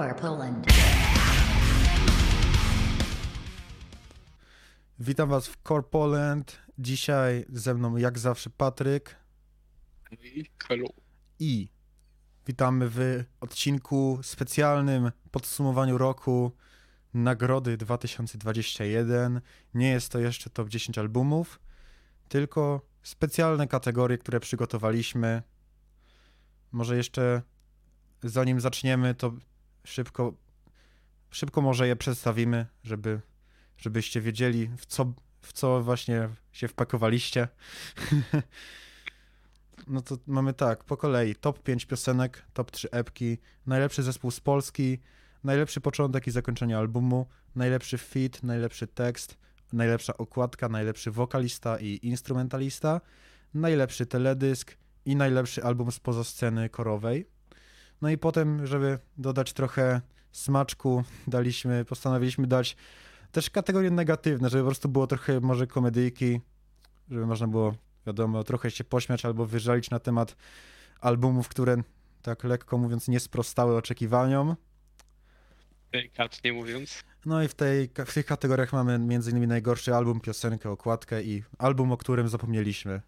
[0.00, 0.66] Core Poland.
[4.98, 6.58] Witam Was w Core Poland.
[6.78, 9.16] Dzisiaj ze mną jak zawsze Patryk
[10.68, 10.86] Hello.
[11.38, 11.68] i
[12.46, 16.52] witamy w odcinku specjalnym podsumowaniu roku
[17.14, 19.40] Nagrody 2021.
[19.74, 21.60] Nie jest to jeszcze top 10 albumów,
[22.28, 25.42] tylko specjalne kategorie, które przygotowaliśmy.
[26.72, 27.42] Może jeszcze
[28.22, 29.32] zanim zaczniemy, to
[29.84, 30.34] szybko,
[31.30, 33.20] szybko może je przedstawimy, żeby,
[33.76, 37.48] żebyście wiedzieli, w co, w co właśnie się wpakowaliście.
[39.86, 44.40] no to mamy tak, po kolei top 5 piosenek, top 3 epki, najlepszy zespół z
[44.40, 44.98] Polski,
[45.44, 49.38] najlepszy początek i zakończenie albumu, najlepszy feat, najlepszy tekst,
[49.72, 53.00] najlepsza okładka, najlepszy wokalista i instrumentalista,
[53.54, 57.26] najlepszy teledysk i najlepszy album spoza sceny korowej.
[58.02, 60.00] No i potem, żeby dodać trochę
[60.32, 62.76] smaczku, daliśmy, postanowiliśmy dać
[63.32, 66.40] też kategorie negatywne, żeby po prostu było trochę może komedyjki,
[67.10, 67.74] żeby można było,
[68.06, 70.36] wiadomo, trochę się pośmiać albo wyżalić na temat
[71.00, 71.76] albumów, które
[72.22, 74.56] tak lekko mówiąc nie sprostały oczekiwaniom.
[75.92, 77.04] Delikatnie mówiąc.
[77.26, 79.48] No i w, tej, w tych kategoriach mamy m.in.
[79.48, 83.00] najgorszy album, piosenkę, okładkę i album, o którym zapomnieliśmy.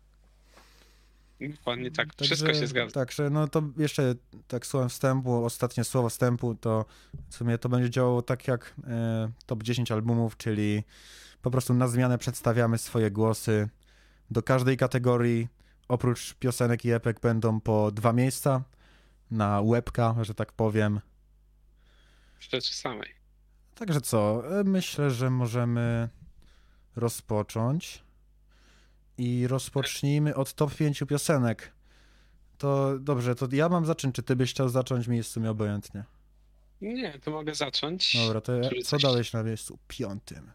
[1.48, 2.09] Dokładnie tak.
[2.23, 2.93] Wszystko się zgadza.
[2.93, 4.15] Także no to jeszcze
[4.48, 6.85] tak słowem wstępu, ostatnie słowo wstępu, to
[7.31, 10.83] w sumie to będzie działało tak jak e, top 10 albumów, czyli
[11.43, 13.69] po prostu na zmianę przedstawiamy swoje głosy.
[14.31, 15.48] Do każdej kategorii
[15.89, 18.63] oprócz piosenek i epek będą po dwa miejsca
[19.31, 21.01] na łebka, że tak powiem.
[22.39, 23.09] W rzeczy samej.
[23.75, 26.09] Także co, e, myślę, że możemy
[26.97, 28.05] rozpocząć.
[29.23, 31.73] I rozpocznijmy od top 5 piosenek.
[32.59, 35.06] To dobrze, to ja mam zacząć, czy ty byś chciał zacząć?
[35.09, 36.05] Mi jest w sumie obojętnie.
[36.81, 38.17] Nie, to mogę zacząć.
[38.17, 40.51] Dobra, to ja, co coś- dałeś na miejscu piątym?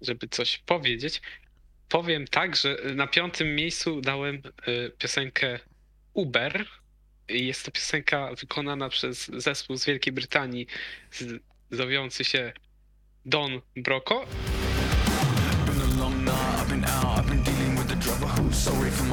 [0.00, 1.22] Żeby coś powiedzieć.
[1.88, 4.42] Powiem tak, że na piątym miejscu dałem y,
[4.98, 5.58] piosenkę
[6.14, 6.66] Uber.
[7.28, 10.66] Jest to piosenka wykonana przez zespół z Wielkiej Brytanii
[11.12, 12.52] z- zowiący się
[13.24, 14.24] Don Broco.
[15.66, 16.26] Been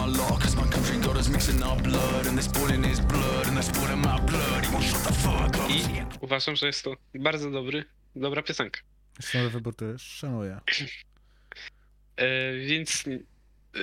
[0.06, 3.47] my law Cause my country got us mixing our blood And they're spoiling his blood
[3.47, 5.81] and they're spoiling my blood He won't shut the fuck up I
[6.22, 7.84] uważam, że jest to bardzo dobry,
[8.16, 8.81] dobra piosenka.
[9.19, 10.59] Jest nowy wybór, to szanuję.
[12.18, 13.80] E, więc e,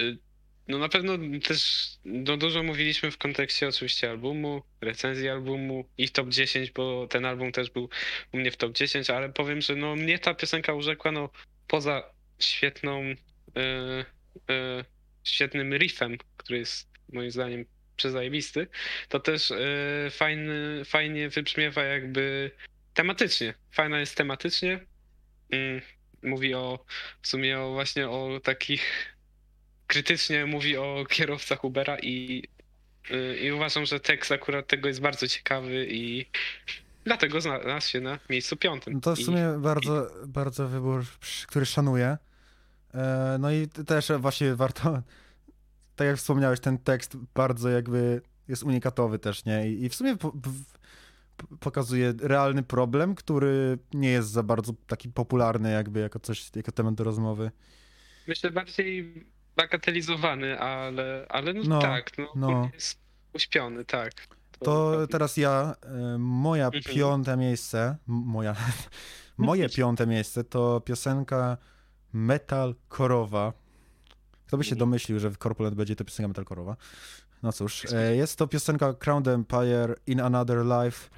[0.69, 1.13] no na pewno
[1.49, 7.25] też no dużo mówiliśmy w kontekście oczywiście albumu, recenzji albumu i top 10, bo ten
[7.25, 7.89] album też był
[8.33, 11.31] u mnie w top 10, ale powiem, że no mnie ta piosenka urzekła no
[11.69, 12.03] poza
[12.39, 13.03] świetną
[13.57, 14.05] e,
[14.51, 14.85] e,
[15.25, 17.65] świetnym riffem, który jest moim zdaniem
[17.97, 18.67] przezajebisty,
[19.09, 19.57] to też e,
[20.11, 22.51] fajny, fajnie wybrzmiewa jakby
[22.95, 23.55] tematycznie.
[23.73, 24.87] Fajna jest tematycznie.
[25.51, 25.81] Mm,
[26.23, 26.85] mówi o
[27.23, 29.17] w sumie o właśnie o takich
[29.87, 32.43] krytycznie mówi o kierowcach Ubera i,
[33.11, 36.27] y, i uważam, że tekst akurat tego jest bardzo ciekawy i
[37.05, 38.95] dlatego znalazł się na miejscu piątym.
[38.95, 41.05] No to w I- sumie bardzo, bardzo wybór,
[41.47, 42.17] który szanuję.
[42.95, 45.03] E, No i też właśnie warto,
[45.97, 49.71] tak jak wspomniałeś, ten tekst bardzo jakby jest unikatowy też, nie?
[49.71, 50.33] I w sumie po,
[51.61, 56.95] pokazuje realny problem, który nie jest za bardzo taki popularny jakby jako coś, jako temat
[56.95, 57.51] do rozmowy.
[58.28, 59.25] Myślę bardziej
[59.57, 62.71] bagatelizowany, ale, ale no, No, tak, no, no.
[62.75, 63.01] jest
[63.34, 64.12] uśpiony, tak.
[64.59, 66.83] To teraz ja, e, moja Mhm.
[66.84, 68.57] piąte miejsce, moja,
[69.39, 71.57] moje piąte miejsce to piosenka
[72.12, 73.53] Metal Korowa.
[74.47, 76.76] Kto by się domyślił, że w Corpulent będzie to piosenka Metal Korowa?
[77.43, 81.10] No cóż, e, jest to piosenka Crown Empire in Another Life.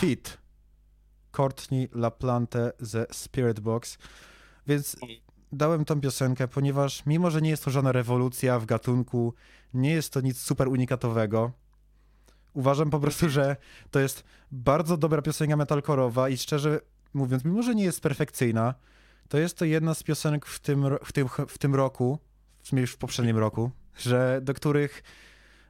[0.00, 0.38] Fit.
[1.32, 3.98] Courtney LaPlante ze Spirit Box.
[4.66, 4.96] Więc
[5.52, 9.34] dałem tą piosenkę, ponieważ mimo, że nie jest to żadna rewolucja w gatunku,
[9.74, 11.52] nie jest to nic super unikatowego,
[12.54, 13.56] uważam po prostu, że
[13.90, 16.80] to jest bardzo dobra piosenka metalkorowa i szczerze
[17.14, 18.74] mówiąc, mimo, że nie jest perfekcyjna,
[19.28, 22.18] to jest to jedna z piosenek w tym, w tym, w tym roku,
[22.62, 25.02] w sumie już w poprzednim roku, że do których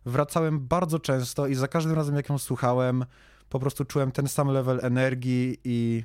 [0.07, 3.05] wracałem bardzo często i za każdym razem, jak ją słuchałem,
[3.49, 6.05] po prostu czułem ten sam level energii i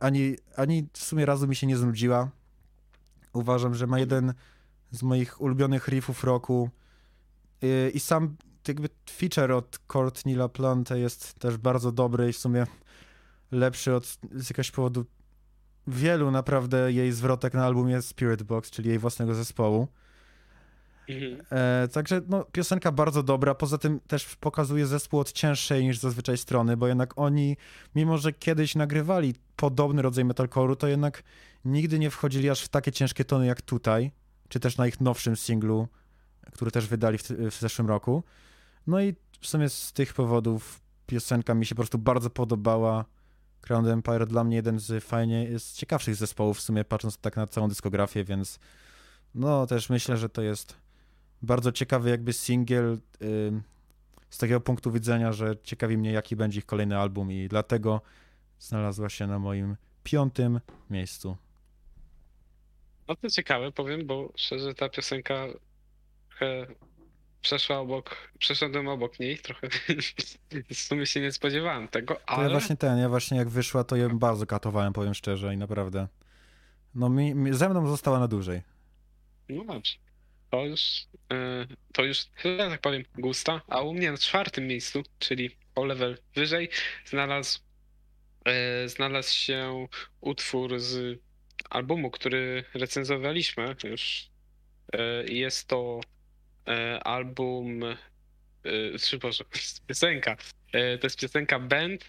[0.00, 2.30] ani, ani w sumie razu mi się nie znudziła.
[3.32, 4.34] Uważam, że ma jeden
[4.90, 6.70] z moich ulubionych riffów roku
[7.62, 8.36] I, i sam
[8.68, 12.66] jakby feature od Courtney LaPlante jest też bardzo dobry i w sumie
[13.50, 15.04] lepszy od z jakiegoś powodu
[15.86, 19.88] wielu naprawdę jej zwrotek na albumie Spirit Box, czyli jej własnego zespołu.
[21.10, 21.42] Mhm.
[21.50, 26.38] E, także no, piosenka bardzo dobra, poza tym też pokazuje zespół od cięższej niż zazwyczaj
[26.38, 27.56] strony, bo jednak oni,
[27.94, 31.22] mimo że kiedyś nagrywali podobny rodzaj metalcore'u, to jednak
[31.64, 34.10] nigdy nie wchodzili aż w takie ciężkie tony jak tutaj,
[34.48, 35.88] czy też na ich nowszym singlu,
[36.52, 38.22] który też wydali w, w zeszłym roku.
[38.86, 43.04] No i w sumie z tych powodów piosenka mi się po prostu bardzo podobała.
[43.60, 47.46] Crown Empire dla mnie jeden z fajnie jest ciekawszych zespołów w sumie patrząc tak na
[47.46, 48.58] całą dyskografię, więc
[49.34, 50.76] no też myślę, że to jest
[51.42, 53.62] bardzo ciekawy jakby singiel ym,
[54.30, 58.00] z takiego punktu widzenia, że ciekawi mnie jaki będzie ich kolejny album i dlatego
[58.58, 60.60] znalazła się na moim piątym
[60.90, 61.36] miejscu.
[63.08, 65.46] No to ciekawe, powiem, bo szczerze ta piosenka
[66.28, 66.66] trochę
[67.42, 69.68] przeszła obok, przeszedłem obok niej trochę,
[70.74, 72.44] w sumie się nie spodziewałem tego, To ale...
[72.44, 76.08] ja właśnie ten, ja właśnie jak wyszła, to ją bardzo katowałem, powiem szczerze i naprawdę.
[76.94, 78.62] No mi, mi, ze mną została na dłużej.
[79.48, 79.94] No dobrze.
[80.50, 85.02] To już, e, to już, że tak powiem, gusta, a u mnie na czwartym miejscu,
[85.18, 86.68] czyli o level wyżej,
[87.04, 87.60] znalazł,
[88.44, 89.86] e, znalazł się
[90.20, 91.20] utwór z
[91.70, 94.30] albumu, który recenzowaliśmy już.
[94.92, 96.00] E, Jest to
[97.04, 97.80] album,
[99.02, 99.44] czy Boże,
[99.86, 100.36] piosenka.
[100.72, 102.04] To jest piosenka Band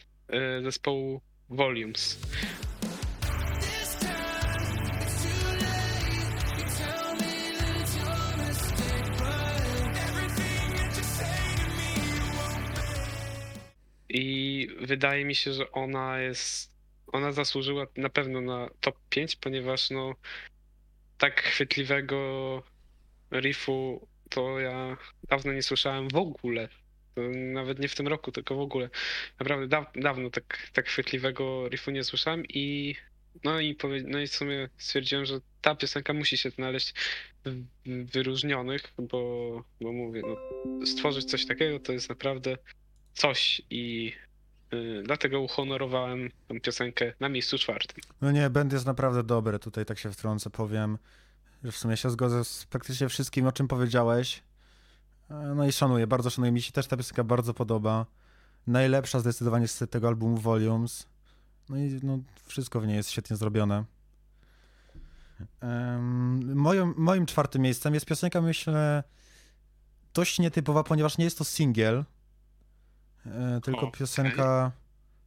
[0.64, 2.20] zespołu Volumes.
[14.14, 16.72] I wydaje mi się, że ona jest.
[17.08, 20.16] Ona zasłużyła na pewno na top 5, ponieważ no
[21.18, 22.64] tak chwytliwego
[23.32, 24.98] riffu to ja
[25.30, 26.70] dawno nie słyszałem w ogóle.
[27.34, 28.90] Nawet nie w tym roku, tylko w ogóle.
[29.40, 32.96] Naprawdę daw, dawno tak, tak chwytliwego riffu nie słyszałem i
[33.44, 36.94] no i powie, no i w sumie stwierdziłem, że ta piosenka musi się znaleźć
[37.46, 40.38] w wyróżnionych, bo, bo mówię, no,
[40.86, 42.58] stworzyć coś takiego to jest naprawdę
[43.14, 44.14] coś i
[44.74, 48.04] y, dlatego uhonorowałem tę piosenkę na miejscu czwartym.
[48.22, 50.98] No nie, band jest naprawdę dobry, tutaj tak się wtrącę, powiem,
[51.64, 54.44] że w sumie się zgodzę z praktycznie wszystkim, o czym powiedziałeś.
[55.30, 58.06] E, No i szanuję, bardzo szanuję, mi się też ta piosenka bardzo podoba.
[58.68, 61.08] Najlepsza zdecydowanie z tego albumu Volumes.
[61.70, 63.86] No i no, wszystko w niej jest świetnie zrobione.
[65.62, 69.04] Em, moim, moim czwartym miejscem jest piosenka, myślę,
[70.14, 72.06] dość nietypowa, ponieważ nie jest to singiel,
[73.64, 73.92] tylko Okej.
[73.92, 74.72] piosenka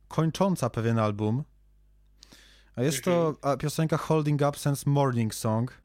[0.08, 1.44] kończąca pewien album.
[2.76, 5.82] A jest to a, piosenka Holding Absence Morning Song.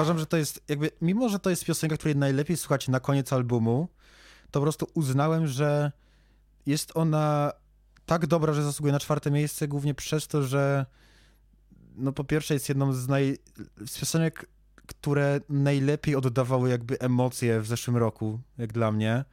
[0.00, 3.32] Uważam, że to jest jakby, mimo że to jest piosenka, której najlepiej słuchać na koniec
[3.32, 3.88] albumu,
[4.50, 5.92] to po prostu uznałem, że
[6.66, 7.52] jest ona
[8.06, 10.86] tak dobra, że zasługuje na czwarte miejsce, głównie przez to, że
[11.96, 13.38] no po pierwsze jest jedną z, naj,
[13.86, 14.46] z piosenek,
[14.86, 19.24] które najlepiej oddawały jakby emocje w zeszłym roku, jak dla mnie.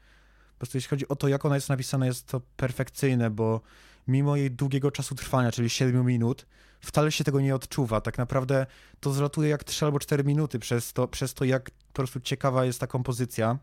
[0.54, 3.62] Po prostu jeśli chodzi o to, jak ona jest napisana, jest to perfekcyjne, bo
[4.08, 6.46] mimo jej długiego czasu trwania, czyli 7 minut,
[6.80, 8.02] wcale się tego nie odczuwa.
[8.02, 8.66] Tak naprawdę
[9.00, 12.66] to zlatuje jak 3 albo 4 minuty przez to, przez to jak po prostu ciekawa
[12.66, 13.58] jest ta kompozycja.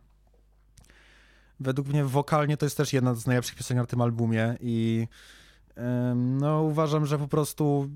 [1.61, 5.09] Według mnie wokalnie to jest też jedna z najlepszych piosenek na tym albumie i
[6.15, 7.91] no uważam, że po prostu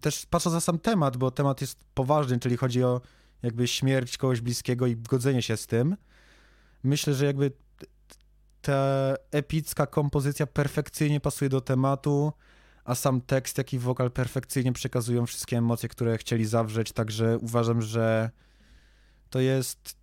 [0.00, 3.00] też patrzę za sam temat, bo temat jest poważny, czyli chodzi o
[3.42, 5.96] jakby śmierć kogoś bliskiego i godzenie się z tym.
[6.84, 7.52] Myślę, że jakby
[8.66, 12.32] ta epicka kompozycja perfekcyjnie pasuje do tematu,
[12.84, 17.82] a sam tekst, jak i wokal perfekcyjnie przekazują wszystkie emocje, które chcieli zawrzeć, także uważam,
[17.82, 18.30] że
[19.30, 19.96] to jest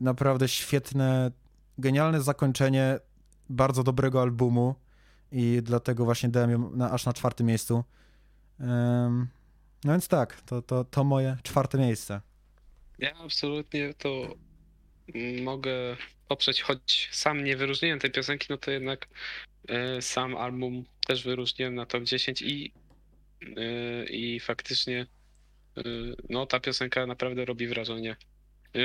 [0.00, 1.30] naprawdę świetne,
[1.78, 2.98] genialne zakończenie
[3.48, 4.74] bardzo dobrego albumu
[5.32, 7.84] i dlatego właśnie dałem ją na, aż na czwartym miejscu.
[8.60, 9.28] Em,
[9.84, 12.20] no więc tak, to, to, to moje czwarte miejsce.
[12.98, 14.08] Ja absolutnie to
[15.42, 15.96] mogę
[16.28, 19.08] poprzeć, choć sam nie wyróżniłem tej piosenki, no to jednak
[19.68, 22.72] e, sam album też wyróżniłem na top 10 i,
[23.56, 25.06] e, i faktycznie
[25.76, 25.82] e,
[26.28, 28.16] no ta piosenka naprawdę robi wrażenie.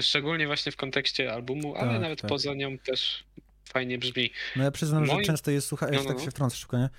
[0.02, 2.30] Szczególnie właśnie w kontekście albumu, ale Tak, nawet tak.
[2.30, 3.24] poza nią też
[3.70, 4.32] fajnie brzmi.
[4.56, 6.90] No ja przyznam, że często je słuchałem, No, jeszcze no, tak się wtrącę szybko, nie?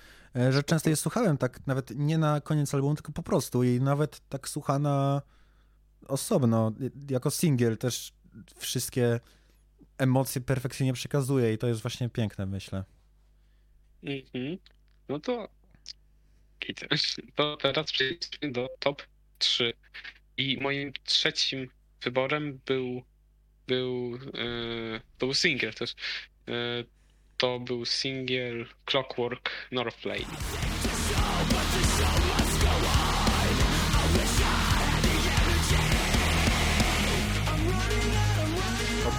[0.51, 4.29] Że często je słuchałem tak nawet nie na koniec albumu, tylko po prostu i nawet
[4.29, 5.21] tak słuchana
[6.07, 6.71] osobno,
[7.09, 8.13] jako singiel też
[8.57, 9.19] wszystkie
[9.97, 12.83] emocje perfekcyjnie przekazuje i to jest właśnie piękne, myślę.
[14.03, 14.57] Mhm.
[15.09, 15.49] No to.
[17.35, 19.03] To teraz przejdźmy do top
[19.37, 19.73] 3.
[20.37, 21.69] I moim trzecim
[22.01, 23.03] wyborem był.
[23.67, 24.19] Był.
[25.17, 25.95] To był single też.
[26.47, 26.53] E,
[27.37, 30.37] to był single Clockwork Northlane.
[30.83, 30.86] O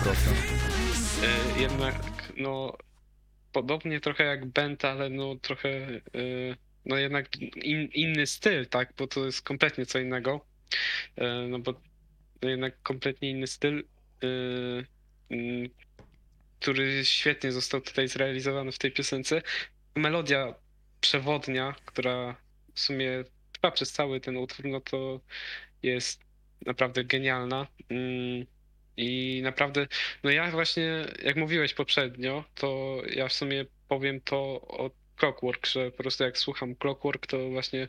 [0.08, 1.94] E, jednak,
[2.36, 2.76] no,
[3.52, 6.00] podobnie trochę jak Bent, ale no trochę, e,
[6.84, 10.46] no jednak in, inny styl, tak, bo to jest kompletnie co innego.
[11.16, 11.72] E, no bo
[12.42, 13.84] no jednak kompletnie inny styl,
[15.30, 15.68] mm,
[16.60, 19.42] który świetnie został tutaj zrealizowany w tej piosence.
[19.94, 20.54] Melodia
[21.00, 22.36] przewodnia, która
[22.74, 25.20] w sumie trwa przez cały ten utwór, no to
[25.82, 26.20] jest
[26.66, 27.66] naprawdę genialna.
[27.88, 28.46] Mm,
[28.98, 29.86] I naprawdę,
[30.22, 35.90] no ja właśnie, jak mówiłeś poprzednio, to ja w sumie powiem to o Clockwork, że
[35.90, 37.88] po prostu jak słucham Clockwork, to właśnie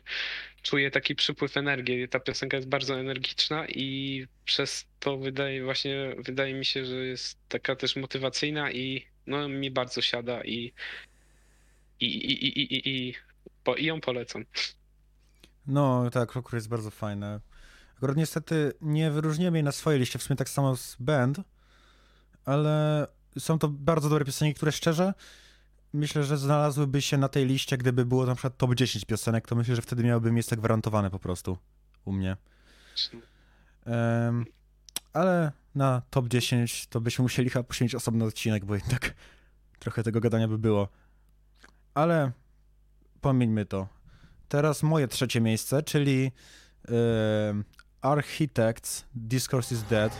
[0.62, 2.08] czuję taki przypływ energii.
[2.08, 7.38] Ta piosenka jest bardzo energiczna i przez to wydaje właśnie, wydaje mi się, że jest
[7.48, 10.72] taka też motywacyjna i no mi bardzo siada i
[12.00, 13.14] i, i, i, i, i, i,
[13.64, 14.44] po, i ją polecam.
[15.66, 17.40] No tak, Clockwork jest bardzo fajne.
[18.00, 21.40] Akurat niestety nie wyróżniłem jej na swojej liście, w sumie tak samo z Band,
[22.44, 23.06] ale
[23.38, 25.14] są to bardzo dobre piosenki, które szczerze
[25.92, 29.54] myślę, że znalazłyby się na tej liście, gdyby było na przykład top 10 piosenek, to
[29.54, 31.58] myślę, że wtedy miałyby miejsce gwarantowane po prostu
[32.04, 32.36] u mnie.
[33.86, 34.44] Em,
[35.12, 39.14] ale na top 10 to byśmy musieli chyba poświęcić osobny odcinek, bo jednak
[39.78, 40.88] trochę tego gadania by było.
[41.94, 42.32] Ale
[43.20, 43.88] pomieńmy to.
[44.48, 46.32] Teraz moje trzecie miejsce, czyli
[48.02, 50.12] Architects, Discourse is Dead.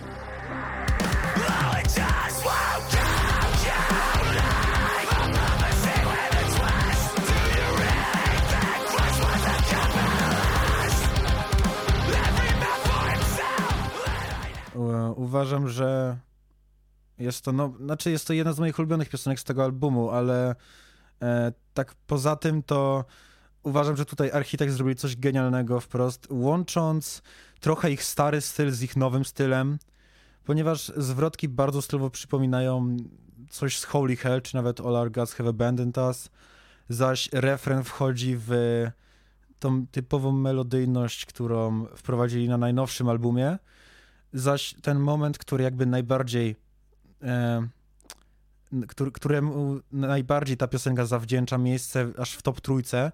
[15.16, 16.16] Uważam, że
[17.18, 20.54] jest to, no, znaczy jest to jedna z moich ulubionych piosenek z tego albumu, ale
[21.22, 23.04] e, tak poza tym to
[23.62, 27.22] uważam, że tutaj Architekt zrobili coś genialnego wprost, łącząc
[27.60, 29.78] trochę ich stary styl z ich nowym stylem,
[30.44, 32.96] ponieważ zwrotki bardzo stylowo przypominają
[33.50, 36.30] coś z Holy Hell, czy nawet All Our Gods Have Abandoned Us,
[36.88, 38.50] zaś refren wchodzi w
[39.58, 43.58] tą typową melodyjność, którą wprowadzili na najnowszym albumie,
[44.32, 46.56] zaś ten moment, który jakby najbardziej
[47.22, 47.68] e,
[48.88, 53.12] który, któremu najbardziej ta piosenka zawdzięcza miejsce aż w top trójce,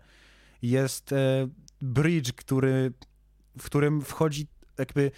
[0.63, 1.49] jest e,
[1.83, 2.93] bridge, który,
[3.59, 4.47] w którym wchodzi
[4.79, 5.11] jakby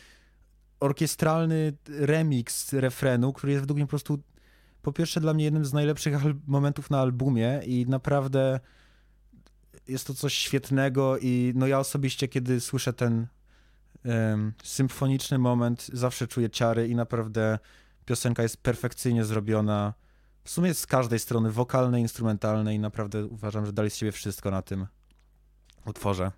[0.80, 4.18] orkiestralny remix refrenu, który jest według mnie po prostu
[4.83, 6.14] po pierwsze dla mnie jednym z najlepszych
[6.47, 8.61] momentów na albumie i naprawdę
[9.88, 13.26] jest to coś świetnego i no ja osobiście kiedy słyszę ten
[14.04, 17.59] em, symfoniczny moment zawsze czuję ciary i naprawdę
[18.04, 19.95] piosenka jest perfekcyjnie zrobiona
[20.45, 24.50] w sumie z każdej strony, wokalnej, instrumentalnej i naprawdę uważam, że dali z siebie wszystko
[24.50, 24.87] na tym
[25.85, 26.33] utworze.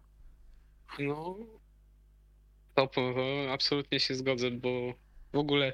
[0.99, 1.37] No,
[2.87, 4.95] po- absolutnie się zgodzę, bo
[5.33, 5.73] w ogóle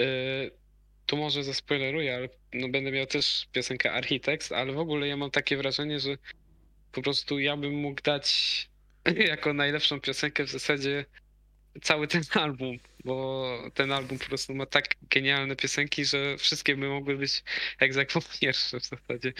[0.00, 0.06] e,
[1.06, 5.30] tu może zaspoileruję, ale no będę miał też piosenkę Architects, ale w ogóle ja mam
[5.30, 6.18] takie wrażenie, że
[6.92, 8.68] po prostu ja bym mógł dać
[9.32, 11.04] jako najlepszą piosenkę w zasadzie
[11.82, 16.88] cały ten album, bo ten album po prostu ma tak genialne piosenki, że wszystkie by
[16.88, 17.44] mogły być
[17.78, 19.32] egzekwo pierwsze w zasadzie.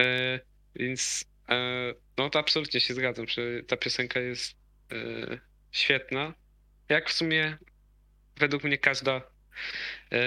[0.00, 0.40] E,
[0.74, 4.56] więc e, no to absolutnie się zgadzam, że ta piosenka jest
[4.92, 5.38] e,
[5.72, 6.34] świetna.
[6.88, 7.58] Jak w sumie
[8.36, 9.20] według mnie każda
[10.10, 10.20] e,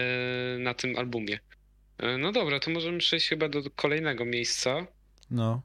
[0.59, 1.39] na tym albumie.
[1.97, 4.87] E, no dobra, to możemy przejść chyba do kolejnego miejsca,
[5.31, 5.61] No,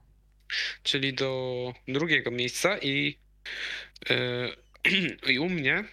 [0.83, 3.19] czyli do drugiego miejsca i,
[4.11, 4.49] e,
[5.33, 5.85] i u mnie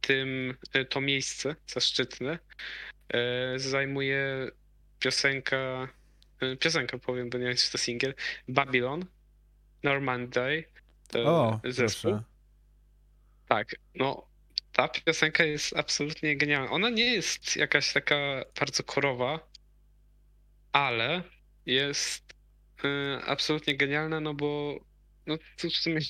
[0.00, 0.54] tym
[0.88, 2.38] to miejsce zaszczytne
[3.56, 4.48] zajmuje
[4.98, 5.88] piosenka,
[6.60, 8.14] piosenka powiem, bo nie wiem czy to singiel,
[8.48, 9.04] Babylon,
[9.82, 10.64] Normandy,
[11.14, 12.10] o, zespół.
[12.10, 12.31] proszę.
[13.52, 14.28] Tak, no
[14.72, 16.70] ta piosenka jest absolutnie genialna.
[16.70, 19.48] Ona nie jest jakaś taka bardzo korowa,
[20.72, 21.22] ale
[21.66, 22.34] jest
[22.84, 24.80] y, absolutnie genialna, no bo
[25.26, 26.00] no tu w sumie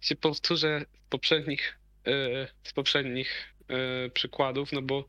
[0.00, 3.54] się powtórzę z poprzednich, y, z poprzednich
[4.06, 5.08] y, przykładów, no bo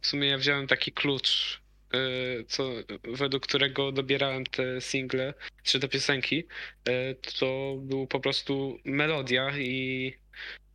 [0.00, 1.60] w sumie ja wziąłem taki klucz,
[1.94, 2.70] y, co,
[3.04, 6.44] według którego dobierałem te single, czy te piosenki,
[6.88, 10.25] y, to był po prostu melodia i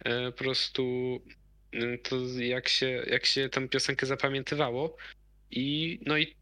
[0.03, 1.19] po prostu
[1.73, 4.97] y, to jak się, jak się tę piosenkę zapamiętywało.
[5.51, 6.35] I no i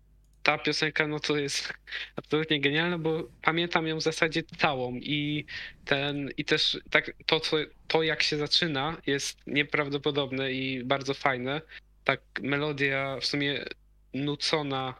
[0.44, 1.74] ta piosenka, no to jest
[2.16, 5.46] absolutnie genialna, bo pamiętam ją w zasadzie całą i
[5.86, 11.62] ten, i też tak to, co, to jak się zaczyna jest nieprawdopodobne i bardzo fajne.
[12.04, 13.66] Tak melodia w sumie
[14.14, 14.96] nucona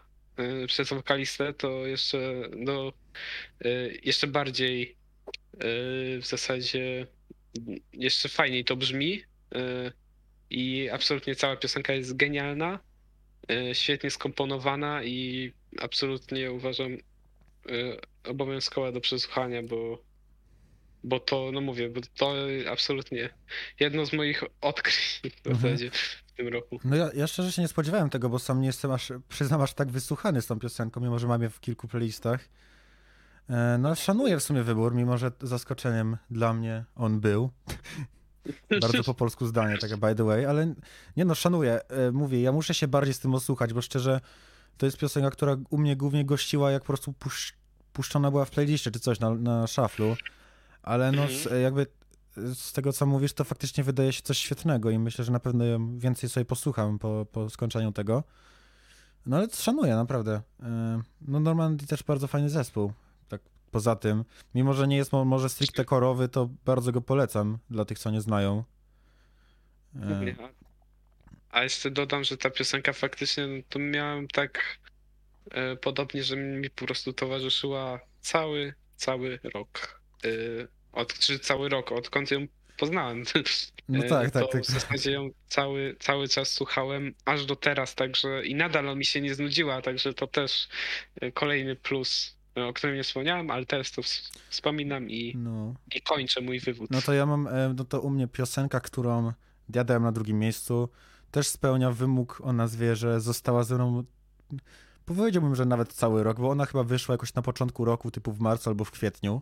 [0.64, 2.94] y, przez wokalistę, to jeszcze no,
[3.66, 5.00] y, jeszcze bardziej
[6.22, 7.08] w zasadzie
[7.94, 9.22] jeszcze fajniej to brzmi
[10.50, 12.80] i absolutnie cała piosenka jest genialna,
[13.74, 15.52] świetnie skomponowana i
[15.82, 16.98] absolutnie uważam
[18.24, 20.04] obowiązkowa do przesłuchania, bo
[21.04, 22.34] bo to, no mówię, bo to
[22.72, 23.30] absolutnie
[23.80, 25.56] jedno z moich odkryć w Mhm.
[25.56, 25.92] zasadzie
[26.28, 26.80] w tym roku.
[26.84, 29.74] No ja, ja szczerze się nie spodziewałem tego, bo sam nie jestem aż, przyznam, aż
[29.74, 32.50] tak wysłuchany z tą piosenką, mimo że mam je w kilku playlistach.
[33.50, 37.50] E, No szanuję w sumie wybór, mimo że zaskoczeniem dla mnie on był.
[38.82, 40.74] Bardzo po polsku zdanie, tak by the way, ale
[41.18, 41.80] nie no, szanuję.
[41.90, 44.22] E, Mówię, ja muszę się bardziej z tym osłuchać, bo szczerze
[44.78, 47.54] to jest piosenka, która u mnie głównie gościła, jak po prostu pusz,
[47.94, 50.16] puszczona była w playliście czy coś na, na szaflu.
[50.84, 51.88] Ale no, z, jakby
[52.54, 55.66] z tego, co mówisz, to faktycznie wydaje się coś świetnego i myślę, że na pewno
[55.66, 58.24] ją więcej sobie posłucham po, po skończeniu tego.
[59.26, 60.42] No ale szanuję, naprawdę.
[60.64, 62.94] E, No Normandy też bardzo fajny zespół.
[63.72, 67.86] Poza tym, mimo że nie jest mo- może stricte korowy, to bardzo go polecam dla
[67.86, 68.64] tych, co nie znają.
[69.96, 70.36] E,
[71.50, 74.80] a- jeszcze dodam, że ta piosenka faktycznie, no to miałem tak
[75.52, 80.02] e, podobnie, że mi po prostu towarzyszyła cały, cały rok.
[80.26, 80.30] E,
[80.92, 82.48] od, czy cały rok, odkąd ją
[82.78, 83.24] poznałem.
[83.90, 84.62] No tak, tak, tak.
[84.62, 89.22] W zasadzie ją cały, cały czas słuchałem, aż do teraz, także i nadal mi się
[89.22, 90.68] nie znudziła, także to też
[91.34, 95.74] kolejny plus, o którym nie wspomniałem, ale teraz to ws- wspominam i, No.
[95.96, 96.92] i kończę mój wywód.
[96.92, 99.32] no to ja mam, e, no to u mnie piosenka, którą
[99.74, 100.90] ja dałem na drugim miejscu,
[101.32, 104.04] też spełnia wymóg o nazwie, że została ze mną,
[105.06, 108.40] powiedziałbym, że nawet cały rok, bo ona chyba wyszła jakoś na początku roku, typu w
[108.40, 109.42] marcu albo w kwietniu.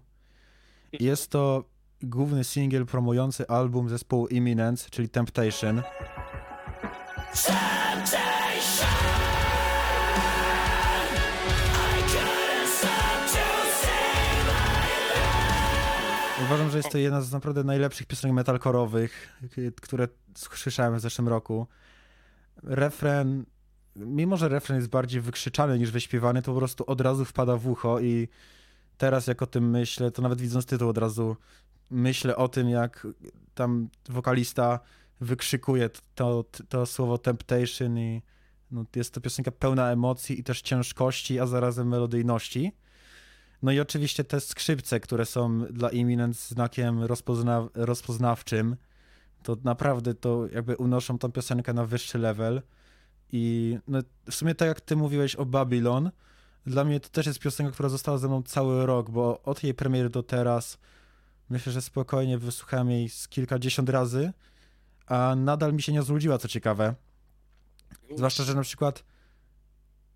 [0.92, 1.64] I Jest to
[2.04, 5.82] główny singiel promujący album zespołu Imminence, czyli Temptation.
[16.48, 19.40] Uważam, że jest to jedna z naprawdę najlepszych piosenek metalkorowych,
[19.82, 21.68] które słyszałem w zeszłym roku.
[22.64, 23.46] Refren,
[23.96, 27.68] mimo że refren jest bardziej wykrzyczany niż wyśpiewany, to po prostu od razu wpada w
[27.68, 28.28] ucho i
[28.98, 31.38] teraz jak o tym myślę, to nawet widząc tytuł od razu
[31.92, 33.08] myślę o tym, jak
[33.54, 34.80] tam wokalista
[35.22, 38.22] wykrzykuje to, to słowo temptation i
[38.72, 42.72] no, jest to piosenka pełna emocji i też ciężkości, a zarazem melodyjności.
[43.64, 48.76] No i oczywiście te skrzypce, które są dla Imminence znakiem rozpozna rozpoznawczym,
[49.44, 52.62] to naprawdę to jakby unoszą tą piosenkę na wyższy level.
[53.32, 56.12] I no, w sumie tak jak ty mówiłeś o Babylon,
[56.66, 59.74] dla mnie to też jest piosenka, która została ze mną cały rok, bo od jej
[59.74, 60.78] premiery do teraz
[61.50, 64.34] myślę, że spokojnie wysłuchałem jej z kilkadziesiąt razy,
[65.06, 66.96] a nadal mi się nie znudziła, co ciekawe.
[68.16, 69.04] Zwłaszcza, że na przykład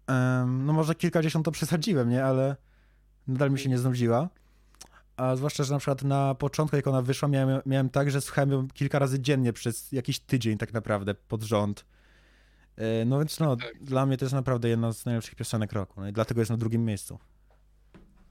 [0.07, 2.25] em, no może kilkadziesiąt to przesadziłem, nie?
[2.25, 2.55] Ale
[3.27, 4.29] nadal mi się nie znudziła.
[5.17, 8.51] A zwłaszcza, że na przykład na początku, jak ona wyszła, miałem, miałem tak, że słuchałem
[8.51, 11.85] ją kilka razy dziennie przez jakiś tydzień tak naprawdę pod rząd.
[12.77, 13.83] E, No więc no, Tak.
[13.83, 16.01] dla mnie to jest naprawdę jedna z najlepszych piosenek roku.
[16.01, 17.19] No i dlatego jest na drugim miejscu.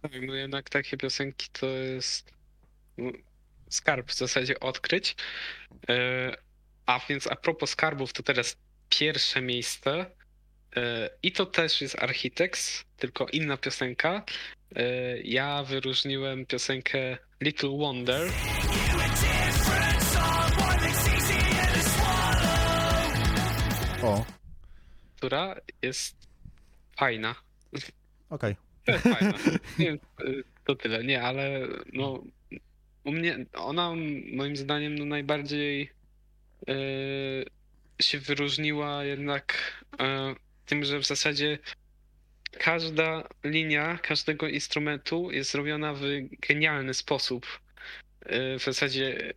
[0.02, 2.30] Tak, no jednak takie piosenki to jest
[2.98, 3.10] no,
[3.70, 5.16] skarb w zasadzie odkryć.
[5.88, 6.36] E,
[6.86, 8.56] A więc a propos skarbów, to teraz
[8.88, 10.06] pierwsze miejsce.
[10.76, 14.22] E, I to też jest Architects, tylko inna piosenka.
[14.76, 18.30] E, Ja wyróżniłem piosenkę Little Wonder.
[24.02, 24.24] O,
[25.16, 26.16] która jest
[26.96, 27.34] fajna.
[28.30, 28.56] okej.
[28.88, 29.38] Jest fajna.
[29.78, 31.60] Nie, y, to tyle, nie, ale
[31.92, 32.22] no
[33.04, 33.92] u mnie ona
[34.32, 35.90] moim zdaniem no najbardziej
[36.68, 37.44] y,
[38.02, 39.54] się wyróżniła jednak
[40.66, 41.58] tym, że w zasadzie
[42.58, 46.00] każda linia każdego instrumentu jest zrobiona w
[46.48, 47.46] genialny sposób.
[48.26, 49.32] Y, w zasadzie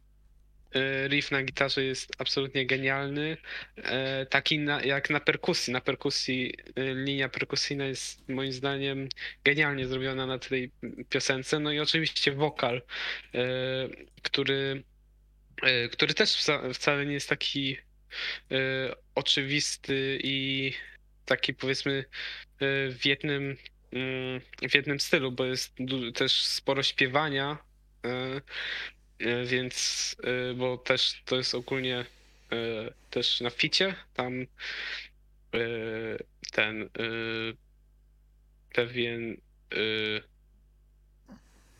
[0.76, 3.38] y, riff na gitarze jest absolutnie genialny.
[3.78, 5.74] E, taki na, jak na perkusji.
[5.74, 9.10] Na perkusji linia perkusyjna jest moim zdaniem
[9.44, 10.72] genialnie zrobiona na tej
[11.10, 11.60] piosence.
[11.60, 12.82] No i oczywiście wokal,
[13.36, 13.42] e,
[14.24, 14.84] który,
[15.62, 17.78] e, który też wca- wcale nie jest taki
[18.52, 18.56] e,
[19.16, 20.74] oczywisty i
[21.26, 22.06] taki powiedzmy
[22.60, 23.58] e, w jednym,
[23.92, 25.76] mm, w jednym stylu, bo jest
[26.16, 27.58] też sporo śpiewania.
[28.06, 28.42] e,
[29.20, 30.16] e, Więc,
[30.56, 32.06] bo też to jest ogólnie
[33.10, 34.46] też na ficie, tam
[36.52, 36.90] ten
[38.74, 39.38] pewien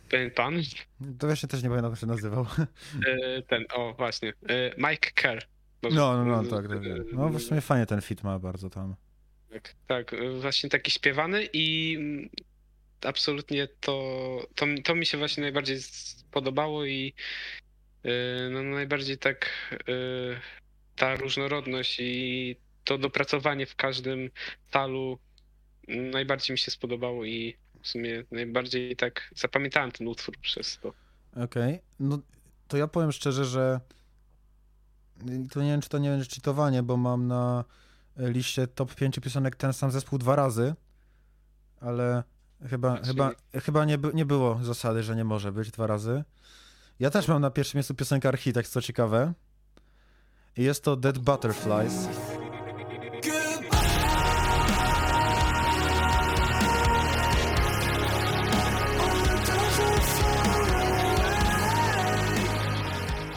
[0.08, 0.62] pewien pan,
[1.18, 2.46] To właśnie też nie pamiętam, jak się nazywał.
[3.48, 4.32] ten, o właśnie,
[4.78, 5.46] Mike Kerr.
[5.82, 6.78] No, no, no, tak, tak.
[6.78, 7.12] tak.
[7.12, 8.94] No, w sumie fajnie ten fit ma bardzo tam.
[9.54, 11.98] Tak, tak, właśnie taki śpiewany i
[13.02, 17.14] absolutnie to, to, to mi się właśnie najbardziej spodobało i
[18.04, 18.10] y,
[18.50, 20.36] no, najbardziej tak y,
[20.96, 24.30] ta różnorodność i to dopracowanie w każdym
[24.70, 25.18] talu
[25.88, 30.92] najbardziej mi się spodobało i w sumie najbardziej tak zapamiętałem ten utwór przez to.
[31.44, 32.18] Okej, no
[32.68, 33.80] to ja powiem szczerze, że
[35.50, 37.64] to nie wiem, czy to nie będzie cheatowanie, bo mam na
[38.16, 40.74] liście top 5 piosenek ten sam zespół dwa razy,
[41.80, 42.22] ale
[42.68, 46.24] chyba, Znaczy- chyba, chyba nie, nie było zasady, że nie może być dwa razy.
[47.00, 49.32] Ja też mam na pierwszym miejscu piosenkę Architekt, co ciekawe.
[50.56, 52.08] I jest to Dead Butterflies.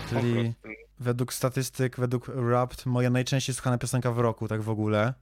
[0.09, 0.53] Czyli.
[0.99, 5.13] Według statystyk, według Wrapped, moja najczęściej słuchana piosenka w roku, tak w ogóle.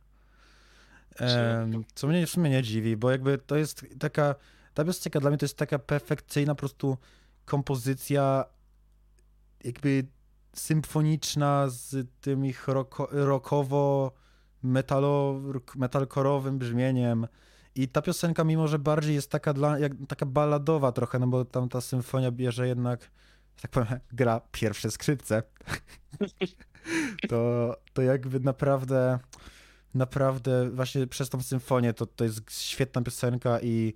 [1.95, 4.35] Co mnie w sumie nie dziwi, bo jakby to jest taka,
[4.73, 6.97] ta piosenka dla mnie to jest taka perfekcyjna po prostu
[7.45, 8.45] kompozycja
[9.63, 10.05] jakby
[10.53, 12.67] symfoniczna z tym ich
[13.11, 14.11] rockowo
[15.75, 17.27] metalkorowym brzmieniem
[17.75, 21.45] i ta piosenka mimo, że bardziej jest taka dla, jak, taka balladowa trochę, no bo
[21.45, 23.11] tam ta symfonia bierze jednak
[23.62, 25.44] tak powiem, gra pierwsze skrzypce,
[27.30, 29.20] to, to jakby naprawdę,
[29.94, 33.94] naprawdę właśnie przez tą symfonię to, to jest świetna piosenka i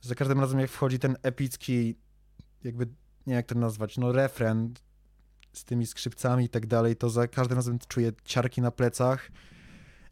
[0.00, 1.96] za każdym razem jak wchodzi ten epicki,
[2.64, 2.86] jakby,
[3.26, 4.74] nie jak to nazwać, no refren
[5.52, 9.30] z tymi skrzypcami i tak dalej, to za każdym razem czuję ciarki na plecach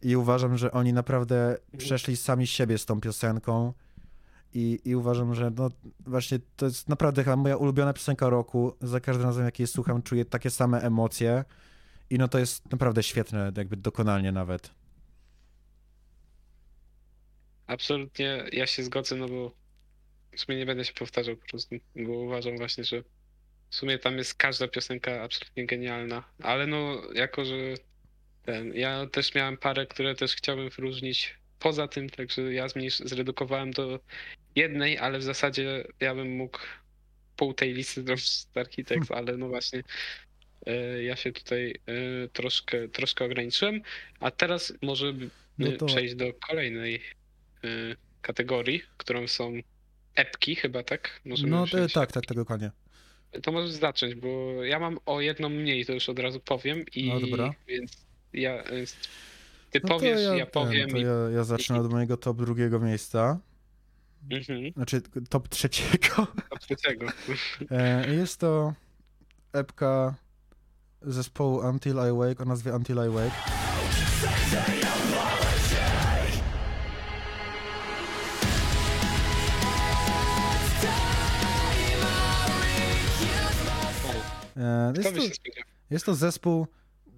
[0.03, 3.72] i uważam, że oni naprawdę przeszli sami siebie z tą piosenką
[4.54, 8.76] i, i uważam, że no właśnie to jest naprawdę chyba moja ulubiona piosenka roku.
[8.80, 11.44] Za każdym razem, jak jej słucham, czuję takie same emocje
[12.10, 14.70] i no to jest naprawdę świetne, jakby dokonalnie nawet.
[17.66, 19.52] Absolutnie ja się zgodzę, no bo
[20.32, 23.02] w sumie nie będę się powtarzał po prostu, bo uważam właśnie, że
[23.70, 27.54] w sumie tam jest każda piosenka absolutnie genialna, ale no jako, że
[28.44, 32.66] ten, ja też miałem parę, które też chciałbym wyróżnić poza tym, także ja
[33.04, 34.00] zredukowałem do
[34.56, 36.58] jednej, ale w zasadzie ja bym mógł
[37.36, 39.82] pół tej listy zrobić z Architect, ale no właśnie
[40.66, 43.80] e, ja się tutaj e, troszkę, troszkę ograniczyłem,
[44.20, 45.12] a teraz może
[45.58, 47.00] No y, to- przejść do kolejnej
[48.22, 49.52] kategorii, którą są
[50.14, 51.20] epki chyba, tak?
[51.24, 52.70] Możemy No to, tak, tak, tak, dokładnie.
[53.42, 56.84] to możesz zacząć, bo ja mam o jedną mniej, to już od razu powiem.
[56.94, 57.54] I No dobra.
[57.68, 58.62] Więc ja.
[59.70, 60.90] Ty No to powiesz, ja, ten, powiem.
[60.90, 61.02] To i...
[61.02, 63.40] ja, ja zacznę od mojego top drugiego miejsca,
[64.30, 66.26] Mhm, znaczy top trzeciego.
[66.50, 67.06] do trzeciego.
[67.70, 68.74] E, Jest to
[69.52, 70.14] epka
[71.02, 73.34] zespołu Until I Wake o nazwie Until I Wake.
[84.56, 85.22] E, Jest to,
[85.90, 86.66] jest to zespół,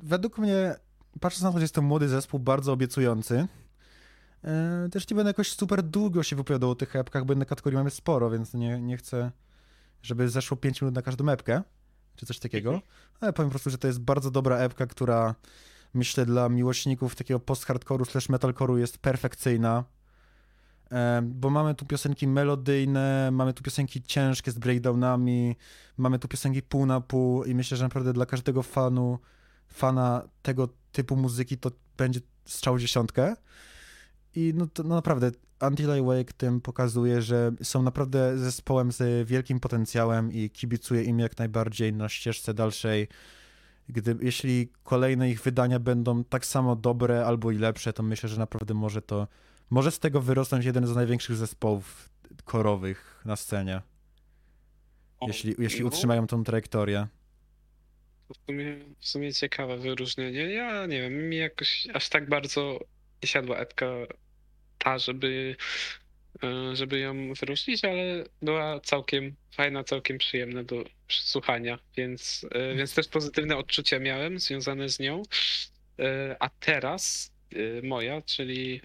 [0.03, 0.75] według mnie,
[1.21, 3.47] patrząc na to, że jest to młody zespół, bardzo obiecujący.
[4.44, 7.77] E, Też nie będę jakoś super długo się wypowiadał o tych epkach, bo jednak kategorii
[7.77, 9.31] mamy sporo, więc nie, nie chcę,
[10.03, 11.62] żeby zeszło 5 minut na każdą epkę,
[12.16, 12.70] czy coś takiego.
[12.75, 12.92] Mhm.
[13.20, 15.35] Ale powiem po prostu, że to jest bardzo dobra epka, która
[15.94, 19.85] myślę dla miłośników takiego post-hardcore'u slash metalcore'u jest perfekcyjna.
[20.92, 25.57] E, Bo mamy tu piosenki melodyjne, mamy tu piosenki ciężkie z breakdownami,
[25.96, 29.18] mamy tu piosenki pół na pół i myślę, że naprawdę dla każdego fanu,
[29.68, 33.37] fana tego typu muzyki to będzie strzał dziesiątkę.
[34.37, 39.29] I no, to, no naprawdę Until I Wake tym pokazuje, że są naprawdę zespołem z
[39.29, 43.09] wielkim potencjałem i kibicuję im jak najbardziej na ścieżce dalszej.
[43.88, 48.38] Gdy, jeśli kolejne ich wydania będą tak samo dobre albo i lepsze, to myślę, że
[48.38, 49.29] naprawdę może to,
[49.70, 52.11] może z tego wyrosnąć jeden z największych zespołów
[52.44, 53.83] korowych na scenie,
[55.27, 57.07] jeśli, jeśli no, utrzymają tą trajektorię.
[58.29, 60.53] to W sumie, w sumie ciekawe wyróżnienie.
[60.53, 62.79] Ja nie wiem, mi jakoś aż tak bardzo
[63.22, 63.87] nie siadła epka
[64.79, 65.57] ta, żeby,
[66.43, 72.95] e, żeby ją wyróżnić, ale była całkiem fajna, całkiem przyjemna do słuchania, więc, e, więc
[72.95, 75.23] też pozytywne odczucia miałem związane z nią.
[75.99, 77.33] E, A teraz
[77.83, 78.81] moja, czyli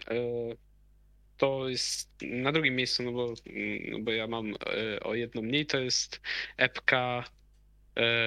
[1.38, 3.34] to jest na drugim miejscu, no bo,
[3.92, 4.54] no bo ja mam
[5.02, 6.22] o jedno mniej, to jest
[6.58, 7.24] epka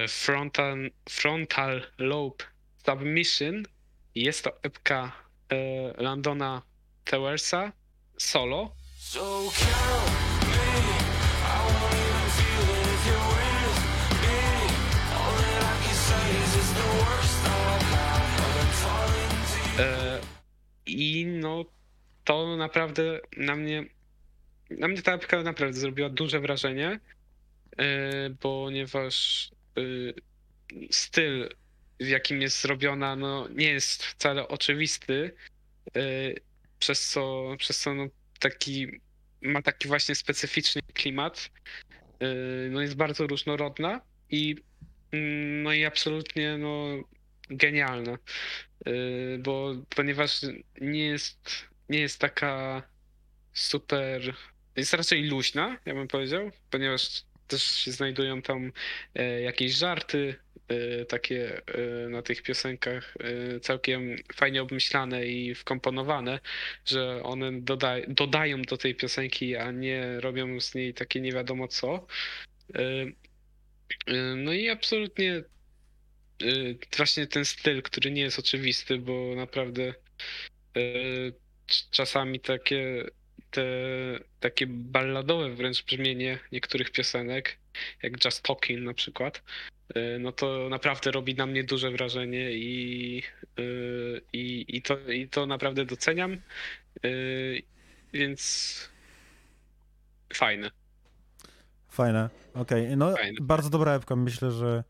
[0.08, 2.44] Frontal, Frontal Lobe
[2.86, 3.62] Submission.
[4.14, 5.12] Jest to epka
[5.98, 6.62] Landona
[7.04, 7.72] Towersa
[8.16, 8.72] solo.
[8.98, 9.50] So.
[19.78, 20.20] E,
[20.86, 21.64] I no,
[22.24, 23.84] to naprawdę na mnie,
[24.70, 27.00] na mnie ta epka naprawdę zrobiła duże wrażenie,
[27.78, 29.80] e, ponieważ e,
[30.90, 31.48] styl,
[32.00, 35.34] w jakim jest zrobiona, no, nie jest wcale oczywisty,
[36.84, 38.06] przez co, przez co no,
[38.38, 38.86] taki,
[39.42, 41.50] ma taki właśnie specyficzny klimat.
[42.20, 42.26] E,
[42.70, 44.56] No, jest bardzo różnorodna i,
[45.12, 46.86] mm, no, i absolutnie no,
[47.50, 48.18] genialna.
[48.86, 50.40] Yy, bo ponieważ
[50.80, 52.82] nie jest, nie jest taka
[53.52, 54.34] super,
[54.76, 58.72] jest raczej luźna, ja bym powiedział, ponieważ też się znajdują tam
[59.14, 60.34] e, jakieś żarty
[60.68, 63.14] e, takie e, na tych piosenkach
[63.62, 66.40] całkiem fajnie obmyślane i wkomponowane,
[66.86, 71.68] że one doda dodają do tej piosenki, a nie robią z niej takie nie wiadomo
[71.68, 72.06] co.
[74.36, 75.42] No i absolutnie
[76.96, 79.94] właśnie ten styl, który nie jest oczywisty, bo naprawdę
[81.90, 83.04] czasami takie
[83.54, 83.64] te
[84.40, 87.58] takie balladowe wręcz brzmienie niektórych piosenek,
[88.02, 89.42] jak Just Talking na przykład,
[89.96, 93.22] y, no to naprawdę robi na mnie duże wrażenie i,
[93.58, 96.36] y, i, i, to, i to naprawdę doceniam,
[97.04, 97.62] y,
[98.12, 98.90] więc
[100.34, 100.70] fajne.
[101.88, 102.30] Fajne.
[102.54, 103.38] Okej, no Fajne.
[103.40, 104.84] bardzo dobra epka, myślę, że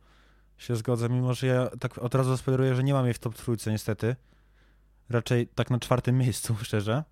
[0.58, 3.34] się zgodzę, mimo że ja tak od razu spoileruję, że nie mam jej w top
[3.34, 4.16] trójce niestety.
[5.10, 7.02] Raczej tak na czwartym miejscu, szczerze.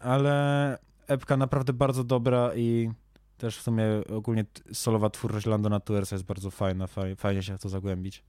[0.00, 2.90] Ale epka naprawdę bardzo dobra i
[3.38, 3.84] też w sumie
[4.16, 8.24] ogólnie solowa twórczość Landona Towersa jest bardzo fajna, faj, fajnie się w to zagłębić.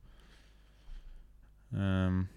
[1.73, 2.27] Em,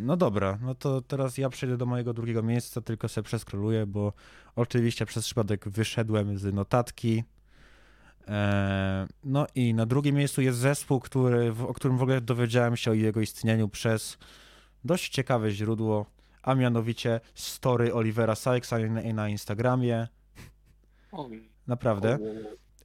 [0.00, 4.12] no dobra, no to teraz ja przejdę do mojego drugiego miejsca, tylko sobie przeskroluję, bo
[4.56, 7.24] oczywiście przez przypadek wyszedłem z notatki.
[8.28, 12.90] E, No i na drugim miejscu jest zespół, który, o którym w ogóle dowiedziałem się
[12.90, 14.18] o jego istnieniu przez
[14.84, 16.06] dość ciekawe źródło,
[16.46, 18.78] a mianowicie story Olivera Sykesa
[19.14, 20.08] na, Instagramie.
[21.66, 22.18] Naprawdę.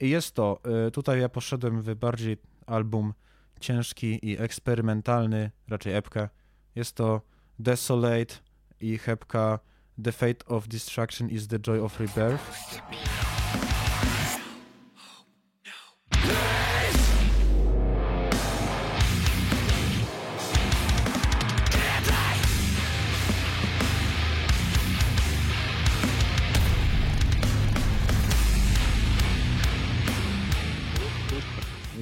[0.00, 3.14] I jest to, y, tutaj ja poszedłem w bardziej album
[3.60, 6.28] ciężki i eksperymentalny, raczej epkę.
[6.74, 7.20] Jest to
[7.58, 8.34] Desolate
[8.80, 9.58] i epka
[10.04, 12.42] The Fate of Destruction is the Joy of Rebirth.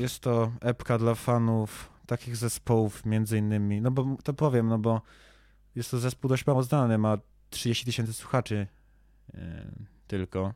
[0.01, 5.03] Jest to epka dla fanów takich zespołów, między innymi, no bo to powiem, no bo
[5.75, 7.19] jest to zespół dość mało znany, ma
[7.51, 8.67] 30 tysięcy słuchaczy
[9.35, 9.67] e,
[10.07, 10.55] tylko.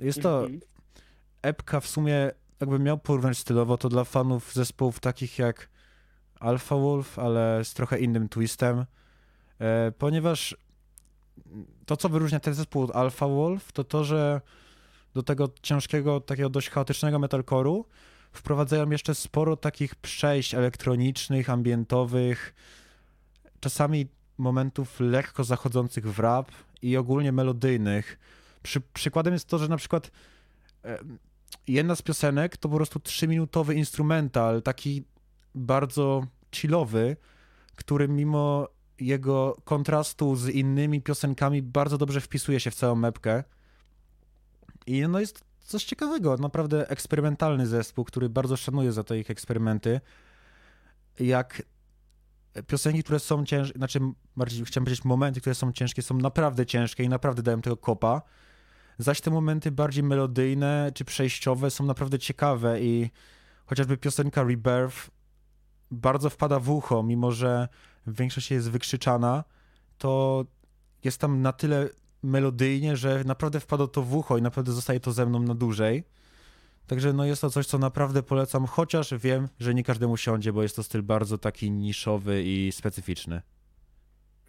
[0.00, 0.60] Jest to Mhm.
[1.42, 5.68] epka w sumie, jakbym miał porównać stylowo, to dla fanów zespołów takich jak
[6.40, 8.84] Alpha Wolf, ale z trochę innym twistem,
[9.58, 10.56] e, ponieważ
[11.86, 14.40] to, co wyróżnia ten zespół od Alpha Wolf, to to, że
[15.14, 17.84] do tego ciężkiego, takiego dość chaotycznego metalcore'u
[18.32, 22.54] wprowadzają jeszcze sporo takich przejść elektronicznych, ambientowych,
[23.60, 24.06] czasami
[24.38, 26.50] momentów lekko zachodzących w rap
[26.82, 28.18] i ogólnie melodyjnych.
[28.62, 30.10] Przy, przykładem jest to, że na przykład
[31.68, 35.04] jedna z piosenek to po prostu trzyminutowy instrumental, taki
[35.54, 37.16] bardzo chillowy,
[37.76, 38.68] który mimo
[39.00, 43.44] jego kontrastu z innymi piosenkami bardzo dobrze wpisuje się w całą mepkę.
[44.86, 50.00] I no jest coś ciekawego, naprawdę eksperymentalny zespół, który bardzo szanuję za te ich eksperymenty.
[51.20, 51.62] Jak
[52.66, 54.00] piosenki, które są ciężkie, znaczy
[54.36, 58.22] bardziej chciałem powiedzieć momenty, które są ciężkie, są naprawdę ciężkie i naprawdę dają tego kopa.
[58.98, 63.10] Zaś te momenty bardziej melodyjne czy przejściowe są naprawdę ciekawe i
[63.66, 65.10] chociażby piosenka Rebirth
[65.90, 67.68] bardzo wpada w ucho, mimo że
[68.06, 69.44] większość jest wykrzyczana,
[69.98, 70.44] to
[71.04, 71.88] jest tam na tyle
[72.22, 76.04] melodyjnie, że naprawdę wpadło to w ucho i naprawdę zostaje to ze mną na dłużej.
[76.86, 80.62] Także no jest to coś, co naprawdę polecam, chociaż wiem, że nie każdemu siądzie, bo
[80.62, 83.42] jest to styl bardzo taki niszowy i specyficzny.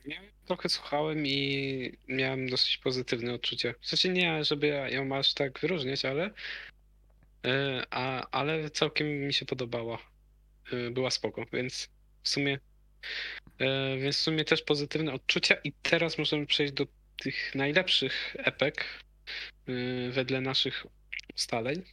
[0.06, 3.76] Ja trochę słuchałem i miałem dosyć pozytywne odczucie.
[3.82, 6.30] W sensie nie, żeby ją aż tak wyróżniać, ale,
[7.46, 9.98] e, a, ale całkiem mi się podobała.
[10.72, 11.90] E, Była spoko, więc
[12.24, 12.60] w sumie
[13.60, 16.86] e, więc w sumie też pozytywne odczucia i teraz możemy przejść do
[17.24, 18.86] tych najlepszych epek
[19.68, 19.74] e,
[20.12, 20.86] wedle naszych
[21.36, 21.84] ustaleń.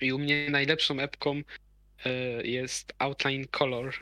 [0.00, 1.42] I u mnie najlepszą epką
[2.04, 2.10] e,
[2.46, 3.94] jest Outline Color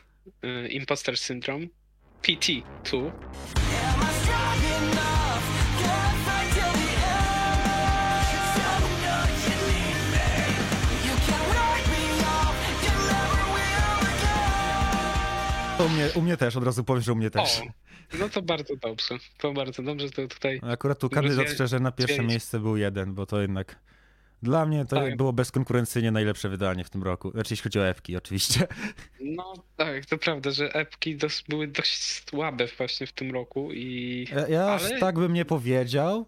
[0.42, 1.66] e, Imposter Syndrome
[2.22, 3.12] PT2.
[15.78, 17.60] U mnie, u mnie też, od razu powiem, że u mnie też.
[17.60, 17.64] O,
[18.18, 19.14] no to bardzo dobrze.
[19.38, 23.26] To bardzo dobrze, to tutaj Akurat tu kandydat szczerze na pierwsze miejsce był jeden, bo
[23.26, 23.78] to jednak
[24.42, 25.16] dla mnie to Tak.
[25.16, 27.30] było bezkonkurencyjnie najlepsze wydanie w tym roku.
[27.30, 28.66] Znaczy jeśli chodzi o epki oczywiście.
[29.20, 34.26] No tak, to prawda, że epki dos, były dość słabe właśnie w tym roku i
[34.32, 36.26] Ja, ja aż Ale- tak bym nie powiedział.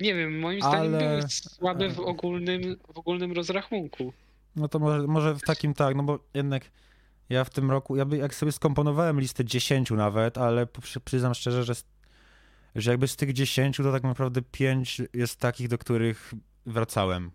[0.00, 4.12] nie wiem, moim zdaniem Ale- były słabe w ogólnym, w ogólnym rozrachunku.
[4.56, 6.62] No to może, może w takim tak, no bo jednak
[7.28, 11.34] ja w tym roku, ja by, jak sobie skomponowałem listę 10 nawet, ale przy, przyznam
[11.34, 11.74] szczerze, że,
[12.74, 16.32] że jakby z tych 10 to tak naprawdę 5 jest takich, do których
[16.66, 17.30] wracałem.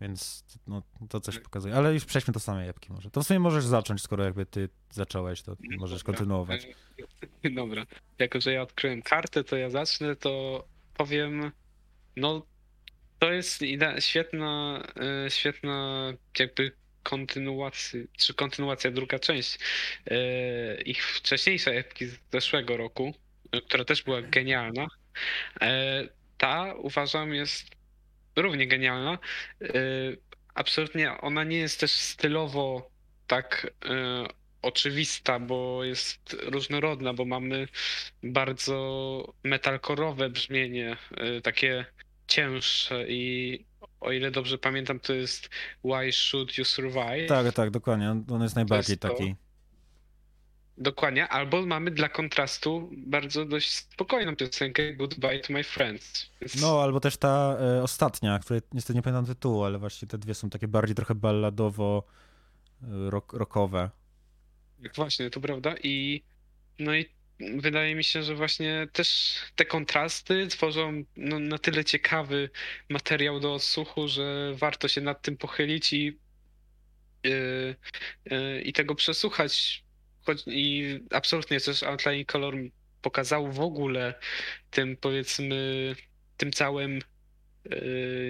[0.00, 1.74] Więc no, to coś pokazuje.
[1.74, 3.10] Ale już przejdźmy do samej epki może.
[3.10, 6.12] To w sumie możesz zacząć, skoro jakby ty zacząłeś, to możesz Dobra.
[6.12, 6.68] kontynuować.
[7.54, 7.86] Dobra,
[8.18, 11.52] jako że ja odkryłem kartę, to ja zacznę, to powiem,
[12.16, 12.46] no
[13.18, 13.60] to jest
[13.98, 14.82] świetna,
[15.26, 16.06] e, świetna
[16.38, 16.72] jakby
[17.10, 19.58] kontynuacja, czy kontynuacja, druga część
[20.06, 23.14] e, ich wcześniejszej epki z zeszłego roku,
[23.66, 24.86] która też była genialna.
[25.60, 27.66] E, Ta uważam jest
[28.36, 29.18] równie genialna.
[29.62, 29.68] E,
[30.54, 32.90] Absolutnie ona nie jest też stylowo
[33.26, 33.72] tak
[34.62, 37.68] oczywista, bo jest różnorodna, bo mamy
[38.22, 40.96] bardzo metalkorowe brzmienie,
[41.42, 41.84] takie
[42.26, 43.64] cięższe i
[44.00, 45.50] o ile dobrze pamiętam, to jest
[45.84, 47.28] Why Should You Survive?
[47.28, 48.10] Tak, tak, dokładnie.
[48.10, 49.08] On- jest najbardziej to.
[49.08, 49.34] taki.
[50.78, 56.30] Dokładnie, albo mamy dla kontrastu bardzo dość spokojną piosenkę Goodbye to My Friends.
[56.40, 60.18] Więc No, albo też ta e, ostatnia, której niestety nie pamiętam tytułu, ale właśnie te
[60.18, 62.02] dwie są takie bardziej trochę balladowo
[62.82, 63.90] e, rock, rockowe.
[64.94, 65.74] Właśnie, to prawda.
[65.82, 66.22] I
[66.78, 67.08] no i
[67.56, 72.50] wydaje mi się, że właśnie też te kontrasty tworzą no, na tyle ciekawy
[72.88, 76.18] materiał do odsłuchu, że warto się nad tym pochylić i,
[77.24, 77.76] yy,
[78.24, 79.84] yy, i tego przesłuchać.
[80.22, 82.54] Choć, I absolutnie też Outline Color
[83.02, 84.14] pokazał w ogóle
[84.70, 85.94] tym powiedzmy
[86.36, 87.00] tym całym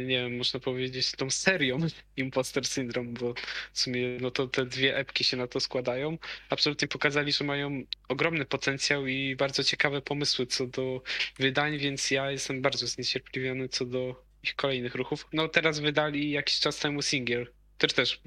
[0.07, 1.79] nie wiem, można powiedzieć tą serią
[2.17, 3.35] Imposter Syndrome, bo
[3.73, 7.83] w sumie no to te dwie epki się na to składają absolutnie pokazali, że mają
[8.09, 11.03] ogromny potencjał i bardzo ciekawe pomysły co do
[11.39, 15.27] wydań, więc ja jestem bardzo zniecierpliwiony co do ich kolejnych ruchów.
[15.33, 17.47] No teraz wydali jakiś czas temu singiel,
[17.79, 18.21] który też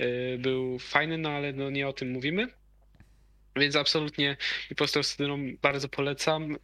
[0.00, 2.59] y, był fajny, no ale no nie o tym mówimy.
[3.60, 4.36] Więc absolutnie
[4.70, 6.56] Impostor Syndrome bardzo polecam.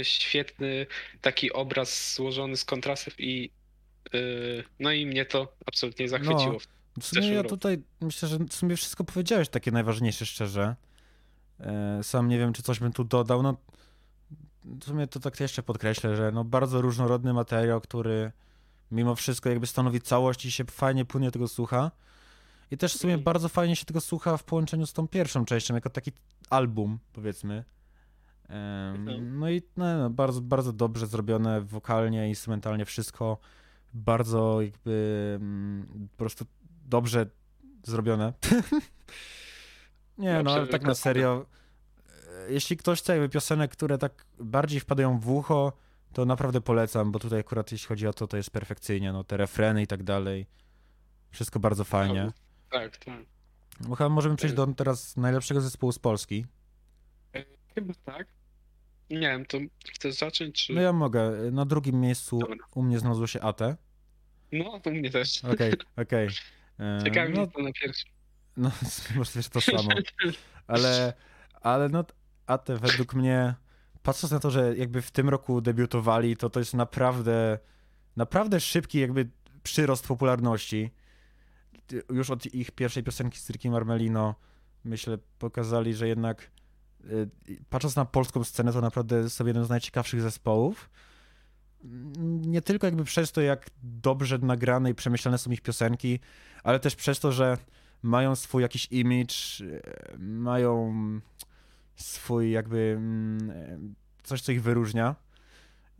[0.00, 0.86] Y, świetny
[1.20, 3.50] taki obraz złożony z kontrastów i
[4.14, 6.52] y, no i mnie to absolutnie zachwyciło.
[6.52, 10.76] No, W sumie ja tutaj myślę, że w sumie wszystko powiedziałeś takie najważniejsze szczerze.
[11.60, 13.42] E, Sam nie wiem, czy coś bym tu dodał.
[13.42, 13.56] No,
[14.64, 18.32] w sumie to tak jeszcze podkreślę, że no bardzo różnorodny materiał, który
[18.90, 21.90] mimo wszystko jakby stanowi całość i się fajnie płynie tego słucha.
[22.74, 25.74] I też w sumie bardzo fajnie się tego słucha w połączeniu z tą pierwszą częścią,
[25.74, 26.12] jako taki
[26.50, 27.64] album, powiedzmy.
[29.20, 33.38] No i no, no, bardzo, bardzo dobrze zrobione wokalnie, instrumentalnie, wszystko
[33.92, 36.44] bardzo jakby mm, po prostu
[36.86, 37.26] dobrze
[37.84, 38.32] zrobione.
[40.18, 41.46] Nie, no ale tak na serio.
[42.48, 45.72] Jeśli ktoś chce jakby piosenek, które tak bardziej wpadają w ucho,
[46.12, 49.36] to naprawdę polecam, bo tutaj akurat jeśli chodzi o to, to jest perfekcyjnie, no te
[49.36, 50.46] refreny i tak dalej.
[51.30, 52.32] Wszystko bardzo fajnie.
[52.74, 53.24] Tak, tak.
[53.80, 56.46] Bo chyba możemy przejść do teraz najlepszego zespołu z Polski.
[57.74, 58.26] Chyba tak.
[59.10, 59.58] Nie wiem, to
[59.94, 60.72] chcesz zacząć, czy...
[60.72, 61.30] No ja mogę.
[61.52, 62.56] Na drugim miejscu Dobra.
[62.74, 63.60] u mnie znalazło się AT.
[64.52, 65.44] No, to mnie też.
[65.44, 66.28] Okej, okej.
[66.80, 68.04] E, Ciekawi no, to na pierwszy.
[68.56, 68.70] No,
[69.16, 69.88] możliwe, że to samo.
[70.66, 71.12] Ale,
[71.60, 72.04] ale no,
[72.46, 73.54] AT według mnie,
[74.02, 77.58] patrząc na to, że jakby w tym roku debiutowali, to to jest naprawdę,
[78.16, 79.28] naprawdę szybki jakby
[79.62, 80.90] przyrost popularności.
[82.10, 84.34] Już od ich pierwszej piosenki z Cyrkiem Marmelino,
[84.84, 86.50] myślę, pokazali, że jednak
[87.04, 87.28] y,
[87.70, 90.90] patrząc na polską scenę, to naprawdę są jeden z najciekawszych zespołów.
[92.24, 96.20] Nie tylko jakby przez to, jak dobrze nagrane i przemyślane są ich piosenki,
[96.62, 97.58] ale też przez to, że
[98.02, 100.94] mają swój jakiś image, e, mają
[101.96, 105.16] swój jakby mm, coś, co ich wyróżnia.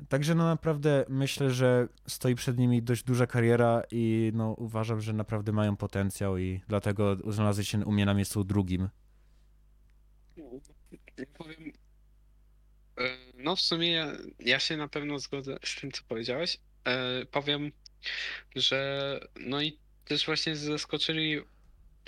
[0.08, 5.12] Także no naprawdę myślę, że stoi przed nimi dość duża kariera i no uważam, że
[5.12, 8.88] naprawdę mają potencjał i dlatego znalazły się u mnie na miejscu drugim.
[11.38, 11.72] Powiem...
[12.98, 16.58] e, No w sumie ja, ja się na pewno zgodzę z tym, co powiedziałeś.
[16.84, 17.72] E, Powiem,
[18.56, 21.38] że no i też właśnie zaskoczyli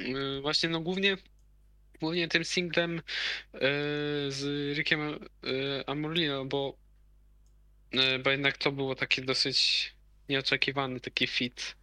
[0.00, 1.16] y, właśnie no głównie
[2.00, 3.02] głównie tym singlem
[4.28, 4.42] z
[4.78, 5.00] Rickiem
[5.86, 6.78] Amorlino, bo
[8.24, 9.92] bo jednak to było takie dosyć
[10.28, 11.76] nieoczekiwany taki fit,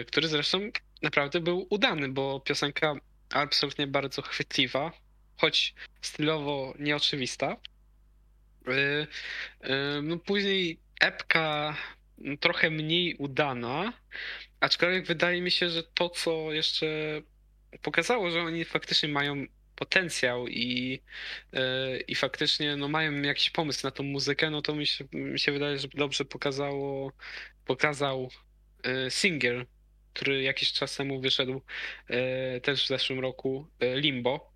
[0.00, 0.60] y, który zresztą
[1.02, 2.94] naprawdę był udany, bo piosenka
[3.30, 4.92] absolutnie bardzo chwytliwa,
[5.36, 7.56] choć stylowo nieoczywista.
[8.68, 9.06] Y,
[10.02, 11.76] No później epka
[12.40, 13.92] trochę mniej udana,
[14.60, 16.86] aczkolwiek wydaje mi się, że to, co jeszcze
[17.82, 19.46] pokazało, że oni faktycznie mają
[19.80, 21.00] potencjał i,
[21.54, 25.38] y, i faktycznie no, mają jakiś pomysł na tą muzykę, no to mi się, mi
[25.38, 27.12] się wydaje, że dobrze pokazało,
[27.64, 28.30] pokazał
[29.06, 29.66] y, singiel,
[30.12, 31.62] który jakiś czas temu wyszedł
[32.56, 34.52] y, też w zeszłym roku, Limbo,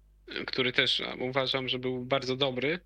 [0.46, 2.78] który też uważam, że był bardzo dobry.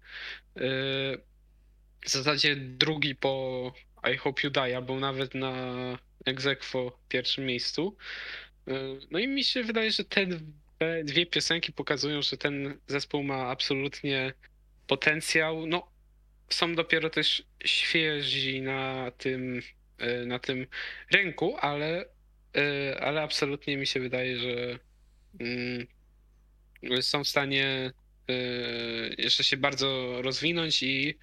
[2.07, 3.73] W zasadzie drugi po
[4.15, 5.53] I Hope You Die, albo nawet na
[6.27, 7.97] Exequo pierwszym miejscu.
[9.11, 10.27] No i mi się wydaje, że te
[10.81, 14.33] dwie- dwie piosenki pokazują, że ten zespół ma absolutnie
[14.87, 15.67] potencjał.
[15.67, 15.91] No,
[16.51, 19.63] są dopiero też świeżi na tym,
[20.03, 20.67] y, na tym
[21.13, 22.05] rynku, ale,
[22.57, 24.79] y, ale absolutnie mi się wydaje, że
[25.41, 25.87] mm,
[27.03, 27.93] są w stanie
[28.31, 31.19] y, jeszcze się bardzo rozwinąć i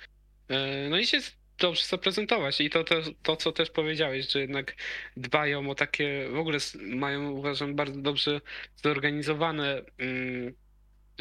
[0.49, 1.19] E, No i się
[1.59, 2.61] dobrze zaprezentować.
[2.61, 4.75] I to, to, to, co też powiedziałeś, że jednak
[5.17, 8.41] dbają o takie, w ogóle mają, uważam, bardzo dobrze
[8.75, 10.53] zorganizowane mm,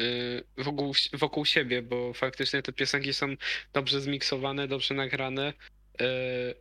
[0.01, 3.35] y, wokół, wokół siebie, bo faktycznie te piosenki są
[3.73, 5.53] dobrze zmiksowane, dobrze nagrane.
[6.01, 6.05] E,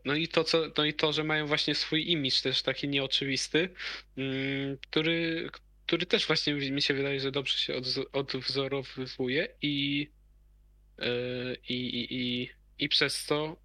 [0.05, 3.69] No i to, co, no i to, że mają właśnie swój imidż też taki nieoczywisty,
[4.17, 5.49] mm, który,
[5.87, 7.75] który też właśnie mi się wydaje, że dobrze się
[8.13, 10.09] odwzorowywuje i
[10.99, 13.57] Yy, i, i, i, i przez to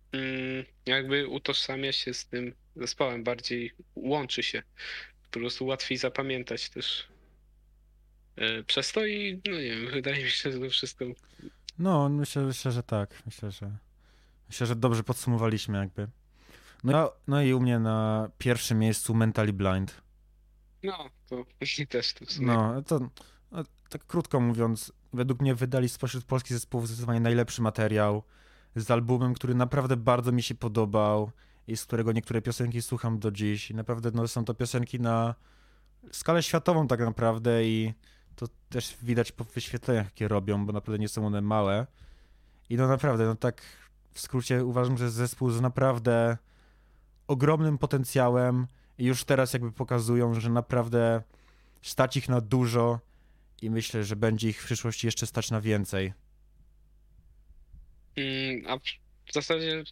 [0.85, 4.63] jakby utożsamia się z tym zespołem, bardziej łączy się.
[5.31, 7.07] Po prostu łatwiej zapamiętać też
[8.37, 11.05] yy, przez to i no nie wiem, wydaje mi się, że to wszystko.
[11.79, 13.23] No, myślę, myślę, że tak.
[13.25, 13.77] Myślę, że
[14.49, 16.07] myślę, że dobrze podsumowaliśmy jakby.
[16.83, 20.01] No, no i u mnie na pierwszym miejscu Mentally Blind.
[20.83, 21.45] No, to
[21.81, 22.47] i też to w sumie.
[22.47, 22.99] No, to
[23.51, 28.23] no, tak krótko mówiąc, według mnie wydali spośród polskich zespołów zdecydowanie najlepszy materiał
[28.75, 31.31] z albumem, który naprawdę bardzo mi się podobał
[31.67, 33.71] i z którego niektóre piosenki słucham do dziś.
[33.71, 35.35] I naprawdę no, są to piosenki na
[36.11, 37.93] skalę światową tak naprawdę i
[38.35, 41.87] to też widać po wyświetleniach, jakie robią, bo naprawdę nie są one małe.
[42.69, 43.61] I no naprawdę, no tak
[44.11, 46.37] w skrócie uważam, że zespół z naprawdę
[47.27, 48.67] ogromnym potencjałem
[48.97, 51.23] i już teraz jakby pokazują, że naprawdę
[51.81, 52.99] stać ich na dużo
[53.61, 56.13] i myślę, że będzie ich w przyszłości jeszcze stać na więcej.
[58.19, 58.77] Mm, A
[59.25, 59.83] w zasadzie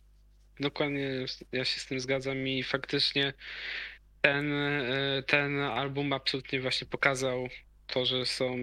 [0.60, 3.34] dokładnie ja się z tym zgadzam i faktycznie
[4.22, 7.48] ten, e, ten album absolutnie właśnie pokazał
[7.88, 8.58] to, że są,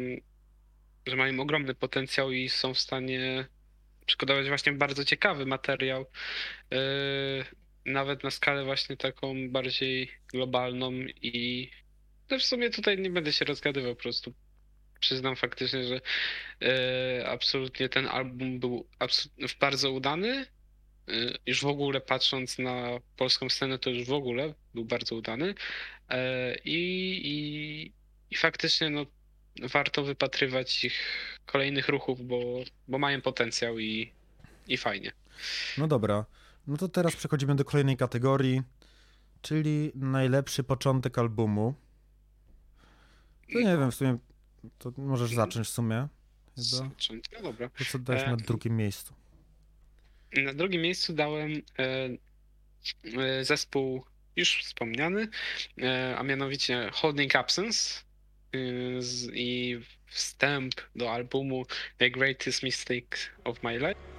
[1.07, 3.47] że mają ogromny potencjał i są w stanie
[4.07, 6.07] przygotować właśnie bardzo ciekawy materiał,
[6.73, 6.79] e,
[7.85, 10.93] nawet na skalę właśnie taką bardziej globalną
[11.23, 11.71] i
[12.31, 14.35] no w sumie tutaj nie będę się rozgadywał, po prostu
[15.05, 16.01] przyznam faktycznie, że
[16.63, 19.29] e, absolutnie ten album był absu-
[19.61, 20.47] bardzo udany.
[21.09, 21.13] E,
[21.47, 22.83] Już w ogóle patrząc na
[23.17, 25.55] polską scenę, to już w ogóle był bardzo udany.
[26.09, 26.79] E, I,
[27.25, 27.93] i,
[28.31, 29.07] i faktycznie no,
[29.63, 30.99] warto wypatrywać ich
[31.47, 34.13] kolejnych ruchów, bo, bo mają potencjał i,
[34.69, 35.13] i fajnie.
[35.79, 36.25] No dobra,
[36.67, 38.63] no to teraz przechodzimy do kolejnej kategorii,
[39.43, 41.75] czyli najlepszy początek albumu.
[43.53, 44.19] To nie wiem, w sumie
[44.79, 46.09] to możesz zacząć w sumie.
[46.55, 46.89] Chyba.
[46.89, 47.25] Zacząć.
[47.33, 47.69] No dobra.
[47.69, 49.15] To co dałeś E, na drugim miejscu?
[50.37, 52.09] Na drugim miejscu dałem e,
[53.19, 54.05] e, zespół
[54.37, 55.29] już wspomniany,
[55.83, 58.01] e, a mianowicie Holding Absence
[58.53, 58.59] e,
[59.33, 61.67] i wstęp do albumu
[61.99, 64.14] The Greatest Mistake of My Life.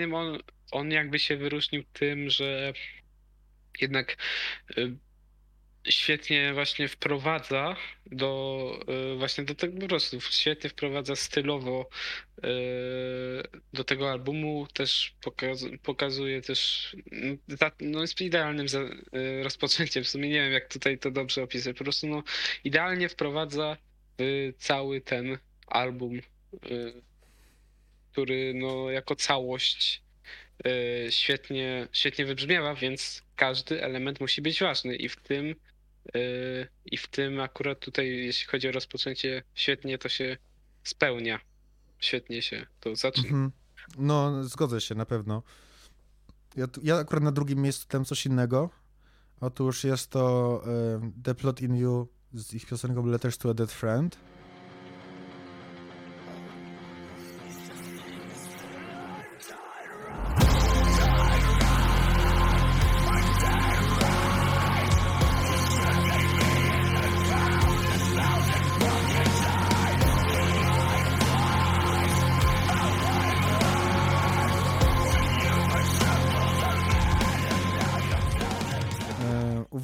[0.00, 0.38] Zdaniem on,
[0.70, 2.72] on jakby się wyróżnił tym, że
[3.80, 4.16] jednak
[4.76, 4.96] e,
[5.88, 7.76] świetnie właśnie wprowadza
[8.06, 8.80] do
[9.14, 11.88] y, właśnie do tego po prostu świetnie wprowadza stylowo
[12.38, 12.42] y,
[13.72, 17.38] do tego albumu też pokaz, pokazuje też mm,
[17.80, 20.04] no jest idealnym y, rozpoczęciem.
[20.04, 21.78] W sumie nie wiem jak tutaj to dobrze opisać.
[21.78, 22.22] Po prostu no
[22.64, 23.76] idealnie wprowadza
[24.20, 27.02] y, cały ten album y,
[28.12, 30.02] który no jako całość
[30.66, 35.54] y, świetnie, świetnie wybrzmiewa, więc każdy element musi być ważny i w tym
[36.16, 40.36] y, i w tym akurat tutaj, jeśli chodzi o rozpoczęcie, świetnie to się
[40.84, 41.40] spełnia.
[41.98, 43.28] Świetnie się to zaczyna.
[43.28, 43.52] Mhm.
[43.98, 45.42] No, zgodzę się, na pewno.
[46.56, 48.70] Ja, ja akurat na drugim miejscu dałem coś innego.
[49.40, 53.72] Otóż jest to e, The Plot in You z ich piosenką Letters to a Dead
[53.72, 54.16] Friend.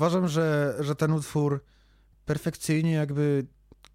[0.06, 1.64] Uważam, że, że ten utwór
[2.24, 3.46] perfekcyjnie jakby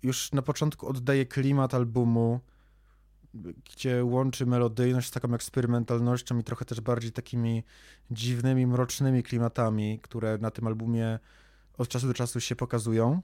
[0.04, 2.40] już na początku oddaje klimat albumu,
[3.34, 7.64] gdzie łączy melodyjność z taką eksperymentalnością i trochę też bardziej takimi
[8.12, 11.20] dziwnymi, mrocznymi klimatami, które na tym albumie
[11.78, 13.22] od czasu do czasu się pokazują.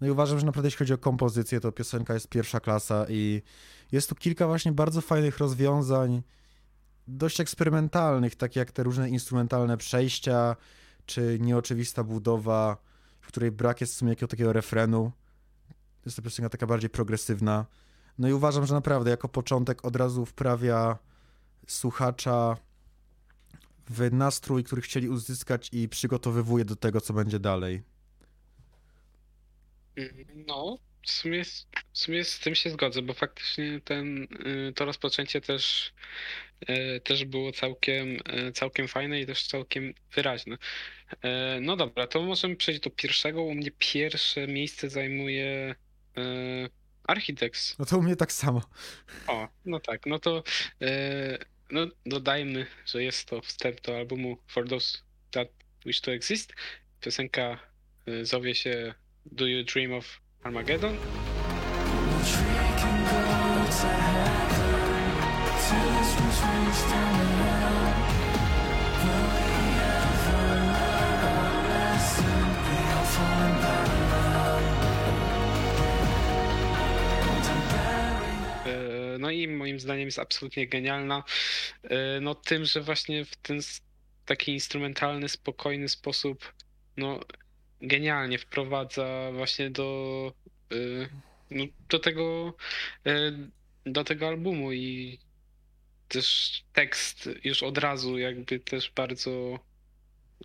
[0.00, 3.42] No i uważam, że naprawdę jeśli chodzi o kompozycję, to piosenka jest pierwsza klasa i
[3.92, 6.22] jest tu kilka właśnie bardzo fajnych rozwiązań,
[7.08, 10.56] dość eksperymentalnych, takie jak te różne instrumentalne przejścia,
[11.06, 12.76] czy nieoczywista budowa,
[13.20, 15.12] w której brak jest w sumie jakiegoś takiego refrenu.
[16.04, 17.66] Jest to piosenka taka bardziej progresywna.
[18.18, 20.98] No i uważam, że naprawdę jako początek od razu wprawia
[21.66, 22.56] słuchacza
[23.90, 27.82] w nastrój, który chcieli uzyskać i przygotowywuje do tego, co będzie dalej.
[30.46, 34.22] No, w sumie, z- w sumie z tym się zgodzę, bo faktycznie ten,
[34.68, 35.92] y, to rozpoczęcie też,
[36.96, 38.08] y, też było całkiem,
[38.48, 40.56] y, całkiem fajne i też całkiem wyraźne.
[41.60, 43.42] No dobra, to możemy przejść do pierwszego.
[43.42, 45.74] U mnie pierwsze miejsce zajmuje
[47.04, 47.78] Architects.
[47.78, 48.62] No to u mnie tak samo.
[49.26, 50.42] O, no tak, no to
[51.70, 54.98] no, dodajmy, że jest to wstęp do albumu For Those
[55.30, 55.48] That
[55.86, 56.52] Wish to Exist.
[57.00, 57.58] Piosenka
[58.22, 58.94] zowie się
[59.26, 60.96] Do You Dream of Armageddon?
[78.66, 81.24] E, No i moim zdaniem jest absolutnie genialna.
[81.82, 83.60] E, No tym, że właśnie w ten
[84.26, 86.52] taki instrumentalny, spokojny sposób,
[86.96, 87.20] no
[87.82, 90.32] genialnie wprowadza właśnie do,
[90.72, 90.76] e,
[91.50, 92.54] no, do tego,
[93.06, 93.32] e,
[93.86, 95.18] do tego albumu i
[96.08, 99.58] też tekst już od razu jakby też bardzo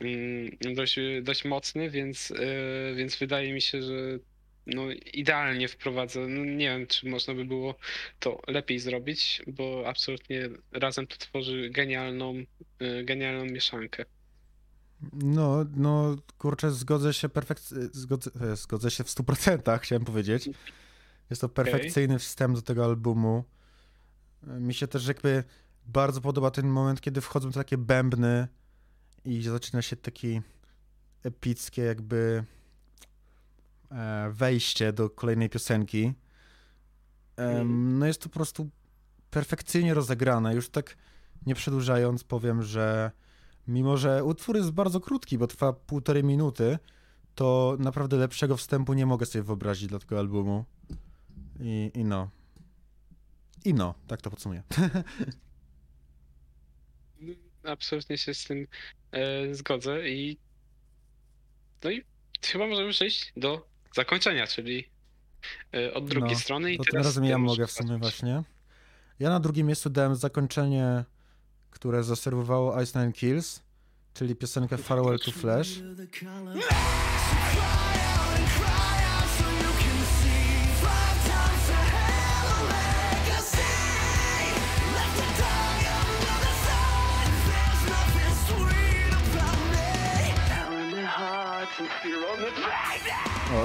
[0.02, 4.20] mm, dość, dość mocny, więc, e, więc wydaje mi się, że
[4.68, 6.20] no, idealnie wprowadza.
[6.20, 7.76] No, nie wiem, czy można by było
[8.20, 12.44] to lepiej zrobić, bo absolutnie razem to tworzy genialną,
[13.04, 14.06] genialną mieszankę.
[15.14, 20.50] No, no, kurczę, zgodzę się perfekcyjnie, zgodzę, e, zgodzę się w 100%, chciałem powiedzieć.
[21.30, 23.44] Jest to perfekcyjny wstęp do tego albumu.
[24.44, 25.44] Mi się też jakby
[25.86, 28.48] bardzo podoba ten moment, kiedy wchodzą te takie bębny
[29.26, 30.42] i zaczyna się taki
[31.24, 32.44] epickie jakby
[33.92, 36.14] e, wejście do kolejnej piosenki.
[37.38, 38.70] Em, No jest to po prostu
[39.30, 40.56] perfekcyjnie rozegrane.
[40.56, 40.98] Już tak
[41.46, 43.12] nie przedłużając powiem, że
[43.68, 46.78] mimo, że utwór jest bardzo krótki, bo trwa półtorej minuty,
[47.36, 50.66] to naprawdę lepszego wstępu nie mogę sobie wyobrazić dla tego albumu.
[51.60, 52.30] I, i no.
[53.66, 54.64] I no, tak to podsumuję.
[57.64, 58.68] Absolutnie się z tym
[59.12, 60.38] e, zgodzę i
[61.84, 62.04] no i
[62.42, 64.90] chyba możemy przejść do zakończenia, czyli
[65.74, 67.98] e, od drugiej No, strony i To tym teraz razem ty ja mogę w sumie
[67.98, 68.44] właśnie.
[69.20, 71.06] Ja na drugim miejscu dałem zakończenie,
[71.76, 73.62] które zaserwowało Ice Nine Kills,
[74.14, 75.70] czyli piosenkę Farewell to Flash.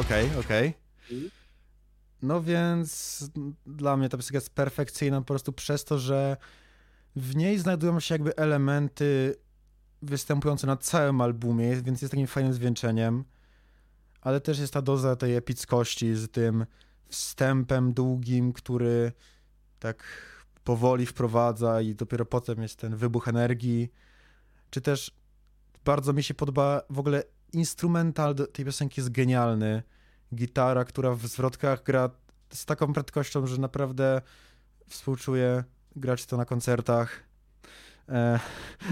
[0.01, 0.75] Okej, okej.
[1.11, 1.31] Mhm.
[2.23, 3.25] No więc
[3.67, 6.37] dla mnie ta piosenka jest perfekcyjna po prostu przez to, że
[7.17, 9.37] w niej znajdują się jakby elementy
[10.03, 13.25] występujące na całym albumie, więc jest takim fajnym zwieńczeniem.
[14.21, 16.67] ale też jest ta doza tej epickości z tym
[17.09, 19.13] wstępem długim, który
[19.79, 20.05] tak
[20.65, 23.93] powoli wprowadza i dopiero potem jest ten wybuch energii.
[24.71, 25.15] Czy też
[25.85, 29.83] bardzo mi się podoba w ogóle instrumental tej piosenki jest genialny.
[30.35, 32.11] Gitara, która w zwrotkach gra
[32.53, 34.23] z taką prędkością, że naprawdę
[34.89, 35.65] współczuję
[35.97, 37.23] grać to na koncertach.
[38.09, 38.41] E,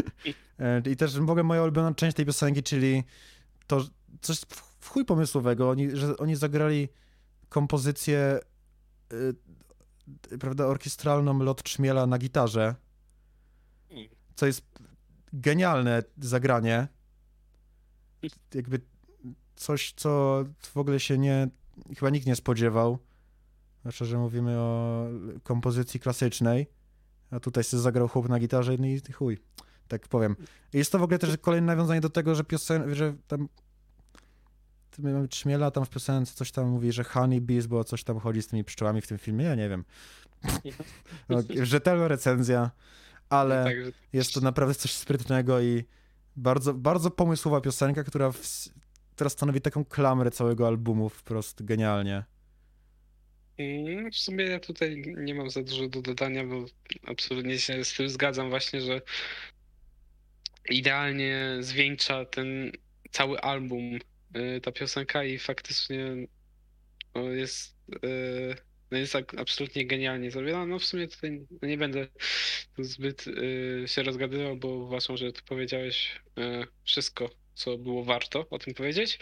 [0.59, 3.05] e, I też w ogóle moja ulubiona część tej piosenki, czyli
[3.67, 3.85] to
[4.21, 6.89] coś w- w chuj pomysłowego, oni, że oni zagrali
[7.49, 8.41] kompozycję
[9.13, 12.75] y, prawda, orkiestralną Lot Trzmiela na gitarze,
[14.37, 14.63] co jest
[15.33, 16.89] genialne zagranie.
[18.55, 18.81] Jakby
[19.57, 21.49] coś, co w ogóle się nie,
[21.97, 22.99] chyba nikt nie spodziewał.
[23.81, 25.07] Zwłaszcza, że mówimy o
[25.43, 26.67] kompozycji klasycznej,
[27.31, 29.39] a tutaj sobie zagrał chłop na gitarze no i chuj,
[29.89, 30.37] tak powiem.
[30.73, 33.49] I Jest to w ogóle też kolejne nawiązanie do tego, że piosen, że tam
[34.99, 38.21] my mamy Trzmiela, tam w piosence coś tam mówi, że honey bees, bo coś tam
[38.21, 39.85] chodzi z tymi pszczołami w tym filmie, ja nie wiem.
[41.63, 42.71] Rzetelna recenzja,
[43.29, 43.75] ale
[44.13, 45.85] jest to naprawdę coś sprytnego i
[46.37, 48.69] bardzo, bardzo pomysłowa piosenka, która, w,
[49.15, 52.25] która stanowi taką klamrę całego albumu wprost genialnie.
[53.59, 56.65] Mm, W sumie ja tutaj nie mam za dużo do dodania, bo
[57.07, 59.01] absolutnie się z tym zgadzam właśnie, że
[60.71, 62.73] idealnie zwieńcza ten
[63.11, 63.99] cały album
[64.37, 66.07] y, ta piosenka i faktycznie
[67.15, 68.55] no, jest, y,
[68.91, 70.67] no jest absolutnie genialnie zrobiona.
[70.67, 72.07] No w sumie tutaj nie będę
[72.79, 76.21] zbyt y, się rozgadywał, bo uważam, że tu powiedziałeś
[76.85, 79.19] wszystko, co było warto o tym powiedzieć.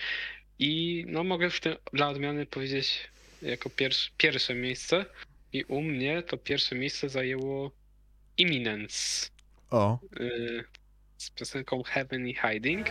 [0.59, 3.11] I no mogę w tym dla odmiany powiedzieć
[3.47, 5.07] jako pierwsze, pierwsze miejsce.
[5.53, 7.71] I u mnie to pierwsze miejsce zajęło
[8.39, 9.31] Imminence
[9.71, 10.65] O, y,
[11.17, 12.87] z piosenką Heaven i Hiding.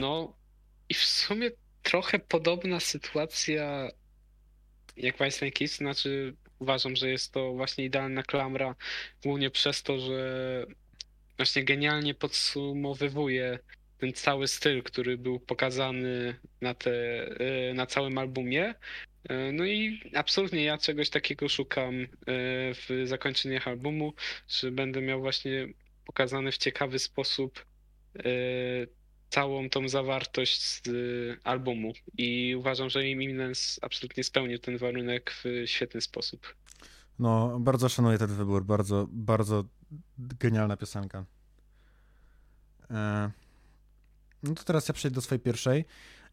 [0.00, 0.32] No
[0.88, 1.50] i w sumie
[1.88, 3.90] trochę podobna sytuacja
[4.96, 8.74] jak Snake Kiss, znaczy uważam, że jest to właśnie idealna klamra,
[9.22, 10.66] głównie przez to, że
[11.36, 13.58] właśnie genialnie podsumowywuje
[13.98, 16.90] ten cały styl, który był pokazany na, te,
[17.70, 18.74] e, na całym albumie.
[19.28, 22.06] E, No i absolutnie ja czegoś takiego szukam e,
[22.74, 24.12] w zakończeniach albumu,
[24.48, 25.68] że będę miał właśnie
[26.06, 27.64] pokazany w ciekawy sposób
[29.30, 35.62] całą tą zawartość z y, albumu i uważam, że Imminence absolutnie spełnił ten warunek w
[35.66, 36.54] świetny sposób.
[37.18, 39.64] no bardzo szanuję ten wybór, bardzo, bardzo
[40.40, 41.24] genialna piosenka.
[42.90, 43.30] E,
[44.42, 45.84] no to teraz ja przejdę do swojej pierwszej.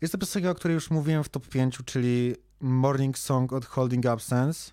[0.02, 4.06] Jest to piosenka, o której już mówiłem w top 5, czyli Morning Song od Holding
[4.06, 4.72] Absence.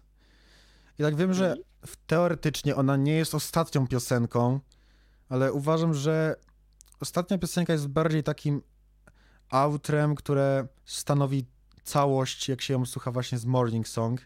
[0.98, 1.56] I tak wiem, że
[1.86, 4.60] w- teoretycznie ona nie jest ostatnią piosenką,
[5.28, 6.36] ale uważam, że
[7.02, 8.62] ostatnia piosenka jest bardziej takim
[9.50, 11.46] outrem, które stanowi
[11.82, 14.20] całość, jak się ją słucha właśnie z Morning Song.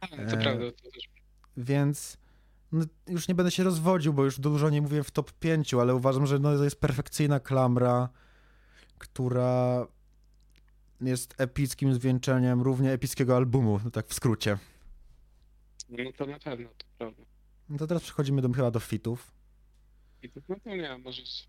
[0.00, 0.64] To E, prawda.
[0.82, 1.10] To też.
[1.56, 2.16] Więc
[2.72, 5.94] no, już nie będę się rozwodził, bo już dużo nie mówiłem w top 5, ale
[5.94, 8.08] uważam, że no, to jest perfekcyjna klamra,
[8.98, 9.86] która
[11.00, 14.58] jest epickim zwieńczeniem równie epickiego albumu, no tak w skrócie.
[15.88, 17.22] No to na pewno, to prawda.
[17.68, 19.32] No to teraz przechodzimy do, chyba do fitów.
[20.22, 21.48] I to- No to nie, możesz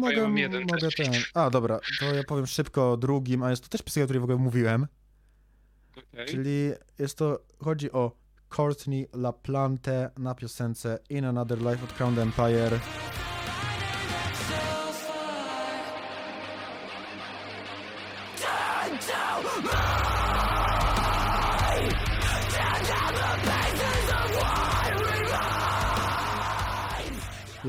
[0.00, 1.12] Bo ja mam jeden mogę też ten.
[1.34, 4.20] A, dobra, to ja powiem szybko o drugim, a jest to też piosenka, o której
[4.20, 4.86] w ogóle mówiłem,
[5.96, 6.26] Okej.
[6.26, 8.12] czyli jest to, chodzi o
[8.56, 12.80] Courtney LaPlante na piosence In Another Life od Crown Empire.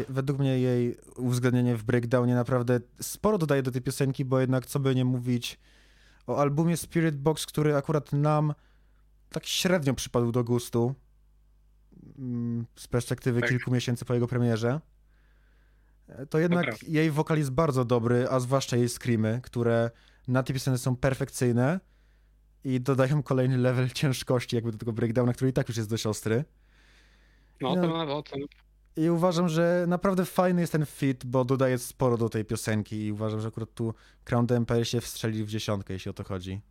[0.09, 4.79] Według mnie jej uwzględnienie w breakdownie naprawdę sporo dodaje do tej piosenki, bo jednak co
[4.79, 5.59] by nie mówić
[6.27, 8.53] o albumie Spirit Box, który akurat nam
[9.29, 10.95] tak średnio przypadł do gustu
[12.19, 13.49] mm, z perspektywy Tak.
[13.49, 14.81] kilku miesięcy po jego premierze.
[16.07, 16.85] E, To jednak prawda.
[16.89, 19.91] jej wokal jest bardzo dobry, a zwłaszcza jej screamy, które
[20.27, 21.79] na tej piosence są perfekcyjne
[22.63, 26.05] i dodają kolejny level ciężkości jakby do tego breakdowna, który i tak już jest dość
[26.05, 26.45] ostry.
[27.61, 27.81] No no.
[27.81, 28.35] to na to,
[28.97, 33.11] I uważam, że naprawdę fajny jest ten fit, bo dodaje sporo do tej piosenki i
[33.11, 33.93] uważam, że akurat tu
[34.25, 36.61] Crown Empire się wstrzelił w dziesiątkę, jeśli o to chodzi.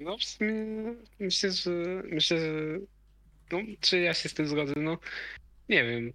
[0.00, 0.54] no w sumie
[1.20, 1.70] myślę, że
[2.04, 2.78] myślę, że
[3.52, 4.98] no, czy ja się z tym zgodzę, no
[5.68, 6.12] nie wiem,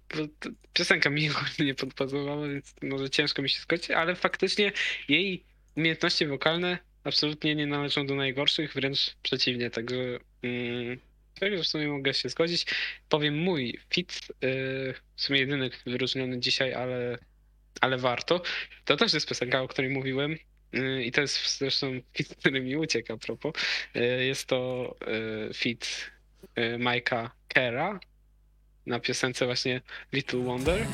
[0.72, 4.72] piosenka mi nie podpasowała, więc może ciężko mi się zgodzić, ale faktycznie
[5.08, 5.44] jej
[5.76, 10.98] umiejętności wokalne absolutnie nie należą do najgorszych, wręcz przeciwnie, także mm,
[11.40, 12.66] także w sumie mogę się zgodzić.
[13.08, 17.18] Powiem mój fit, yy, w sumie jedyny wyróżniony dzisiaj, ale,
[17.80, 18.42] ale warto.
[18.84, 20.36] To też jest piosenka, o której mówiłem.
[20.72, 23.52] yy, I to jest zresztą fit, który mi ucieka a propos.
[23.94, 24.96] Yy, Jest to
[25.54, 26.10] fit
[26.78, 28.00] Majka Kera
[28.86, 29.80] na piosence właśnie
[30.12, 30.86] Little Wonder.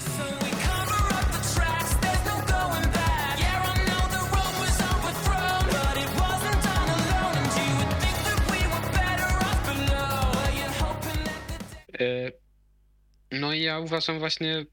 [13.31, 14.67] No i ja uważam właśnie,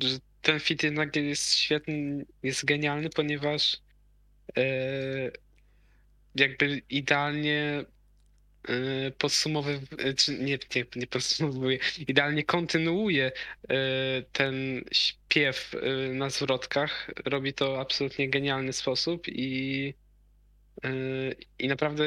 [0.00, 3.76] że ten fit jednak jest świetny, jest genialny, ponieważ
[4.56, 4.62] e,
[6.34, 7.84] jakby idealnie
[8.68, 9.80] e, podsumowuje,
[10.16, 11.78] czy nie, nie, nie podsumowuje,
[12.08, 13.32] idealnie kontynuuje
[13.68, 13.74] e,
[14.32, 15.74] ten śpiew
[16.12, 17.10] na zwrotkach.
[17.24, 19.94] Robi to absolutnie genialny sposób i,
[21.58, 22.04] i naprawdę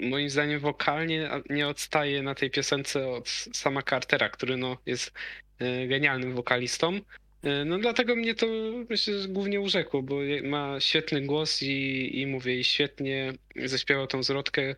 [0.00, 5.12] moim zdaniem wokalnie nie odstaje na tej piosence od sama Cartera, który no jest
[5.58, 7.00] e, genialnym wokalistą.
[7.42, 8.46] E, No dlatego mnie to
[8.90, 13.32] myślę, że głównie urzekło, bo ma świetny głos i, i mówię, i świetnie
[13.64, 14.74] zaśpiewał tą zwrotkę e,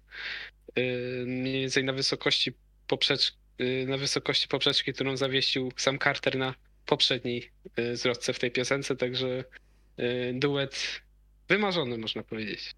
[1.27, 2.53] mniej więcej na wysokości
[2.87, 3.39] poprzeczki,
[3.87, 6.55] na wysokości poprzeczki, którą zawiesił sam Carter na
[6.87, 7.51] poprzedniej
[7.93, 9.45] zwrotce w tej piosence, także
[10.35, 11.03] duet
[11.49, 12.75] wymarzony można powiedzieć.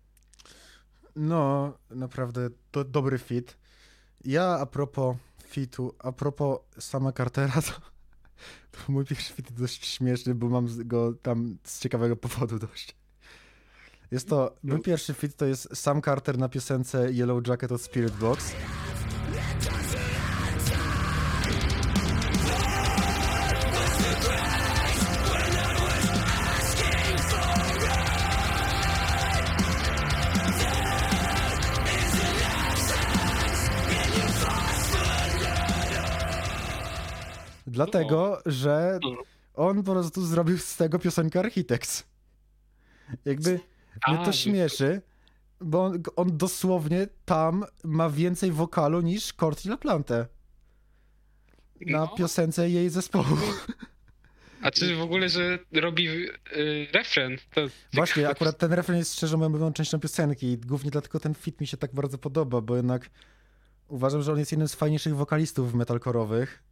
[1.19, 3.57] No, naprawdę do, dobry fit.
[4.25, 7.73] Ja a propos fitu, a propos sama Cartera, to,
[8.71, 12.97] to mój pierwszy fit jest dość śmieszny, bo mam go tam z ciekawego powodu dość.
[14.11, 18.17] Jest to, mój pierwszy fit to jest Sam Carter na piosence Yellow Jacket od Spirit
[18.17, 18.53] Box.
[37.79, 38.99] Dlatego, że
[39.55, 42.05] on po prostu zrobił z tego piosenkę Architects.
[43.25, 43.61] Jakby
[44.09, 45.03] mnie to śmieszy,
[45.61, 50.27] bo on, on dosłownie tam ma więcej wokalu niż Courtney LaPlante
[51.81, 52.09] na No.
[52.09, 53.37] piosence jej zespołu.
[54.63, 56.31] A czy w ogóle, że robi y,
[56.93, 57.37] refren?
[57.55, 57.61] To
[57.93, 61.67] Właśnie, akurat ten refren jest szczerze mówiąc częścią piosenki i głównie dlatego ten fit mi
[61.67, 63.11] się tak bardzo podoba, bo jednak
[63.89, 66.63] uważam, że on jest jednym z fajniejszych wokalistów metalkorowych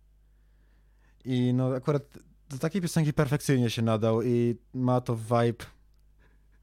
[1.27, 2.03] i no akurat
[2.49, 5.65] do takiej piosenki perfekcyjnie się nadał i ma to vibe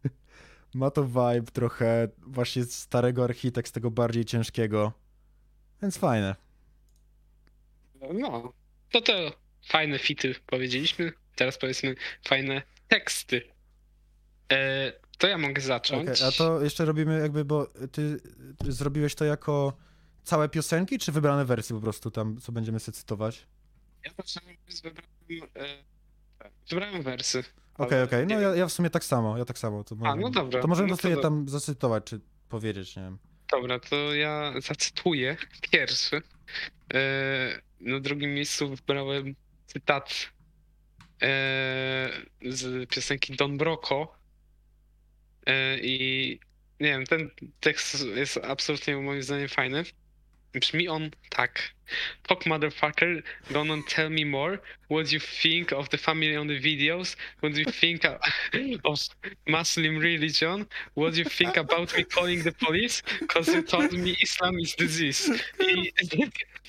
[0.74, 4.92] ma to vibe trochę właśnie starego architekt, tego bardziej ciężkiego,
[5.82, 6.36] więc fajne.
[8.14, 8.54] No,
[8.92, 9.14] to to
[9.68, 11.12] fajne fity powiedzieliśmy.
[11.36, 11.96] Teraz powiedzmy
[12.28, 13.42] fajne teksty.
[14.52, 16.10] E, to ja mogę zacząć.
[16.10, 18.18] Okej, a to jeszcze robimy jakby, bo ty,
[18.58, 19.74] ty zrobiłeś to jako
[20.24, 23.48] całe piosenki, czy wybrane wersje po prostu tam, co będziemy sobie cytować?
[24.06, 27.44] Ja zacząłem z wybrałem, e, wybrałem wersy.
[27.78, 29.84] Okej, Ale okej, no nie ja, ja w sumie tak samo, ja tak samo.
[29.84, 30.62] To A, no dobra.
[30.62, 33.18] To możemy no to sobie do- tam zacytować, czy powiedzieć, nie wiem.
[33.52, 35.38] Dobra, to ja zacytuję
[35.72, 36.22] pierwszy.
[36.94, 39.36] E, na drugim miejscu wybrałem
[39.68, 40.30] cytat
[41.22, 41.28] e,
[42.42, 44.08] z piosenki Don Broco.
[45.46, 46.40] E, I
[46.80, 47.30] nie wiem, ten
[47.60, 49.84] tekst jest absolutnie moim zdaniem fajny.
[50.54, 51.74] Brzmi on tak.
[52.28, 54.60] Fuck motherfucker, gonna tell me more.
[54.88, 57.16] What you think of the family on the videos?
[57.42, 58.06] What you think
[58.86, 59.00] of
[59.48, 60.68] Muslim religion?
[60.94, 63.02] What you think about me calling the police?
[63.28, 65.30] Cause you told me Islam is disease.
[65.60, 65.92] I,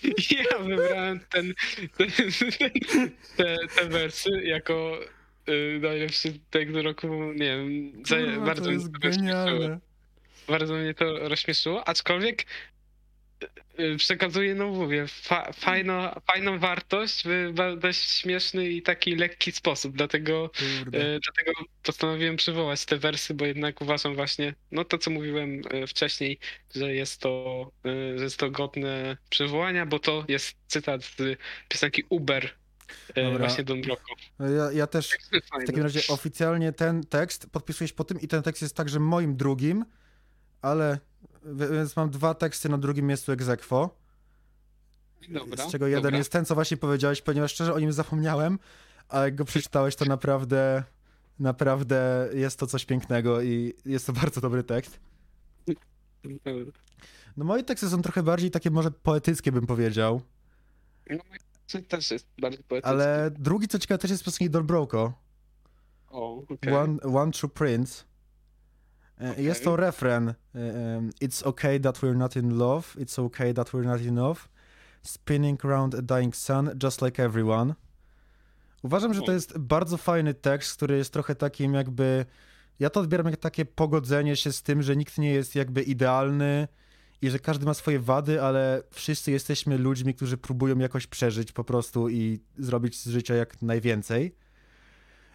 [0.30, 1.55] ja wybrałem ten,
[1.97, 2.12] ten,
[3.37, 5.01] te, te wersy jako
[5.49, 9.78] y, najlepszy tekst roku, nie wiem, Kurwa, bardzo to mnie to.
[10.49, 12.47] Bardzo mnie to rozśmieszyło, aczkolwiek
[13.97, 20.51] przekazuje, no mówię, fa, fajno, fajną wartość w dość śmieszny i taki lekki sposób, dlatego
[20.81, 20.99] Kurde.
[20.99, 25.87] E, Dlatego postanowiłem przywołać te wersy, bo jednak uważam właśnie, no to co mówiłem e,
[25.87, 26.39] wcześniej,
[26.75, 27.71] że jest to,
[28.17, 31.17] że jest to godne przywołania, bo to jest cytat z
[31.69, 32.51] piosenki Uber,
[33.15, 33.39] Dobra.
[33.39, 34.03] właśnie Don Broco.
[34.41, 35.09] Ja, ja też
[35.63, 39.37] w takim razie oficjalnie ten tekst podpisujesz po tym i ten tekst jest także moim
[39.37, 39.85] drugim,
[40.63, 40.99] ale
[41.45, 43.97] więc mam dwa teksty na drugim miejscu egzekwo,
[45.29, 46.19] Dobra, z czego jeden dobra.
[46.19, 48.59] jest ten, co właśnie powiedziałeś, ponieważ szczerze o nim zapomniałem,
[49.09, 50.85] a jak go przeczytałeś, to naprawdę,
[51.39, 55.01] naprawdę jest to coś pięknego i jest to bardzo dobry tekst.
[57.37, 60.21] No moje teksty są trochę bardziej takie może poetyckie, bym powiedział.
[61.11, 61.19] No,
[61.89, 62.91] też jest bardzo poetycki.
[62.91, 65.13] Ale drugi, co ciekawe, też jest piosenki Don Broco.
[66.09, 66.75] O, okej.
[66.75, 68.05] One, One True Prince.
[69.21, 70.29] E, Jest to refren.
[70.29, 70.35] e,
[71.23, 72.83] It's okay that we're not in love.
[72.97, 74.49] It's okay that we're not enough.
[75.03, 77.75] Spinning around a dying sun, just like everyone.
[78.83, 82.27] Uważam, że to jest bardzo fajny tekst, który jest trochę takim jakby.
[82.81, 86.69] Ja to odbieram jak takie pogodzenie się z tym, że nikt nie jest jakby idealny
[87.23, 91.65] i że każdy ma swoje wady, ale wszyscy jesteśmy ludźmi, którzy próbują jakoś przeżyć po
[91.65, 94.35] prostu i zrobić z życia jak najwięcej.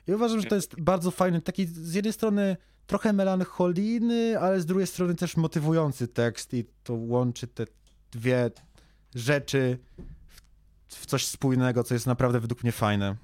[0.07, 2.57] I uważam, że to jest bardzo fajny, taki z jednej strony
[2.89, 7.65] trochę melancholijny, ale z drugiej strony też motywujący tekst i to łączy te
[8.11, 8.49] dwie
[9.15, 9.77] rzeczy
[10.87, 13.15] w, coś spójnego, co jest naprawdę według mnie fajne.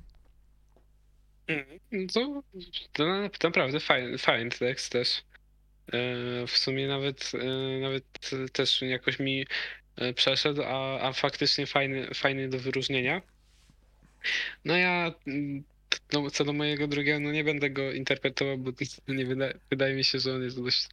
[1.47, 1.79] Mhm.
[2.13, 2.43] To,
[2.93, 5.23] to na- naprawdę fajny, fajny tekst też.
[5.87, 8.03] E, W sumie nawet, e, nawet
[8.51, 9.45] też jakoś mi
[9.95, 13.21] e, przeszedł, a, a faktycznie fajny, fajny do wyróżnienia.
[14.65, 15.63] No ja mm,
[16.13, 18.71] no, co do mojego drugiego, no nie będę go interpretował, bo
[19.07, 20.87] nie wyda, wydaje mi się, że on jest dość,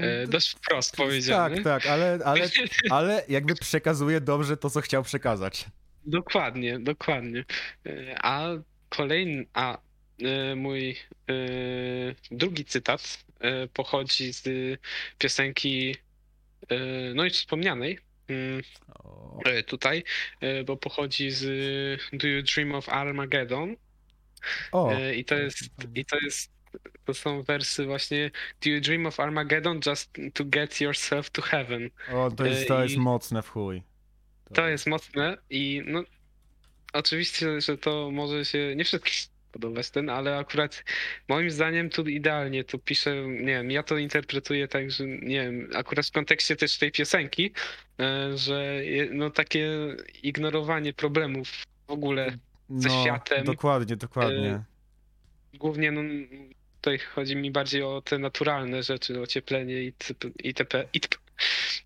[0.00, 1.62] e, dość wprost powiedziany.
[1.62, 2.48] Tak, tak, ale, ale,
[2.90, 5.66] ale jakby przekazuje dobrze to, co chciał przekazać.
[6.06, 7.44] Dokładnie, dokładnie.
[7.86, 8.48] E, A
[8.88, 9.78] kolejny, a
[10.22, 11.34] e, mój e,
[12.30, 14.48] drugi cytat e, pochodzi z
[15.18, 15.96] piosenki,
[16.68, 16.76] e,
[17.14, 17.98] no już wspomnianej
[18.28, 18.62] mm,
[19.66, 20.04] tutaj,
[20.66, 21.42] bo pochodzi z
[22.12, 23.76] Do You Dream of Armageddon?
[24.72, 25.58] O E, I to jest,
[25.94, 26.52] i to jest,
[27.04, 28.30] to są wersy właśnie
[28.64, 31.90] Do you dream of Armageddon just to get yourself to heaven?
[32.12, 33.82] o to, jest, to jest mocne w chuj.
[34.54, 36.02] To jest mocne i no
[36.92, 40.84] oczywiście, że to może się nie wszystkim podobać ten, ale akurat
[41.28, 45.70] moim zdaniem tu idealnie to pisze, nie wiem, ja to interpretuję tak, że nie wiem,
[45.74, 47.52] akurat w kontekście też tej piosenki,
[48.00, 49.70] e, że no takie
[50.22, 51.48] ignorowanie problemów
[51.86, 52.38] w ogóle,
[52.70, 54.48] ze no, światem, Dokładnie, dokładnie.
[54.48, 54.64] e,
[55.54, 56.02] głównie no
[56.80, 60.28] tutaj chodzi mi bardziej o te naturalne rzeczy, ocieplenie i itp.
[60.44, 60.84] itp.
[60.92, 61.16] itp.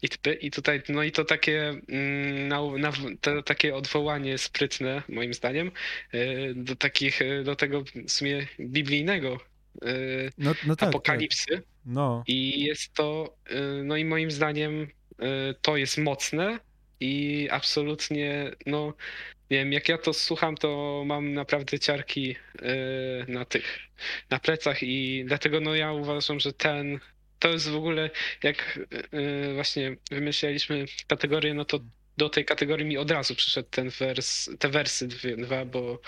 [0.02, 0.34] itp.
[0.34, 5.70] I tutaj, no i to takie, mm, na, na, to takie odwołanie sprytne, moim zdaniem,
[6.12, 9.38] e, do takich, e, do tego w sumie biblijnego
[10.38, 10.88] No, no tak, tak.
[10.88, 11.62] apokalipsy.
[11.86, 13.36] No, I jest to,
[13.84, 14.86] no i moim zdaniem
[15.62, 16.58] to jest mocne
[17.00, 18.94] i absolutnie, no
[19.50, 23.78] nie wiem, jak ja to słucham, to mam naprawdę ciarki e, na tych,
[24.30, 27.00] na plecach i dlatego no ja uważam, że ten,
[27.38, 28.10] to jest w ogóle,
[28.42, 28.78] jak
[29.12, 31.80] e, właśnie wymyślaliśmy kategorię, no to
[32.16, 36.00] do tej kategorii mi od razu przyszedł ten wers, te wersy dwie, dwa, bo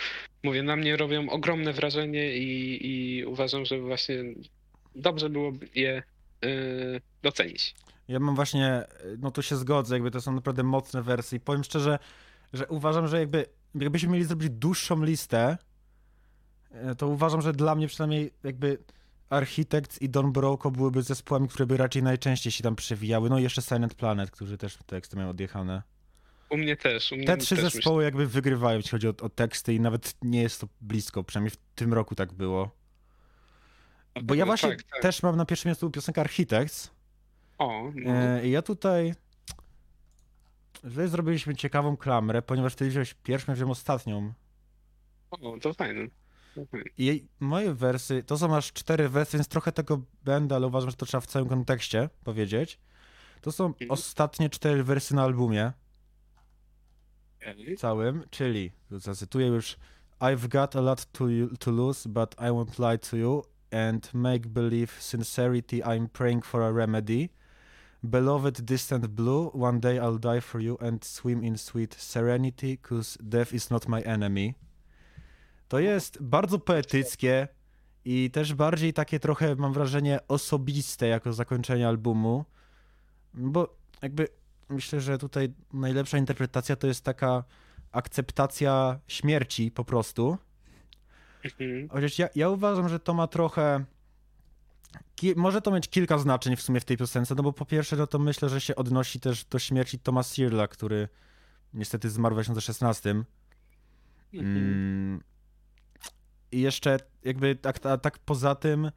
[0.43, 4.17] mówię, na mnie robią ogromne wrażenie i, i uważam, że właśnie
[4.95, 6.03] dobrze byłoby je
[6.45, 6.49] e,
[7.23, 7.75] docenić.
[8.09, 8.85] Ja mam właśnie,
[9.19, 11.99] no tu się zgodzę, jakby to są naprawdę mocne wersje i powiem szczerze,
[12.53, 15.59] że uważam, że jakby, jakbyśmy mieli zrobić dłuższą listę,
[16.71, 18.79] e, to uważam, że dla mnie przynajmniej jakby
[19.31, 23.43] Architects i Don Broco byłyby zespołami, które by raczej najczęściej się tam przewijały, no i
[23.43, 25.83] jeszcze Silent Planet, którzy też teksty mają odjechane.
[26.51, 27.13] U mnie też.
[27.13, 30.15] U mnie Te trzy też zespoły jakby wygrywają, jeśli chodzi o, o teksty i nawet
[30.23, 32.71] nie jest to blisko, przynajmniej w tym roku tak było.
[34.15, 34.27] myślę.
[34.27, 35.03] Bo ja właśnie Tak, tak.
[35.03, 36.91] też mam na pierwszym miejscu piosenkę Architects,
[37.59, 38.11] O, no.
[38.13, 39.15] E, Ja tutaj.
[40.83, 44.33] Tutaj zrobiliśmy ciekawą klamrę, ponieważ ty wziąłeś pierwszą, ja wziąłem ostatnią.
[45.31, 46.07] o, to fajne.
[46.99, 50.97] I moje wersy, to są aż cztery wersy, więc trochę tego będę, ale uważam, że
[50.97, 52.79] to trzeba w całym kontekście powiedzieć.
[53.41, 53.91] To są Mhm.
[53.91, 55.73] ostatnie cztery wersy na albumie
[57.41, 57.77] Okej.
[57.77, 59.77] całym, czyli, zacytuję już
[60.21, 63.43] I've got a lot to, you- to lose, but I won't lie to you
[63.89, 67.29] and make believe sincerity I'm praying for a remedy.
[68.03, 73.19] Beloved distant blue, one day I'll die for you and swim in sweet serenity, cause
[73.21, 74.55] death is not my enemy.
[75.69, 77.49] To jest bardzo poetyckie
[78.05, 82.45] i też bardziej takie trochę, mam wrażenie, osobiste jako zakończenie albumu,
[83.35, 84.29] bo jakby
[84.69, 87.45] myślę, że tutaj najlepsza interpretacja to jest taka
[87.93, 90.39] akceptacja śmierci po prostu.
[91.45, 91.89] Mhm.
[91.89, 93.85] Chociaż ja, ja uważam, że to ma trochę.
[95.37, 98.07] Może to mieć kilka znaczeń w sumie w tej piosence, no bo po pierwsze, no
[98.07, 101.09] to myślę, że się odnosi też do śmierci Toma Sirla, który
[101.75, 103.11] niestety zmarł w 2016.
[103.11, 103.27] Mhm.
[104.35, 105.21] Mm.
[106.53, 108.91] I jeszcze jakby tak, tak poza tym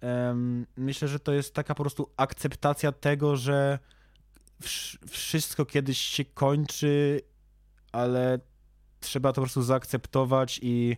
[0.00, 3.78] em, myślę, że to jest taka po prostu akceptacja tego, że
[4.62, 7.20] wsz- wszystko kiedyś się kończy,
[7.92, 8.38] ale
[9.00, 10.96] trzeba to po prostu zaakceptować i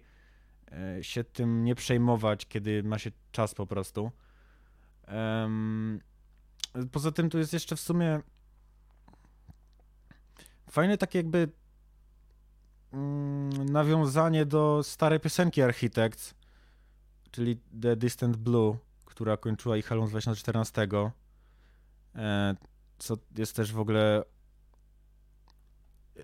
[1.03, 4.11] się tym nie przejmować, kiedy ma się czas po prostu.
[6.93, 8.21] Poza tym tu jest jeszcze w sumie
[10.73, 11.49] fajny taki jakby
[12.93, 16.35] mm, nawiązanie do starej piosenki Architects,
[17.31, 20.89] czyli The Distant Blue, która kończyła ich album z 2014.
[22.15, 22.55] E,
[22.99, 24.25] co jest też w ogóle.
[26.17, 26.23] e,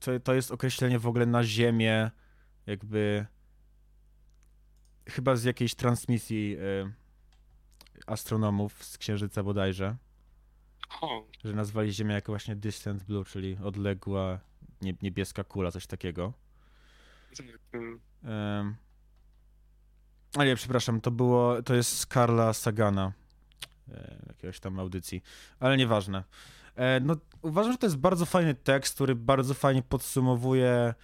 [0.00, 2.10] To, to jest określenie w ogóle na Ziemię,
[2.66, 3.26] jakby.
[5.08, 6.92] Chyba z jakiejś transmisji e,
[8.06, 9.96] astronomów z Księżyca bodajże,
[11.00, 14.38] O, że nazwali Ziemię jako właśnie Distant Blue, czyli odległa
[14.82, 16.32] nie, niebieska kula, coś takiego.
[17.72, 18.76] mm, Em,
[20.36, 23.12] A nie, przepraszam, to było, to jest z Karla Sagana,
[23.92, 25.22] e, jakiegoś tam audycji,
[25.60, 26.24] ale nieważne.
[26.76, 30.94] E, No, uważam, że to jest bardzo fajny tekst, który bardzo fajnie podsumowuje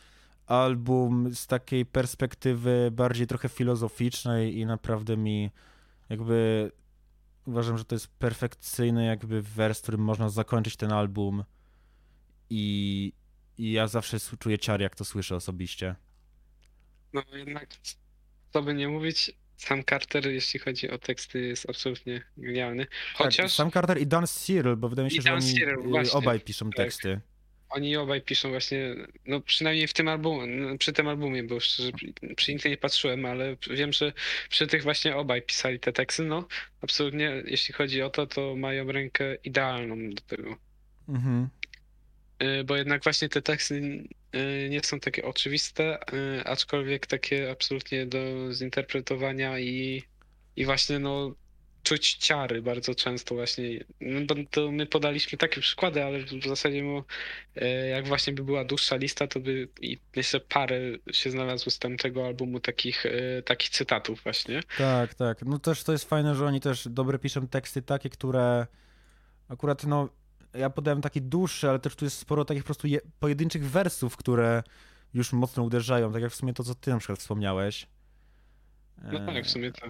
[0.51, 5.51] album z takiej perspektywy bardziej trochę filozoficznej i naprawdę mi
[6.09, 6.70] jakby
[7.46, 11.44] uważam, że to jest perfekcyjny jakby wers, którym można zakończyć ten album
[12.51, 13.12] i,
[13.59, 15.94] i ja zawsze czuję ciar, jak to słyszę osobiście.
[17.12, 17.68] No jednak,
[18.53, 22.86] co by nie mówić, sam Carter, jeśli chodzi o teksty, jest absolutnie genialny.
[23.14, 26.12] Chociaż Tak, Sam Carter i Dan Cyril, bo wydaje mi się, że oni Cyril, y,
[26.12, 26.76] obaj piszą Tak.
[26.76, 27.20] teksty.
[27.71, 28.95] Oni obaj piszą właśnie,
[29.27, 31.91] no przynajmniej w tym albumie, no, przy tym albumie, bo szczerze
[32.37, 34.12] przy- innych nie patrzyłem, ale wiem, że
[34.51, 36.49] przy tych właśnie obaj pisali te teksty, no
[36.83, 40.57] absolutnie, jeśli chodzi o to, to mają rękę idealną do tego.
[41.09, 41.49] Mhm.
[42.43, 44.05] Y, Bo jednak właśnie te teksty
[44.37, 45.99] y, nie są takie oczywiste,
[46.41, 48.18] y, aczkolwiek takie absolutnie do
[48.55, 50.03] zinterpretowania i,
[50.57, 51.35] i właśnie no
[51.83, 53.85] czuć ciary bardzo często właśnie.
[54.01, 57.05] No to my podaliśmy takie przykłady, ale w zasadzie no,
[57.57, 60.81] y, jak właśnie by była dłuższa lista, to by i myślę parę
[61.12, 64.62] się znalazło z tamtego albumu takich, y, takich cytatów właśnie.
[64.78, 65.43] Tak, tak.
[65.43, 68.66] No też to jest fajne, że oni też dobre piszą teksty takie, które
[69.49, 70.09] akurat no
[70.55, 74.16] ja podałem taki dłuższy, ale też tu jest sporo takich po prostu je, pojedynczych wersów,
[74.16, 74.62] które
[75.14, 77.87] już mocno uderzają, tak jak w sumie to, co ty na przykład wspomniałeś.
[79.03, 79.87] No tak, w sumie to.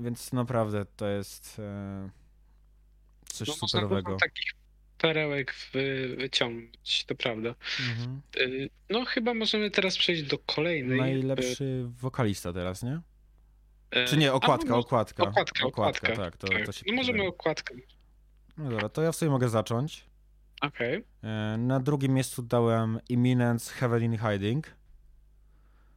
[0.00, 2.10] Więc naprawdę to jest e,
[3.26, 4.16] coś No, superowego.
[4.16, 4.52] takich
[4.98, 7.54] perełek wy, wyciągnąć, to prawda.
[7.90, 8.20] Mhm.
[8.36, 10.98] Y, No chyba możemy teraz przejść do kolejnej.
[11.00, 13.00] Najlepszy wokalista teraz, nie?
[14.06, 15.22] Czy nie, a, okładka, no, okładka.
[15.22, 16.16] Okładka, okładka.
[16.16, 16.36] tak.
[16.36, 16.66] To, tak.
[16.66, 17.74] to się No możemy okładkę.
[18.58, 20.04] No dobra, to ja w sobie mogę zacząć.
[20.60, 21.04] Okej.
[21.22, 24.66] E, Na drugim miejscu dałem Imminence Heaven in Hiding.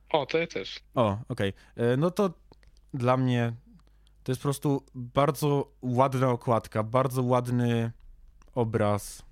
[0.10, 0.80] O, to ja też.
[0.96, 1.54] O, okej.
[1.76, 2.34] E, No to
[2.94, 3.54] dla mnie
[4.24, 7.92] to jest po prostu bardzo ładna okładka, bardzo ładny
[8.56, 9.24] obraz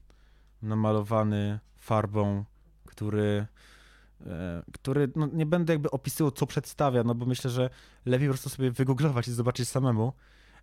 [0.61, 2.45] namalowany farbą,
[2.85, 3.47] który,
[4.25, 7.69] e, który no nie będę jakby opisywał, co przedstawia, no bo myślę, że
[8.05, 10.13] lepiej po prostu sobie wygooglować i zobaczyć samemu,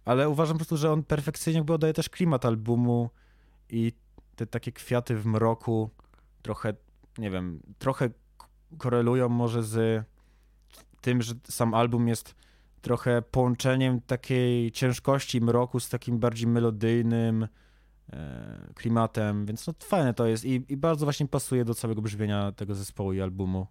[0.04, 3.10] ale uważam po prostu, że on perfekcyjnie jakby oddaje też klimat albumu
[3.70, 3.92] i
[4.36, 5.90] te takie kwiaty w mroku
[6.42, 6.74] trochę,
[7.18, 8.10] nie wiem, trochę
[8.78, 10.04] korelują może z
[11.00, 12.34] tym, że sam album jest
[12.80, 17.48] trochę połączeniem takiej ciężkości mroku z takim bardziej melodyjnym
[18.12, 22.52] e, klimatem, więc no fajne to jest i, i bardzo właśnie pasuje do całego brzmienia
[22.52, 23.66] tego zespołu i albumu.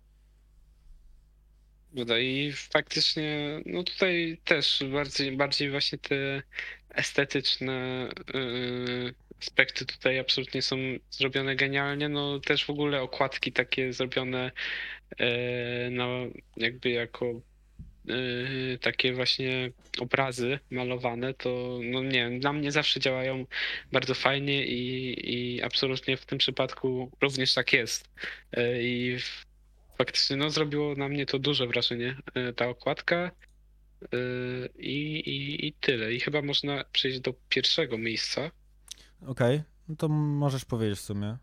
[2.21, 6.41] I faktycznie, no tutaj też bardziej, bardziej właśnie te
[6.89, 10.75] estetyczne y, aspekty tutaj absolutnie są
[11.11, 12.09] zrobione genialnie.
[12.09, 14.51] No też w ogóle okładki takie zrobione
[15.19, 16.07] e, no,
[16.57, 17.41] jakby jako
[18.09, 23.45] y, takie właśnie obrazy malowane, to no nie wiem, dla mnie zawsze działają
[23.91, 28.09] bardzo fajnie i, i absolutnie w tym przypadku również tak jest.
[28.51, 29.17] E, I
[29.97, 33.31] faktycznie no, zrobiło na mnie to duże wrażenie, e, ta okładka.
[34.79, 36.13] I, i, I tyle.
[36.13, 38.51] I chyba można przejść do pierwszego miejsca.
[39.27, 41.37] Okej, no to możesz powiedzieć w sumie.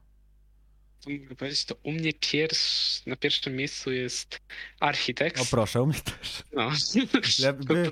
[1.04, 4.40] To mogę powiedzieć, to u mnie pierwszy, na pierwszym miejscu jest
[4.80, 5.40] Architekt.
[5.40, 6.42] O proszę, u mnie też.
[6.52, 6.70] No.
[7.46, 7.90] Jakby-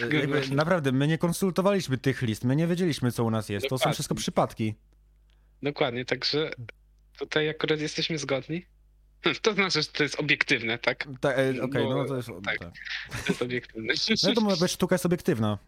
[0.00, 3.64] E, Jakby, naprawdę, my nie konsultowaliśmy tych list, my nie wiedzieliśmy, co u nas jest.
[3.64, 3.94] To są Dokładnie.
[3.94, 4.74] wszystko przypadki.
[5.62, 6.50] dokładnie, także
[7.18, 8.66] tutaj akurat jesteśmy zgodni.
[9.42, 11.08] To znaczy, że to jest obiektywne, tak?
[11.20, 12.28] Ta, e, Okej, No, no to jest...
[12.44, 12.58] tak.
[12.58, 12.70] tak.
[13.10, 13.94] To jest obiektywne.
[14.22, 15.58] No to może być sztuka jest obiektywna.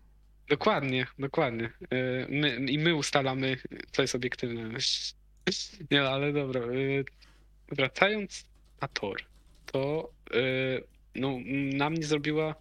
[0.48, 1.64] Dokładnie, dokładnie.
[1.64, 3.56] Y, My, I my ustalamy,
[3.92, 4.68] co jest obiektywne.
[5.90, 6.60] Nie, no, ale dobra.
[6.60, 7.04] y,
[7.68, 8.46] Wracając
[8.80, 9.22] na tor,
[9.66, 10.84] to y,
[11.14, 11.38] no,
[11.72, 12.54] na mnie zrobiła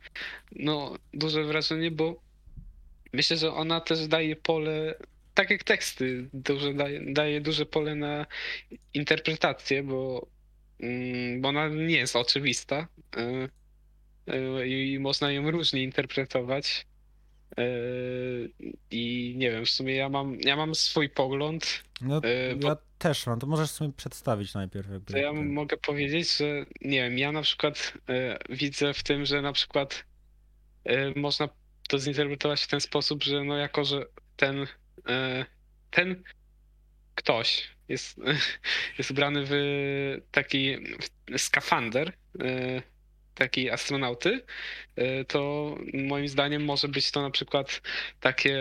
[0.52, 2.22] no, duże wrażenie, bo
[3.14, 4.96] myślę, że ona też daje pole,
[5.34, 8.26] tak jak teksty, duże, daje, daje duże pole na
[8.94, 10.28] interpretację, bo,
[10.80, 16.86] mm, bo ona nie jest oczywista y, i można ją różnie interpretować.
[17.58, 18.52] Yy,
[18.92, 21.84] I nie wiem, w sumie ja mam, ja mam swój pogląd.
[22.02, 24.90] No, E, bo- ja też mam, to możesz sobie przedstawić najpierw.
[24.92, 29.26] Jakby, To ja mogę powiedzieć, że nie wiem, ja na przykład e, widzę w tym,
[29.26, 30.06] że na przykład
[31.16, 31.50] można
[31.90, 34.68] to zinterpretować w ten sposób, że no jako, że ten,
[35.92, 36.24] ten
[37.16, 38.20] ktoś jest,
[38.98, 39.52] jest ubrany w
[40.32, 40.76] taki
[41.38, 42.14] skafander,
[43.36, 44.42] e, taki astronauty,
[44.96, 47.82] e, to moim zdaniem może być to na przykład
[48.20, 48.58] takie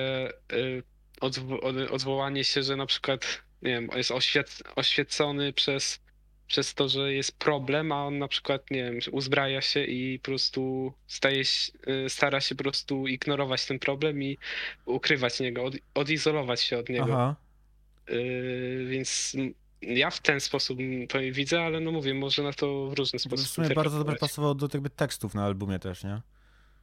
[0.52, 0.82] e,
[1.20, 6.00] odwo- od- odwołanie się, że na przykład nie wiem, jest oświec- oświecony przez,
[6.46, 10.24] przez to, że jest problem, a on na przykład, nie wiem, uzbraja się i po
[10.24, 11.72] prostu staje, się-
[12.06, 14.38] y, stara się po prostu ignorować ten problem i
[14.86, 17.04] ukrywać niego, od, odizolować się od niego.
[17.14, 17.36] Aha.
[18.10, 19.36] Y, więc
[19.82, 23.22] ja w ten sposób to widzę, ale no mówię, może na to w różny W
[23.22, 23.46] sposób.
[23.46, 26.22] sumie bardzo dobrze pasowało do jakby tekstów na albumie też, nie?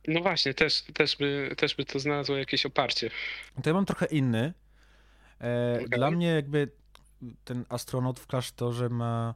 [0.07, 3.09] No właśnie, też, też, by, też by to znalazło jakieś oparcie.
[3.63, 4.53] To ja mam trochę inny.
[5.39, 5.79] E.
[5.89, 6.71] Dla mnie jakby
[7.43, 9.35] ten astronaut w klasztorze ma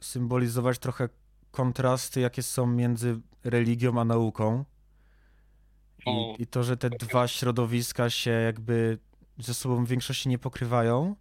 [0.00, 1.08] symbolizować trochę
[1.50, 4.64] kontrasty, jakie są między religią a nauką.
[6.06, 8.98] I, I to, że te dwa środowiska się jakby
[9.38, 11.16] ze sobą w większości nie pokrywają.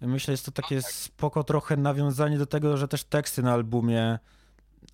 [0.00, 4.18] Myślę, jest to takie spoko trochę nawiązanie do tego, że też teksty na albumie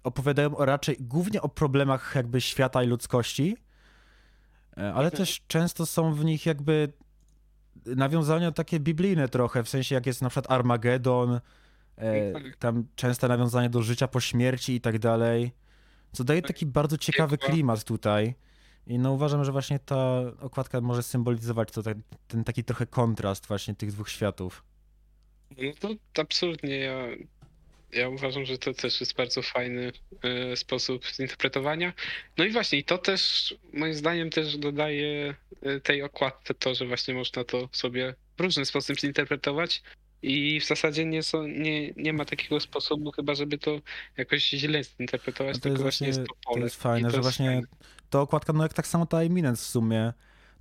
[0.05, 3.57] opowiadają raczej głównie o problemach jakby świata i ludzkości,
[4.77, 6.93] e, ale też często są w nich jakby
[7.87, 11.41] nawiązania takie biblijne trochę, w sensie jak jest na przykład Armagedon,
[11.97, 12.57] e, Tak.
[12.57, 15.53] tam częste nawiązanie do życia po śmierci i tak dalej,
[16.13, 18.35] co daje taki bardzo ciekawy klimat tutaj.
[18.87, 21.83] I no uważam, że właśnie ta okładka może symbolizować to,
[22.29, 24.65] ten taki trochę kontrast właśnie tych dwóch światów.
[25.59, 25.73] No
[26.13, 27.07] to absolutnie ja,
[27.93, 29.93] ja uważam, że to też jest bardzo fajny
[30.23, 31.93] e, sposób zinterpretowania.
[32.39, 36.87] No i właśnie, i to też moim zdaniem też dodaje e, tej okładce to, że
[36.87, 39.83] właśnie można to sobie w różny sposób zinterpretować
[40.23, 43.81] i w zasadzie nie, są, nie, nie ma takiego sposobu chyba, żeby to
[44.17, 46.63] jakoś źle zinterpretować, No to tylko jest właśnie jest to to pole.
[46.65, 47.63] jest I fajne, to że jest właśnie fajne.
[48.11, 50.13] ta okładka, no jak tak samo ta Eminence w sumie,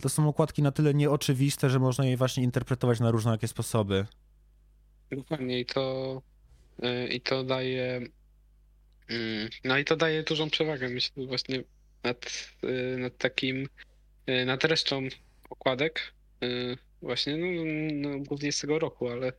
[0.01, 4.05] to są okładki na tyle nieoczywiste, że można je właśnie interpretować na różne jakie sposoby.
[5.15, 6.21] Dokładnie i to,
[6.83, 8.01] y, i to daje
[9.09, 11.63] mm, no i to daje dużą przewagę myślę właśnie
[12.03, 13.69] nad, y, nad takim
[14.29, 15.07] y, nad resztą
[15.49, 16.13] okładek
[17.01, 17.47] właśnie no,
[17.93, 19.33] no głównie z tego roku, ale,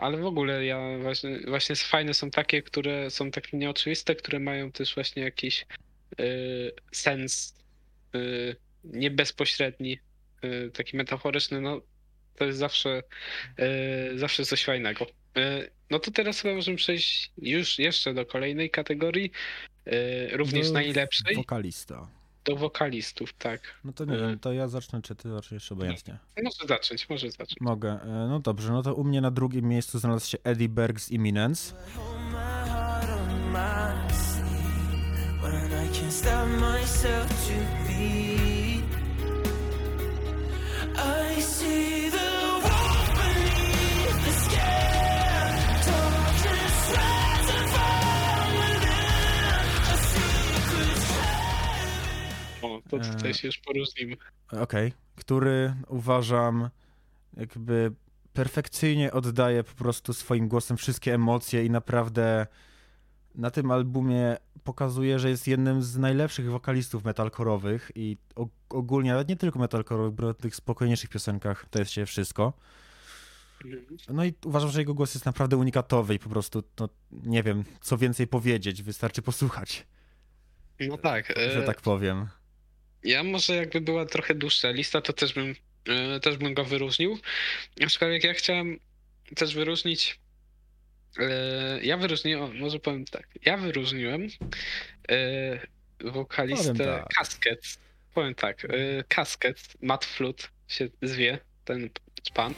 [0.00, 4.72] ale w ogóle ja właśnie, właśnie fajne są takie, które są takie nieoczywiste, które mają
[4.72, 5.66] też właśnie jakiś
[6.92, 7.54] sens
[8.84, 9.98] nie bezpośredni,
[10.72, 11.80] taki metaforyczny, no
[12.36, 13.02] to jest zawsze,
[14.14, 15.06] y, zawsze coś fajnego.
[15.38, 19.30] Y, no to teraz chyba możemy przejść już jeszcze do kolejnej kategorii,
[19.86, 22.08] y, również Do najlepszej, Wokalista.
[22.44, 23.60] do wokalistów, tak.
[23.84, 26.18] No to nie wiem, to ja zacznę, czy ty zaczniesz obojętnie.
[26.44, 27.56] Może zacząć, może zacząć.
[27.60, 27.90] Mogę.
[28.02, 31.06] E, No dobrze, no to u mnie na drugim miejscu znalazł się Eddie Berg z
[31.06, 31.74] sleeve
[35.42, 37.54] when I can't stop myself to
[37.88, 38.55] beat.
[52.66, 53.34] O, to tutaj E.
[53.34, 54.16] się już poróżnimy.
[54.52, 54.92] Okej.
[55.16, 56.70] Który uważam
[57.36, 57.92] jakby
[58.32, 62.46] perfekcyjnie oddaje po prostu swoim głosem wszystkie emocje i naprawdę
[63.34, 69.24] na tym albumie pokazuje, że jest jednym z najlepszych wokalistów metalkorowych i og- ogólnie, ale
[69.24, 72.52] nie tylko metalkorowych, bo na tych spokojniejszych piosenkach to jest się wszystko.
[74.08, 77.64] No i uważam, że jego głos jest naprawdę unikatowy i po prostu, no, nie wiem,
[77.80, 79.86] co więcej powiedzieć, wystarczy posłuchać,
[80.80, 82.26] No tak, że e, tak powiem.
[83.04, 85.54] Ja może jakby była trochę dłuższa lista, to też bym,
[85.88, 87.18] e, też bym go wyróżnił.
[87.84, 88.78] Aczkolwiek ja chciałem
[89.36, 90.18] też wyróżnić.
[91.18, 93.28] e, Ja wyróżniłem, może powiem tak.
[93.44, 94.28] Ja wyróżniłem
[95.10, 95.58] e,
[96.00, 97.08] wokalistę Powiem tak.
[97.18, 97.78] Casket.
[98.14, 98.68] Powiem tak, e,
[99.08, 101.90] Casket, Matt Flut się zwie, ten
[102.34, 102.54] pan.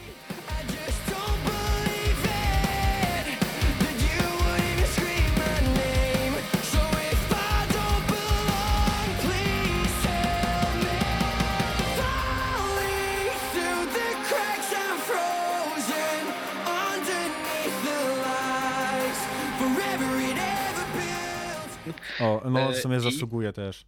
[22.20, 23.84] O, no w E, sumie i- zasługuje też.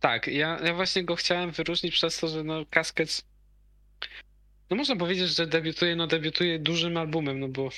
[0.00, 3.24] Tak, ja, ja właśnie go chciałem wyróżnić przez to, że no Casket.
[4.70, 7.68] No można powiedzieć, że debiutuje, no debiutuje dużym albumem, no bo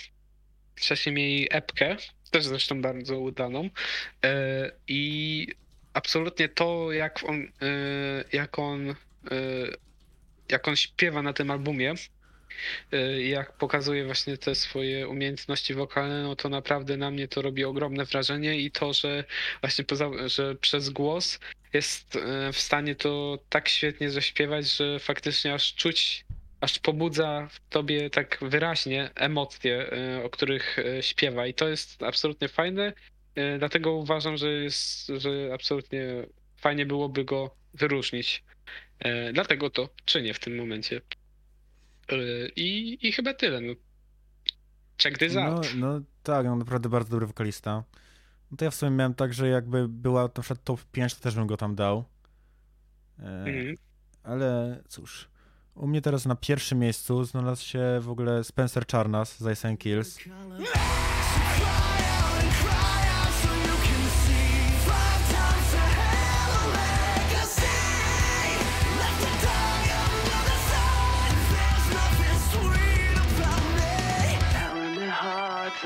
[0.76, 1.96] wcześniej mieli epkę,
[2.30, 3.70] też zresztą bardzo udaną.
[4.24, 5.46] E, I
[5.92, 7.48] absolutnie to, jak on, y,
[8.32, 8.94] jak on,
[10.48, 11.94] jak on śpiewa na tym albumie,
[13.24, 18.04] jak pokazuje właśnie te swoje umiejętności wokalne, no to naprawdę na mnie to robi ogromne
[18.04, 19.24] wrażenie i to, że
[19.60, 21.38] właśnie poza, że przez głos
[21.72, 26.24] jest y, w stanie to tak świetnie zaśpiewać, że faktycznie aż czuć,
[26.60, 32.48] aż pobudza w tobie tak wyraźnie emocje, y, o których śpiewa i to jest absolutnie
[32.48, 32.92] fajne,
[33.58, 38.44] dlatego uważam, że jest, że absolutnie fajnie byłoby go wyróżnić.
[38.98, 41.00] E, Dlatego to czynię w tym momencie.
[42.12, 42.16] E,
[42.56, 43.60] I, i chyba tyle.
[43.60, 43.72] No.
[45.02, 45.66] Check this No, out.
[45.76, 47.84] no tak, no naprawdę bardzo dobry wokalista.
[48.50, 51.20] No to ja w sumie miałem tak, że jakby była na przykład top 5, to
[51.20, 52.04] też bym go tam dał.
[53.18, 53.74] E, Mhm.
[54.22, 55.28] ale cóż,
[55.74, 59.76] u mnie teraz na pierwszym miejscu znalazł się w ogóle Spencer Charnas z Ice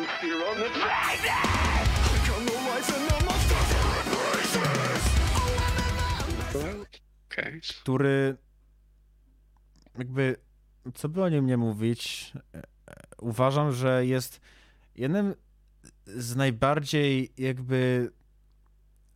[0.00, 0.40] and Kills.
[7.30, 7.60] Okej.
[7.60, 8.36] który
[9.98, 10.36] jakby,
[10.94, 12.62] co by o nim nie mówić, e, e,
[13.18, 14.40] uważam, że jest
[14.96, 15.34] jednym
[16.06, 18.10] z najbardziej jakby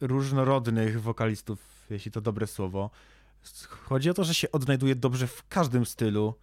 [0.01, 2.91] różnorodnych wokalistów, jeśli to dobre słowo.
[3.69, 6.35] Chodzi o to, że się odnajduje dobrze w każdym stylu.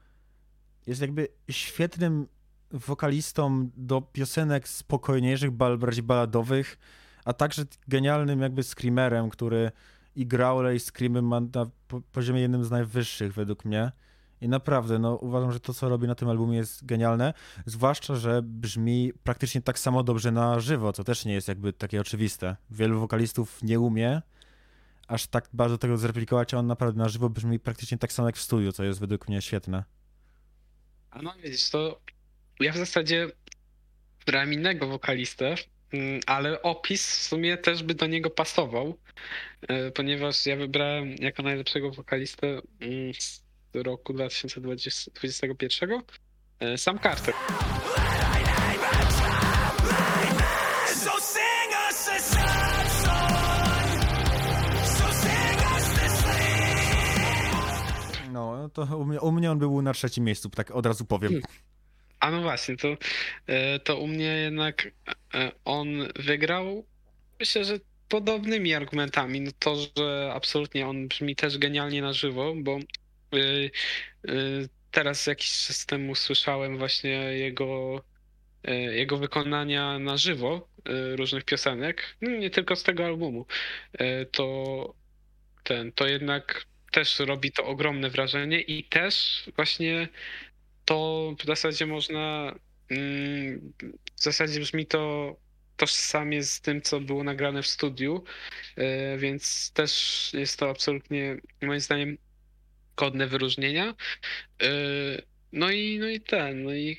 [0.88, 2.28] Jest jakby świetnym
[2.74, 6.78] wokalistą do piosenek spokojniejszych, bardziej baladowych,
[7.26, 9.72] a także genialnym jakby screamerem, który
[10.16, 13.92] i growle i screamy ma na po- poziomie jednym z najwyższych według mnie.
[14.42, 17.34] I naprawdę, no uważam, że to, co robi na tym albumie jest genialne,
[17.66, 22.02] zwłaszcza, że brzmi praktycznie tak samo dobrze na żywo, co też nie jest jakby takie
[22.02, 22.56] oczywiste.
[22.70, 24.22] Wielu wokalistów nie umie
[25.08, 28.38] aż tak bardzo tego zreplikować, a on naprawdę na żywo brzmi praktycznie tak samo jak
[28.38, 29.84] w studiu, co jest według mnie świetne.
[31.12, 32.02] A no widzisz, to
[32.64, 33.28] ja w zasadzie
[34.20, 35.56] wybrałem innego wokalistę,
[35.94, 38.98] mm, ale opis w sumie też by do niego pasował,
[39.68, 43.42] e, ponieważ ja wybrałem jako najlepszego wokalistę mm, z
[43.74, 46.02] roku 2021
[46.60, 47.34] e, Sam Carter.
[58.32, 61.42] No, to u mnie, u mnie on był na trzecim miejscu, tak od razu powiem.
[62.22, 62.98] A no właśnie, to,
[63.48, 64.88] e, to u mnie jednak
[65.34, 66.86] e, on wygrał,
[67.40, 67.80] myślę, że
[68.10, 69.42] podobnymi argumentami.
[69.42, 72.80] No to, że absolutnie on brzmi też genialnie na żywo, bo
[73.36, 73.72] y,
[74.92, 78.02] teraz jakiś czas temu słyszałem właśnie jego,
[78.64, 83.46] e, jego wykonania na żywo e, różnych piosenek, no nie tylko z tego albumu.
[83.94, 84.96] E, To
[85.64, 90.10] ten, to jednak też robi to ogromne wrażenie i też właśnie
[90.92, 92.56] to w zasadzie można.
[92.92, 93.74] mm,
[94.16, 95.36] W zasadzie brzmi to
[95.78, 98.24] tożsamie z tym, co było nagrane w studiu,
[98.78, 102.18] e, więc też jest to absolutnie, moim zdaniem,
[102.98, 103.96] godne wyróżnienia.
[104.64, 104.68] E,
[105.54, 106.98] No i, no i ten, no i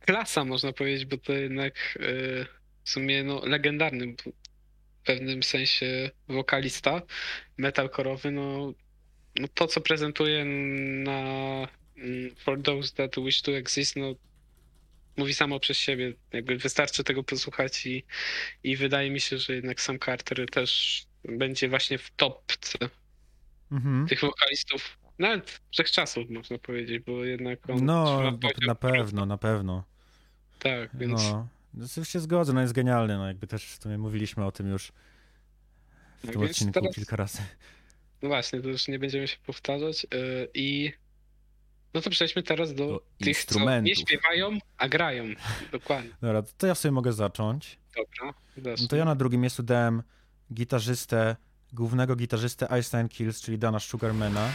[0.00, 2.44] klasa można powiedzieć, bo to jednak e,
[2.84, 7.02] w sumie no, legendarny w pewnym sensie wokalista
[7.58, 8.74] metalkorowy, no,
[9.36, 10.44] no to, co prezentuje
[11.04, 11.68] na
[12.36, 14.14] For Those That Wish to Exist, no
[15.16, 16.12] mówi samo przez siebie.
[16.32, 18.04] Jakby wystarczy tego posłuchać i,
[18.64, 22.78] i wydaje mi się, że jednak sam Carter też będzie właśnie w topce
[23.72, 24.06] Mhm.
[24.06, 28.30] tych wokalistów, nawet wszechczasów można powiedzieć, bo jednak on No,
[28.66, 29.84] na, pewno, na pewno.
[30.58, 34.44] Tak, więc No, no się zgodzę, no jest genialny, no jakby też w sumie mówiliśmy
[34.44, 34.92] o tym już
[36.18, 37.38] w Tak, tym odcinku teraz- kilka razy.
[38.22, 40.92] no właśnie, to już nie będziemy się powtarzać yy, i
[41.94, 43.98] no to przejdźmy teraz do, Do tych, co nie instrumentów.
[43.98, 45.24] śpiewają, a grają.
[45.72, 46.10] Dokładnie.
[46.22, 47.78] Dobra, to ja sobie mogę zacząć.
[47.96, 48.34] Dobra.
[48.80, 50.02] No to ja na drugim miejscu dałem
[50.54, 51.36] gitarzystę,
[51.72, 54.48] głównego gitarzystę Nine Kills, czyli Dana Sugarmana.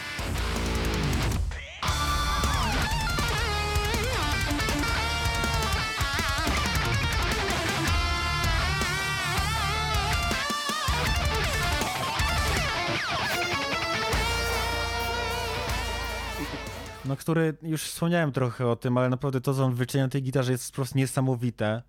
[17.13, 20.23] No, który już wspomniałem trochę o tym, ale naprawdę to, co on wyczynia na tej
[20.23, 21.81] gitarze jest po prostu niesamowite.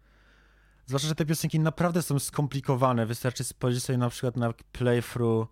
[0.86, 3.06] Zwłaszcza, że te piosenki naprawdę są skomplikowane.
[3.06, 5.48] Wystarczy spojrzeć sobie na przykład na playthrough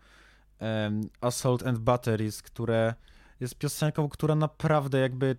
[0.60, 2.94] um, Assault and Batteries, które
[3.40, 5.36] jest piosenką, która naprawdę jakby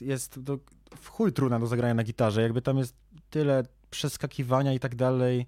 [0.00, 0.58] jest do,
[0.96, 2.42] w chuj trudna do zagrania na gitarze.
[2.42, 2.96] Jakby tam jest
[3.30, 5.46] tyle przeskakiwania i tak dalej.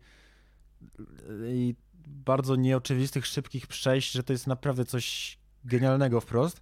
[1.47, 1.75] I
[2.07, 6.61] bardzo nieoczywistych, szybkich przejść, że to jest naprawdę coś genialnego wprost.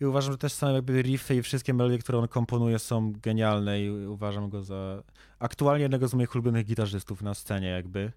[0.00, 3.82] I uważam, że też same jakby riffy i wszystkie melodie, które on komponuje są genialne
[3.82, 5.02] i uważam go za
[5.38, 8.12] aktualnie jednego z moich ulubionych gitarzystów na scenie jakby.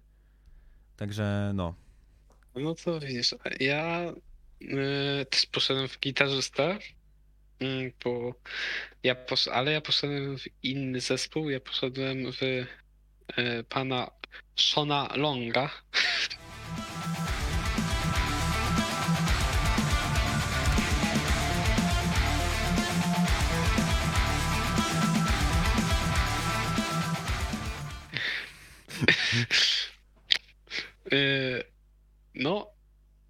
[0.96, 1.74] Także no.
[2.54, 4.12] No to widzisz, ja
[4.62, 6.78] y, też poszedłem w gitarzystę,
[7.62, 8.34] y, bo
[9.02, 12.66] ja posz, ale ja poszedłem w inny zespół, ja poszedłem w y,
[13.68, 14.10] pana
[14.56, 15.70] Shona Longa.
[32.34, 32.74] No,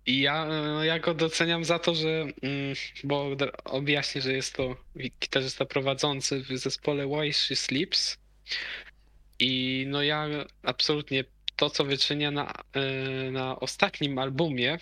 [0.06, 0.48] i ja,
[0.82, 2.08] ja go doceniam za to, że,
[2.42, 2.74] mm,
[3.04, 4.76] bo objaśnię, że jest to
[5.20, 8.18] gitarzysta prowadzący w zespole Why She Sleeps.
[9.38, 10.28] I no ja
[10.62, 11.24] absolutnie
[11.56, 12.52] to, co wyczynia na,
[13.26, 14.78] y, na ostatnim albumie,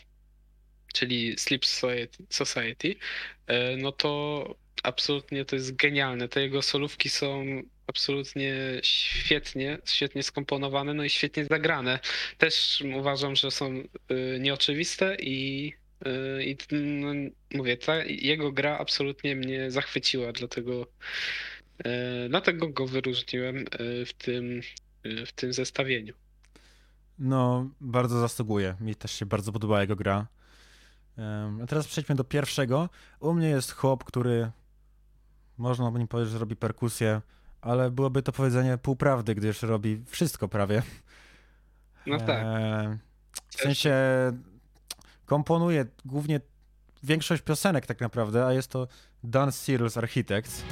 [0.94, 6.28] czyli Sleep Society, Society, y, no to absolutnie to jest genialne.
[6.28, 7.44] Te jego solówki są
[7.86, 11.98] absolutnie świetnie, świetnie skomponowane, no i świetnie zagrane.
[12.38, 15.72] Też uważam, że są y, nieoczywiste i,
[16.06, 17.12] y, i no,
[17.54, 20.86] mówię, ta jego gra absolutnie mnie zachwyciła, dlatego,
[21.86, 23.64] y, dlatego go wyróżniłem
[24.06, 24.60] w tym,
[25.26, 26.14] w tym zestawieniu.
[27.18, 28.76] No, bardzo zasługuje.
[28.80, 30.26] Mi też się bardzo podoba jego gra.
[31.62, 32.88] A teraz przejdźmy do pierwszego.
[33.20, 34.50] U mnie jest chłop, który
[35.58, 37.20] można by nim powiedzieć, że robi perkusję,
[37.60, 40.82] ale byłoby to powiedzenie półprawdy, gdyż robi wszystko prawie.
[42.06, 42.44] No tak.
[42.44, 42.98] Em,
[43.48, 43.94] W sensie
[45.26, 46.40] komponuje głównie
[47.02, 48.88] większość piosenek tak naprawdę, a jest to
[49.24, 50.62] Dan Searles Architects.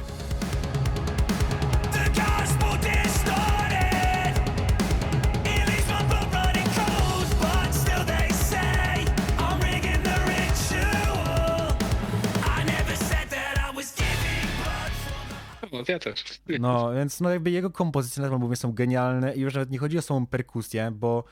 [15.85, 16.25] From O, ja też.
[16.61, 19.79] No, więc no jakby jego kompozycje na tym albumie są genialne i już nawet nie
[19.79, 21.25] chodzi o samą perkusję, bo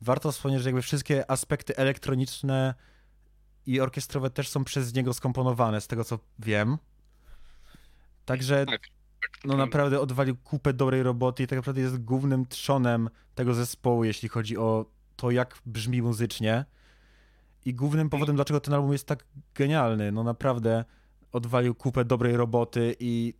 [0.00, 2.74] warto wspomnieć, że jakby wszystkie aspekty elektroniczne
[3.66, 6.78] i orkiestrowe też są przez niego skomponowane, z tego co wiem.
[8.24, 8.80] Także Tak,
[9.44, 14.28] no naprawdę odwalił kupę dobrej roboty i tak naprawdę jest głównym trzonem tego zespołu, jeśli
[14.28, 14.86] chodzi o
[15.16, 16.64] to, jak brzmi muzycznie.
[17.64, 19.24] I głównym powodem, dlaczego ten album jest tak
[19.54, 20.84] genialny, no naprawdę
[21.32, 23.34] odwalił kupę dobrej roboty i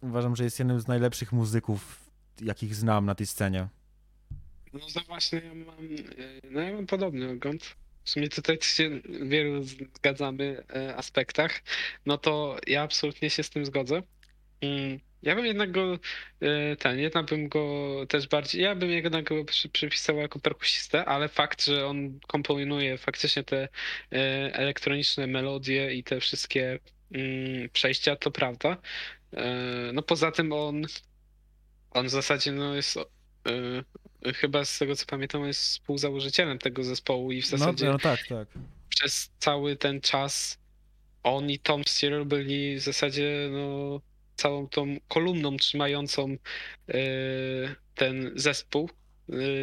[0.00, 2.10] uważam, że jest jednym z najlepszych muzyków,
[2.42, 3.68] jakich znam na tej scenie.
[4.72, 5.84] No to właśnie ja mam,
[6.18, 7.76] e, no ja mam podobny ogląd.
[8.04, 8.90] W sumie tutaj się
[9.22, 11.62] wielu zgadzamy e, aspektach.
[12.06, 14.02] No to ja absolutnie się z tym zgodzę.
[14.60, 15.98] Mm, Ja bym jednak go,
[16.40, 21.04] e, ten, jednak bym go też bardziej, ja bym jednak go przy, przypisał jako perkusistę,
[21.04, 23.68] ale fakt, że on komponuje faktycznie te
[24.52, 26.78] elektroniczne melodie i te wszystkie
[27.12, 28.76] mm, przejścia, to prawda.
[29.32, 30.82] E, No poza tym on,
[31.90, 37.32] on w zasadzie no jest e, chyba z tego co pamiętam jest współzałożycielem tego zespołu
[37.32, 38.48] i w No, zasadzie no tak, tak.
[38.88, 40.58] przez cały ten czas
[41.22, 44.00] on i Tom Steele byli w zasadzie no,
[44.36, 46.36] całą tą kolumną trzymającą
[46.88, 46.94] e,
[47.94, 48.90] ten zespół.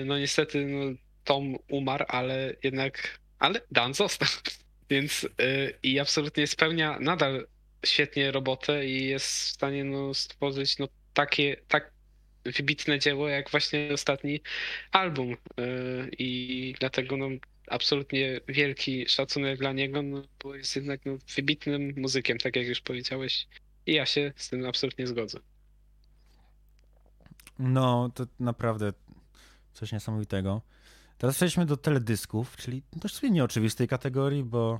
[0.05, 4.29] No niestety no, Tom umarł, ale jednak, ale Dan został.
[4.89, 5.27] Więc
[5.83, 7.47] i absolutnie spełnia nadal
[7.85, 11.91] świetnie robotę i jest w stanie no, stworzyć no, takie, tak
[12.45, 14.41] wybitne dzieło jak właśnie ostatni
[14.91, 15.31] album.
[15.31, 15.35] E,
[16.17, 17.27] I dlatego no,
[17.67, 22.81] absolutnie wielki szacunek dla niego, no, bo jest jednak no, wybitnym muzykiem, tak jak już
[22.81, 23.47] powiedziałeś.
[23.85, 25.39] I ja się z tym absolutnie zgodzę.
[27.59, 28.93] No, to naprawdę
[29.73, 30.61] coś niesamowitego.
[31.17, 34.79] Teraz przejdźmy do teledysków, czyli dość sobie nieoczywistej kategorii, bo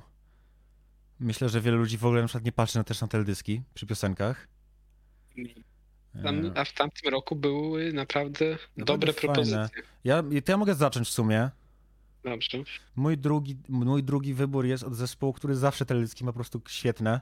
[1.20, 3.86] myślę, że wiele ludzi w ogóle na przykład nie patrzy na, też na teledyski przy
[3.86, 4.48] piosenkach.
[6.22, 8.44] Tam, E, a w tamtym roku były naprawdę
[8.76, 9.34] dobre fajne.
[9.34, 9.82] propozycje.
[10.04, 11.50] Ja, to ja mogę zacząć w sumie.
[12.24, 12.58] Dobrze.
[12.96, 17.20] Mój drugi, mój drugi wybór jest od zespołu, który zawsze teledyski ma po prostu świetne.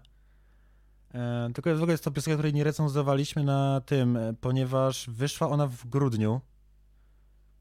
[1.14, 5.48] E, tylko w ogóle jest to piosenka, której nie recenzowaliśmy na tym, e, ponieważ wyszła
[5.48, 6.40] ona w grudniu.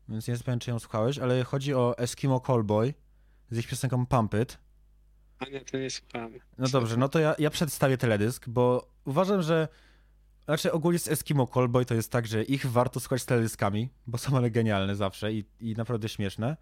[0.09, 2.93] Więc nie wiem, pewien, czy ją słuchałeś, ale chodzi o Eskimo Callboy
[3.51, 4.57] z ich piosenką Pump It.
[5.45, 6.39] To nie.
[6.57, 9.67] No dobrze, no to ja, ja przedstawię teledysk, bo uważam, że
[10.45, 14.17] znaczy ogólnie z Eskimo Callboy to jest tak, że ich warto słuchać z teledyskami, bo
[14.17, 16.57] są one genialne zawsze i, i naprawdę śmieszne.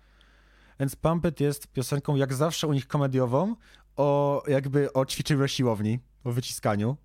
[0.80, 3.55] Więc Pump It jest piosenką jak zawsze u nich komediową
[3.95, 6.97] o jakby o ćwiczeniu siłowni, o wyciskaniu.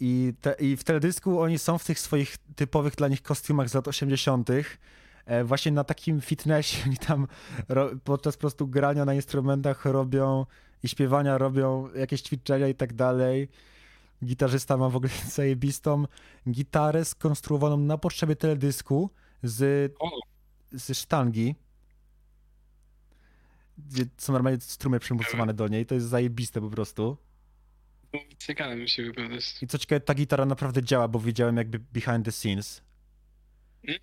[0.00, 3.74] I, te, I w teledysku oni są w tych swoich typowych dla nich kostiumach z
[3.74, 4.48] lat 80.
[5.26, 7.26] e, właśnie na takim fitnessie oni tam
[8.04, 10.46] podczas po prostu grania na instrumentach robią
[10.82, 13.48] i śpiewania robią jakieś ćwiczenia i tak dalej.
[14.24, 16.06] Gitarzysta ma w ogóle zajebistą
[16.50, 19.10] gitarę skonstruowaną na potrzeby teledysku
[19.42, 19.92] z,
[20.72, 21.54] z sztangi.
[23.78, 25.86] Gdzie są normalnie strumy przymocowane do niej.
[25.86, 27.16] To jest zajebiste po prostu.
[28.12, 29.62] no, ciekawe mi się wyglądać.
[29.62, 32.82] I co ciekawe, ta gitara naprawdę działa, bo widziałem jakby behind the scenes.
[33.88, 34.00] Mm.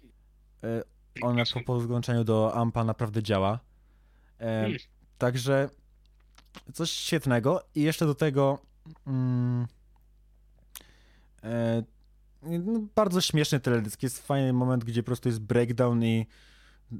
[1.22, 3.60] Ona po podłączeniu do ampa naprawdę działa.
[4.40, 4.78] E, Mm.
[5.18, 5.70] Także
[6.74, 7.64] coś świetnego.
[7.76, 8.60] I jeszcze do tego
[9.08, 9.68] mm,
[11.44, 11.84] e,
[12.42, 14.04] no, bardzo śmieszny teledysk.
[14.04, 16.28] Jest fajny moment, gdzie po prostu jest breakdown i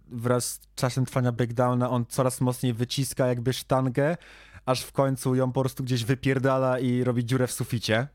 [0.08, 4.18] wraz z czasem trwania breakdowna on coraz mocniej wyciska jakby sztangę,
[4.66, 8.08] aż w końcu ją po prostu gdzieś wypierdala i robi dziurę w suficie.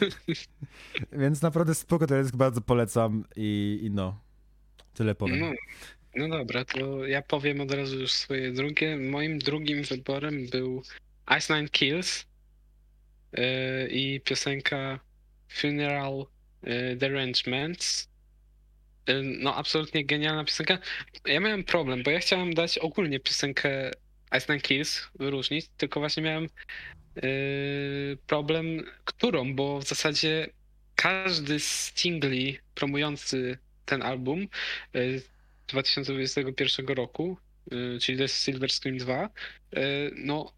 [1.12, 4.18] Więc naprawdę spoko teledysk, bardzo polecam i, i no,
[4.96, 5.38] tyle powiem.
[5.40, 5.52] No,
[6.16, 8.96] no dobra, to ja powiem od razu już swoje drugie.
[8.96, 10.82] Moim drugim wyborem był
[11.38, 12.26] Ice Nine Kills
[13.32, 13.42] yy,
[13.90, 15.00] i piosenka
[15.48, 16.26] Funeral
[16.62, 18.08] yy, Derangements.
[19.08, 20.78] Yy, no, absolutnie genialna piosenka.
[21.24, 23.90] Ja miałem problem, bo ja chciałem dać ogólnie piosenkę
[24.38, 26.48] Ice Nine Kills, wyróżnić, tylko właśnie miałem
[28.26, 30.48] problem, którą, bo w zasadzie
[30.94, 34.48] każdy z singli promujący ten album
[34.94, 35.22] yy,
[35.68, 37.36] 2021 roku,
[37.72, 39.30] y, czyli jest Silver Scream 2, y,
[40.14, 40.52] no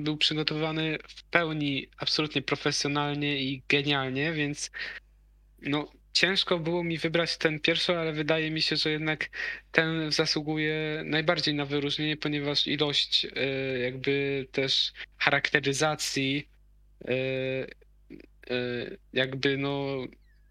[0.00, 4.70] był przygotowywany w pełni absolutnie profesjonalnie i genialnie, więc
[5.62, 9.30] no ciężko było mi wybrać ten pierwszy, ale wydaje mi się, że jednak
[9.72, 13.26] ten zasługuje najbardziej na wyróżnienie, ponieważ ilość
[13.82, 16.48] jakby też charakteryzacji
[19.12, 20.04] jakby no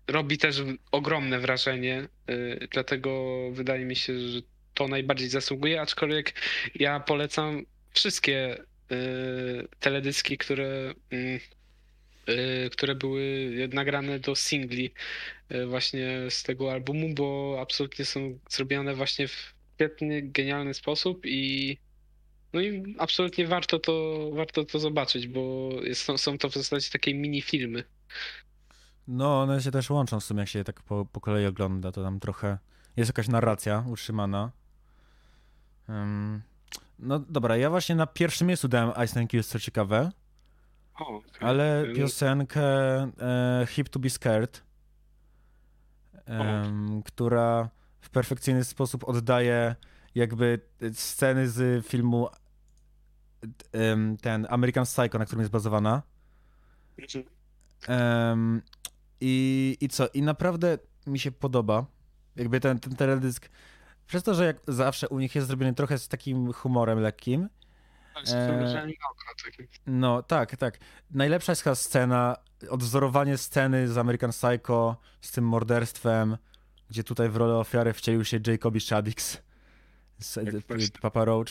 [0.10, 4.42] robi też ogromne wrażenie, y, dlatego wydaje mi się, że
[4.74, 6.34] to najbardziej zasługuje, aczkolwiek
[6.76, 8.58] ja polecam wszystkie
[8.92, 11.40] y, teledyski, które, mm,
[12.30, 14.94] y, które były nagrane do singli
[15.68, 21.78] właśnie z tego albumu, bo absolutnie są zrobione właśnie w świetny, genialny sposób i
[22.54, 27.14] no i absolutnie warto to, warto to zobaczyć, bo jest, są to w zasadzie takie
[27.14, 27.84] mini filmy.
[29.12, 31.92] No, one się też łączą w sumie, jak się je tak po, po kolei ogląda,
[31.92, 32.58] to tam trochę
[32.98, 34.52] jest jakaś narracja utrzymana.
[35.90, 36.42] Ym,
[37.00, 40.12] no dobra, ja właśnie na pierwszym miejscu dałem Ice Nine Kills, co ciekawe,
[41.00, 41.48] O, okej.
[41.50, 44.64] ale piosenkę e, Hip to be Scared,
[46.26, 47.70] em, która
[48.02, 49.76] w perfekcyjny sposób oddaje
[50.16, 50.60] jakby
[50.94, 52.30] sceny z filmu
[53.72, 56.02] em, ten American Psycho, na którym jest bazowana.
[57.88, 58.62] Em,
[59.22, 60.08] i, I co?
[60.08, 60.78] I naprawdę
[61.08, 61.86] mi się podoba.
[62.36, 63.50] Jakby ten, ten teledysk.
[64.08, 67.50] Przez to, że jak zawsze u nich jest zrobiony trochę z takim humorem lekkim.
[68.16, 69.68] Tak, z oka takim.
[69.88, 70.78] No, tak, tak.
[71.12, 72.36] Najlepsza jest chyba scena,
[72.70, 76.38] odwzorowanie sceny z American Psycho z tym morderstwem,
[76.90, 79.38] gdzie tutaj w rolę ofiary wcielił się Jacoby Shaddix
[80.20, 81.02] z Tak.
[81.02, 81.48] Papa Roach.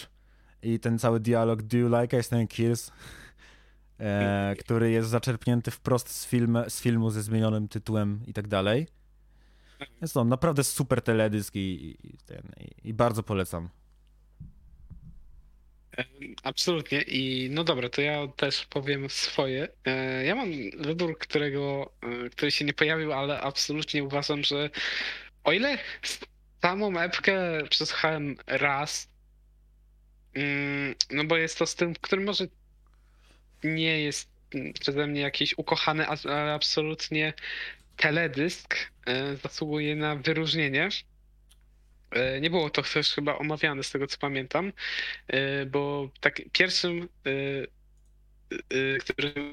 [0.62, 2.92] I ten cały dialog Do you like Ice Nine Kills?
[4.00, 8.86] E, który jest zaczerpnięty wprost z, film, z filmu ze zmienionym tytułem i tak dalej.
[10.02, 12.42] Jest to naprawdę super teledysk i, i, i, ten,
[12.84, 13.68] i, bardzo polecam.
[16.42, 17.02] Absolutnie.
[17.02, 19.68] I no dobra, to ja też powiem swoje.
[19.84, 20.48] E, Ja mam
[20.78, 21.92] wybór, którego,
[22.26, 24.70] e, który się nie pojawił, ale absolutnie uważam, że
[25.44, 25.78] o ile
[26.62, 29.08] samą epkę przesłuchałem raz,
[30.34, 32.44] mm, no bo jest to z tym, który może
[33.64, 37.32] nie jest mm, przeze mnie jakiś ukochany, ale absolutnie
[37.96, 38.76] teledysk
[39.06, 40.88] e, zasługuje na wyróżnienie.
[42.10, 44.72] E, Nie było to też chyba omawiane z tego co pamiętam,
[45.28, 47.08] e, bo tak pierwszym,
[49.00, 49.52] którym,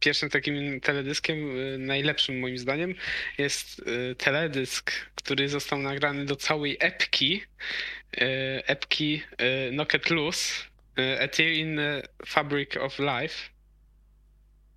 [0.00, 1.38] pierwszym takim teledyskiem,
[1.86, 2.94] najlepszym moim zdaniem,
[3.38, 3.82] jest
[4.18, 7.42] teledysk, który został nagrany do całej epki,
[8.66, 9.22] epki
[9.70, 10.64] Knock It Loose,
[11.24, 13.34] A Tear in the Fabric of Life.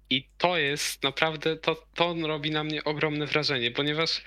[0.09, 4.21] I to jest naprawdę, to, to robi na mnie ogromne wrażenie, ponieważ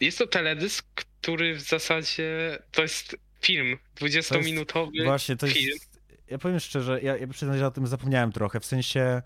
[0.00, 5.58] jest to teledysk, który w zasadzie to jest film, 20-minutowy Właśnie, to jest.
[5.58, 5.78] film.
[6.30, 8.60] Ja powiem szczerze, ja, ja przyznam, że o tym zapomniałem trochę.
[8.60, 9.22] W sensie.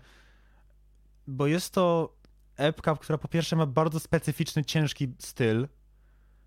[1.27, 2.15] Bo jest to
[2.57, 5.67] epka, która po pierwsze ma bardzo specyficzny, ciężki styl.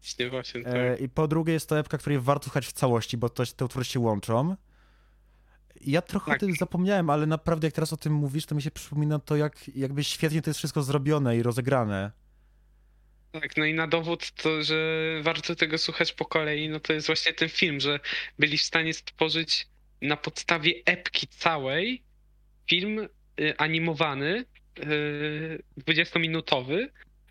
[0.00, 0.74] Właśnie, właśnie, tak.
[0.74, 3.64] E, I po drugie jest to epka, której warto słuchać w całości, bo to, te
[3.64, 4.56] utwory się łączą.
[5.86, 6.36] Ja trochę Tak.
[6.36, 9.36] o tym zapomniałem, ale naprawdę jak teraz o tym mówisz, to mi się przypomina to,
[9.36, 12.10] jak jakby świetnie to jest wszystko zrobione i rozegrane.
[13.32, 14.74] Tak, no i na dowód to, że
[15.22, 18.00] warto tego słuchać po kolei, no to jest właśnie ten film, że
[18.38, 19.66] byli w stanie stworzyć
[20.02, 22.02] na podstawie epki całej
[22.70, 23.08] film
[23.40, 24.44] y, animowany,
[24.78, 26.88] y, 20-minutowy,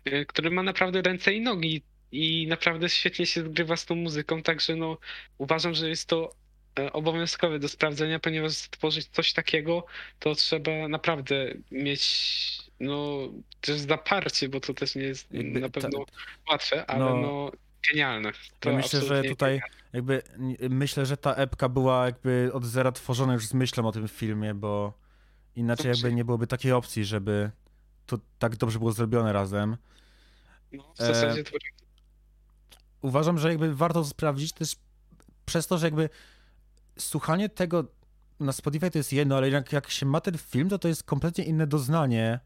[0.08, 4.42] y, który ma naprawdę ręce i nogi i naprawdę świetnie się zgrywa z tą muzyką,
[4.42, 4.98] także no
[5.38, 6.34] uważam, że jest to
[6.78, 9.84] e, obowiązkowe do sprawdzenia, ponieważ stworzyć coś takiego,
[10.18, 13.18] to trzeba naprawdę mieć no
[13.60, 16.04] też zaparcie, bo to też nie jest Jakby na ta- pewno
[16.50, 17.50] łatwe, ale no- no,
[17.90, 18.32] genialne.
[18.60, 19.60] To Ja myślę, że tutaj
[19.92, 23.92] jakby n- myślę, że ta epka była jakby od zera tworzona już z myślą o
[23.92, 24.92] tym filmie, bo
[25.56, 27.50] inaczej Znaczy- jakby nie byłoby takiej opcji, żeby
[28.06, 29.76] to tak dobrze było zrobione razem.
[30.72, 31.50] No, w zasadzie to
[33.02, 34.76] Uważam, że jakby warto to sprawdzić też
[35.46, 36.08] przez to, że jakby
[36.98, 37.84] słuchanie tego
[38.40, 41.04] na Spotify to jest jedno, ale jak, jak się ma ten film, to to jest
[41.04, 42.40] kompletnie inne doznanie.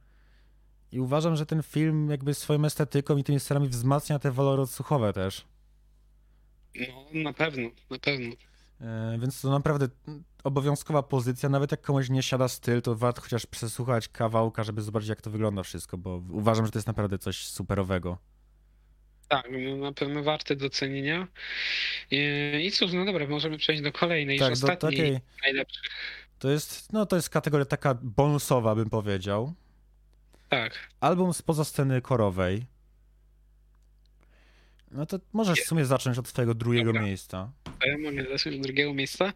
[0.93, 5.13] I uważam, że ten film jakby swoją estetyką i tymi scenami wzmacnia te walory odsłuchowe
[5.13, 5.47] też.
[7.15, 8.31] no, na pewno, na pewno.
[8.81, 9.89] E, Więc to naprawdę
[10.45, 11.49] obowiązkowa pozycja.
[11.49, 15.31] Nawet jak komuś nie siada styl, to warto chociaż przesłuchać kawałka, żeby zobaczyć, jak to
[15.31, 18.19] wygląda wszystko, bo uważam, że to jest naprawdę coś superowego.
[19.29, 21.29] Tak, no, na pewno warte docenienia.
[22.11, 22.19] I,
[22.65, 25.21] I cóż, no dobra, możemy przejść do kolejnej, tak, już do ostatniej, takiej.
[25.43, 25.83] najlepszej.
[26.39, 29.55] To jest, no to jest kategoria taka bonusowa, bym powiedział.
[30.49, 32.67] Tak, Album spoza sceny korowej.
[34.91, 37.03] No to możesz w sumie zacząć od twojego drugiego Dobra.
[37.03, 37.53] miejsca.
[37.67, 39.33] a ja mogę zacząć od drugiego miejsca.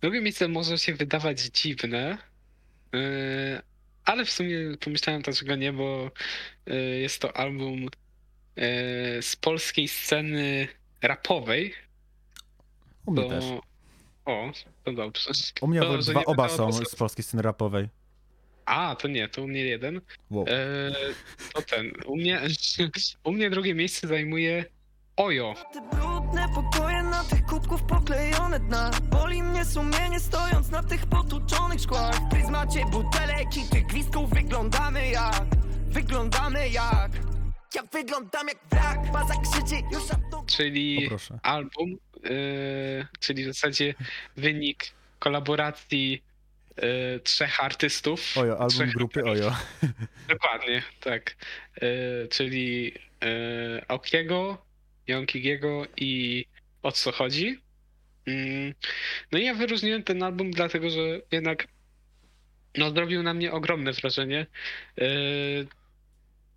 [0.00, 2.18] Drugie miejsce może się wydawać dziwne,
[2.92, 3.00] yy,
[4.04, 6.10] ale w sumie pomyślałem dlaczego nie, bo
[6.66, 7.88] yy, jest to album
[9.20, 10.68] z polskiej sceny
[11.02, 11.74] rapowej.
[13.06, 13.28] U mnie To...
[13.28, 13.44] też.
[14.24, 14.52] O,
[14.84, 15.30] to dobrze.
[15.60, 17.88] U mnie to, dwa, oba są z polskiej sceny rapowej.
[18.66, 20.00] A, to nie, to u mnie jeden.
[20.30, 20.44] Wow.
[20.48, 20.92] E,
[21.54, 21.92] to ten.
[22.06, 22.40] U mnie,
[23.24, 24.64] u mnie drugie miejsce zajmuje
[25.16, 25.54] Ojo.
[25.72, 31.80] Te brudne pokoje na tych kubków poklejone dna Boli mnie sumienie stojąc na tych potłuczonych
[31.80, 35.44] szkłach W pryzmacie butelek i tych gwizdków wyglądamy jak
[35.86, 37.10] Wyglądamy jak
[37.74, 40.02] Ja wyglądam jak wrak Baza krzyczy już
[40.46, 41.38] Czyli proszę.
[41.42, 42.30] album, e,
[43.20, 43.94] czyli w zasadzie
[44.36, 44.84] wynik
[45.18, 46.22] kolaboracji
[46.76, 48.38] e, trzech artystów.
[48.38, 49.56] Ojo, album trzech grupy Ojo.
[50.28, 51.36] Dokładnie, tak.
[51.76, 51.86] E,
[52.28, 52.92] czyli
[53.22, 54.64] e, Okiego,
[55.06, 56.44] Jonkigiego i
[56.82, 57.60] O co chodzi.
[58.26, 58.74] Mm,
[59.32, 61.00] No i ja wyróżniłem ten album dlatego, że
[61.32, 61.66] jednak
[62.76, 64.46] no, zrobił na mnie ogromne wrażenie.
[64.98, 65.04] E,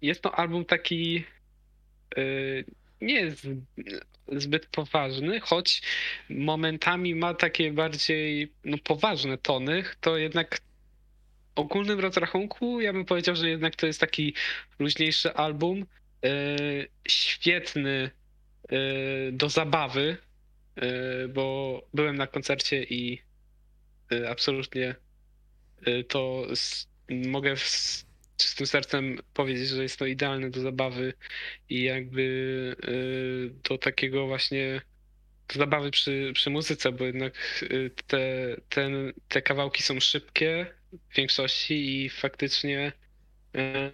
[0.01, 1.25] Jest to album taki
[2.17, 2.21] e,
[3.01, 3.47] nie jest
[4.31, 5.81] zbyt poważny, choć
[6.29, 10.59] momentami ma takie bardziej no, poważne tony, to jednak
[11.55, 14.33] ogólnym rozrachunku ja bym powiedział, że jednak to jest taki
[14.79, 15.85] luźniejszy album,
[16.25, 16.29] e,
[17.07, 18.09] świetny
[18.69, 18.77] e,
[19.31, 20.17] do zabawy,
[20.75, 23.21] e, bo byłem na koncercie i
[24.11, 24.95] e, absolutnie
[25.85, 28.05] e, to s- mogę z
[28.37, 31.13] czystym sercem powiedzieć, że jest to idealne do zabawy
[31.69, 32.89] i jakby e,
[33.69, 34.81] do takiego właśnie
[35.47, 40.73] do zabawy przy, przy muzyce, bo jednak e, te, ten, te kawałki są szybkie,
[41.09, 42.91] w większości i faktycznie
[43.55, 43.91] e,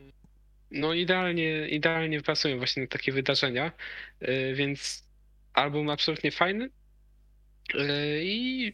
[0.72, 3.72] no idealnie, idealnie pasują właśnie na takie wydarzenia,
[4.54, 5.08] więc
[5.54, 6.70] album absolutnie fajny
[8.22, 8.74] i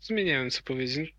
[0.00, 1.15] w sumie nie wiem co powiedzieć.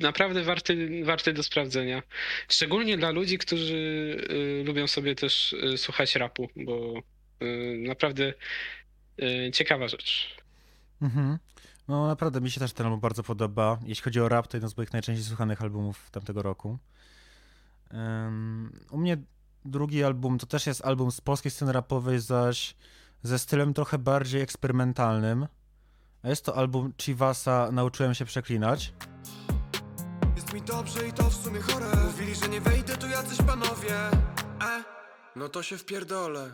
[0.00, 2.02] Naprawdę warty, warty do sprawdzenia.
[2.48, 4.16] Szczególnie dla ludzi, którzy
[4.60, 6.94] e, lubią sobie też e, słuchać rapu, bo
[7.40, 7.46] e,
[7.88, 8.34] naprawdę
[9.52, 10.36] ciekawa rzecz.
[11.02, 11.38] Mhm.
[11.88, 13.78] No naprawdę mi się też ten album bardzo podoba.
[13.86, 16.78] Jeśli chodzi o rap, to jeden z moich najczęściej słuchanych albumów tamtego roku.
[18.90, 19.16] U mnie
[19.64, 22.74] drugi album to też jest album z polskiej sceny rapowej, zaś
[23.22, 25.46] ze stylem trochę bardziej eksperymentalnym.
[26.24, 28.92] Jest to album Chivasa Nauczyłem się przeklinać.
[30.56, 31.86] Mi dobrze i to w sumie chore.
[32.06, 33.96] Mówili, że nie wejdę tu jacyś panowie.
[34.62, 34.84] E,
[35.36, 36.50] no to się wpierdolę.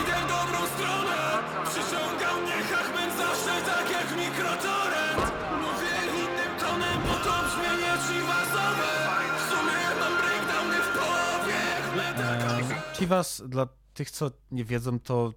[0.00, 1.16] Idę w dobrą stronę.
[1.64, 5.32] Przyciągał mnie Hachman zawsze tak jak mikrotorrent
[5.62, 8.90] Mówię innym tonem, bo to brzmienie chiwasowe
[9.38, 11.60] W sumie mam breakdowny w połowie
[12.06, 15.32] Ehm, Chivas, dla tych, co nie wiedzą, to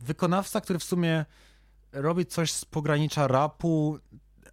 [0.00, 1.24] wykonawca, który w sumie
[1.92, 3.98] robi coś z pogranicza rapu,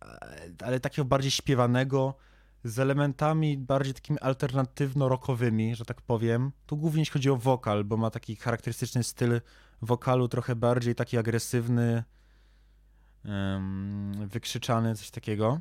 [0.01, 2.15] e, ale takiego bardziej śpiewanego,
[2.63, 6.51] z elementami bardziej takimi alternatywno-rockowymi, że tak powiem.
[6.65, 9.41] Tu głównie jeśli chodzi o wokal, bo ma taki charakterystyczny styl
[9.81, 12.03] wokalu, trochę bardziej taki agresywny,
[14.27, 15.59] wykrzyczany, coś takiego.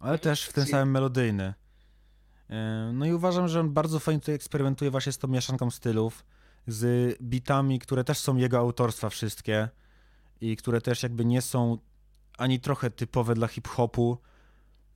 [0.00, 1.54] Ale też w ten samym melodyjny.
[2.92, 6.24] No i uważam, że on bardzo fajnie tutaj eksperymentuje właśnie z tą mieszanką stylów.
[6.68, 9.68] z bitami, które też są jego autorstwa wszystkie
[10.40, 11.78] i które też jakby nie są
[12.38, 14.18] ani trochę typowe dla hip-hopu.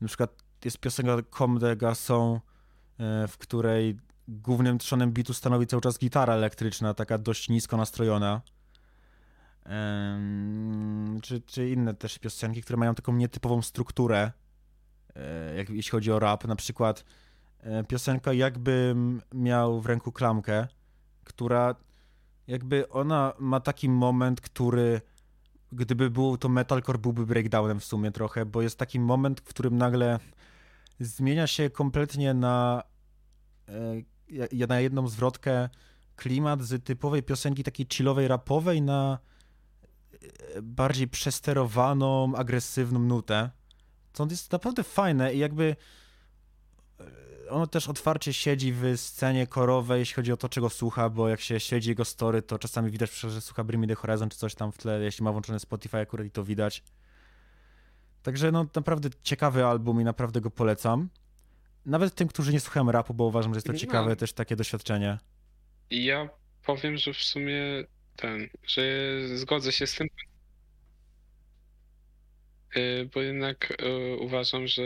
[0.03, 2.41] Na przykład jest piosenka Comme des Garçons,
[2.99, 3.99] e, w której
[4.29, 8.41] głównym trzonem bitu stanowi cały czas gitara elektryczna, taka dość nisko nastrojona.
[11.23, 14.33] Czy, czy inne też piosenki, które mają taką nietypową strukturę,
[15.17, 16.45] e, jak, jeśli chodzi o rap.
[16.45, 17.05] Na przykład
[17.61, 20.69] e, piosenka Jakbym miał w ręku klamkę,
[21.25, 21.75] która
[22.47, 25.01] jakby ona ma taki moment, który
[25.73, 29.79] gdyby był to metalcore, byłby breakdownem w sumie trochę, bo jest taki moment, w którym
[29.79, 30.19] nagle
[31.01, 32.83] zmienia się kompletnie na,
[34.61, 35.69] e, na jedną zwrotkę
[36.17, 39.19] klimat z typowej piosenki takiej chillowej, rapowej na
[40.13, 43.51] e, bardziej przesterowaną, agresywną nutę.
[44.13, 45.77] Co jest naprawdę fajne i jakby
[47.51, 51.41] ono też otwarcie siedzi w scenie korowej, jeśli chodzi o to, czego słucha, bo jak
[51.41, 54.55] się śledzi jego story, to czasami widać, że słucha Bring Me The Horizon czy coś
[54.55, 56.83] tam w tle, jeśli ma włączone Spotify akurat i to widać.
[58.23, 61.09] Także no naprawdę ciekawy album i naprawdę go polecam.
[61.87, 63.79] Nawet tym, którzy nie słuchają rapu, bo uważam, że jest to No.
[63.79, 65.19] ciekawe też takie doświadczenie.
[65.91, 66.29] Ja
[66.67, 67.63] powiem, że w sumie
[68.17, 68.83] ten, że
[69.37, 70.09] zgodzę się z tym.
[72.77, 74.83] Y, Bo jednak y, uważam, że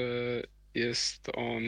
[0.74, 1.62] jest on.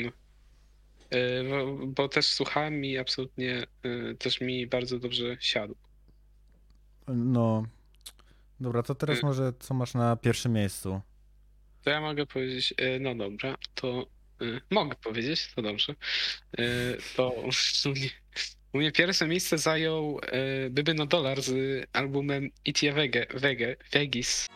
[1.15, 5.75] Y, Bo, bo też słuchałem i absolutnie y, też mi bardzo dobrze siadł.
[7.09, 7.67] No.
[8.61, 9.27] Dobra, to teraz Y.
[9.27, 11.01] może co masz na pierwszym miejscu?
[11.85, 14.07] To ja mogę powiedzieć, no dobra, to
[14.71, 15.95] mogę powiedzieć, to dobrze.
[17.17, 17.35] To
[18.73, 20.21] u mnie, pierwsze miejsce zajął
[20.67, 24.47] y, Byby no Dolar z albumem Itia Wege, Wege, Vegis.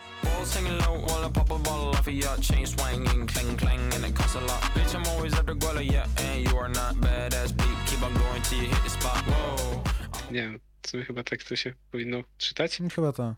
[10.31, 10.61] Nie wiem,
[10.93, 12.79] sumie chyba tak to się powinno czytać.
[12.95, 13.35] Chyba to.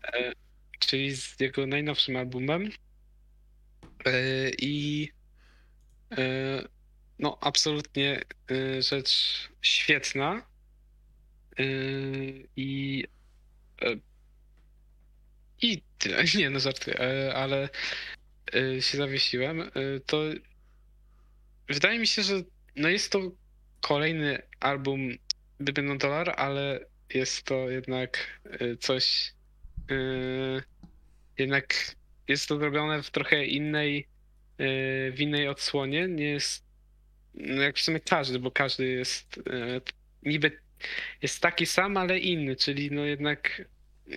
[0.79, 2.69] czyli z jego najnowszym albumem.
[4.05, 5.09] E, I
[6.11, 6.63] e,
[7.19, 8.21] no, absolutnie
[8.51, 10.41] e, rzecz świetna.
[11.59, 11.63] E,
[12.55, 13.03] I
[13.81, 13.95] e,
[15.61, 15.81] i.
[16.37, 17.69] Nie, no żartuję, e, ale
[18.55, 19.71] e, się zawiesiłem.
[20.05, 20.21] To
[21.67, 22.33] wydaje mi się, że
[22.75, 23.31] no jest to
[23.81, 25.09] kolejny album
[25.59, 26.79] Gdyby no dolar, ale
[27.13, 28.39] jest to jednak
[28.79, 29.35] coś
[29.89, 30.63] Yy,
[31.37, 31.95] jednak
[32.27, 34.07] jest to zrobione w trochę innej,
[34.57, 36.07] yy, w innej odsłonie.
[36.07, 36.65] Nie jest
[37.33, 39.81] no jak w sumie każdy, bo każdy jest yy,
[40.23, 40.59] niby
[41.21, 43.61] jest taki sam, ale inny, czyli no jednak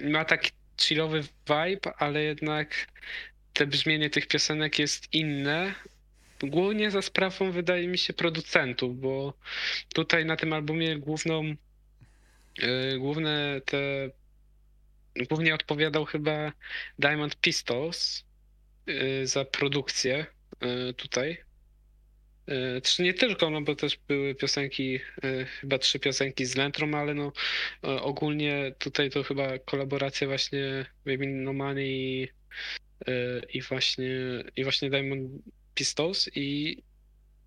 [0.03, 0.51] ma taki
[0.81, 2.87] chillowy vibe, ale jednak
[3.53, 5.75] te brzmienie tych piosenek jest inne.
[6.43, 9.35] Głównie za sprawą, wydaje mi się, producentów, bo
[9.95, 11.45] tutaj na tym albumie główną,
[12.59, 14.11] yy, główne te
[15.29, 16.53] głównie odpowiadał chyba
[16.99, 18.25] Diamond Pistols
[18.89, 20.27] y, za produkcję
[20.91, 21.48] y, tutaj.
[22.49, 24.95] Y, Czy nie tylko, no bo też były piosenki,
[25.25, 27.33] y, chyba trzy piosenki z Lentrą, ale no
[27.85, 32.29] y, ogólnie tutaj to chyba kolaboracja właśnie Baby No Money
[33.53, 34.09] i, właśnie
[34.57, 35.31] i właśnie Diamond
[35.75, 36.79] Pistols i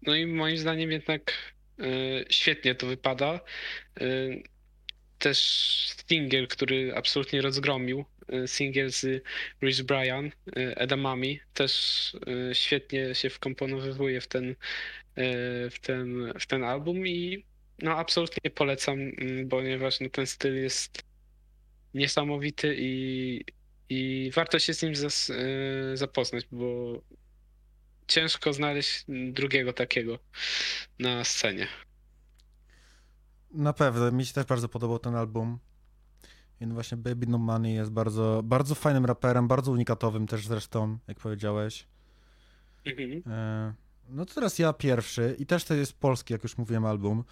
[0.02, 1.53] no i moim zdaniem jednak
[2.30, 3.40] świetnie to wypada.
[5.19, 5.38] Też
[6.07, 8.06] singiel, który absolutnie rozgromił.
[8.33, 9.23] Y, Singiel z
[9.61, 10.31] Rich Brian, y,
[10.75, 12.13] Edamami, też
[12.51, 14.55] y, świetnie się wkomponowywuje w ten, y,
[15.69, 17.45] w ten, w ten album i
[17.81, 21.03] no absolutnie polecam, mm, ponieważ no, ten styl jest
[21.93, 23.41] niesamowity i,
[23.89, 27.01] i warto się z nim zas, y, zapoznać, bo
[28.07, 30.19] ciężko znaleźć drugiego takiego
[30.99, 31.67] na scenie.
[33.51, 35.59] Na pewno, mi się też bardzo podobał ten album.
[36.61, 40.97] I no właśnie Baby No Money jest bardzo, bardzo fajnym raperem, bardzo unikatowym też zresztą,
[41.07, 41.88] jak powiedziałeś.
[42.85, 43.23] Mhm.
[43.27, 43.73] E,
[44.09, 47.23] No to teraz ja pierwszy i też to jest polski, jak już mówiłem, album.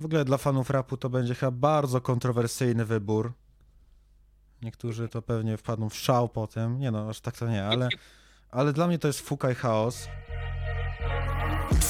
[0.00, 3.32] W ogóle dla fanów rapu to będzie chyba bardzo kontrowersyjny wybór.
[4.62, 6.78] Niektórzy to pewnie wpadną w szał potem.
[6.78, 7.88] Nie no, aż tak to nie, ale,
[8.50, 10.08] ale dla mnie to jest Fuka i Chaos.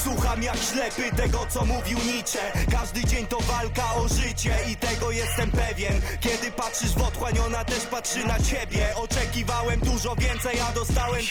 [0.03, 2.39] Słucham jak ślepy tego co mówił Nietzsche
[2.71, 7.65] Każdy dzień to walka o życie i tego jestem pewien Kiedy patrzysz w otchłań ona
[7.65, 11.21] też patrzy na ciebie Oczekiwałem dużo więcej, a dostałem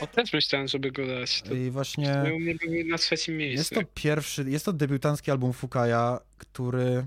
[0.00, 1.42] O, też myślałem, żeby go dać.
[1.42, 2.22] To I właśnie...
[2.36, 3.74] u mnie był na trzecim Jest miejscu.
[3.74, 7.06] to pierwszy, jest to debiutancki album Fukaja, który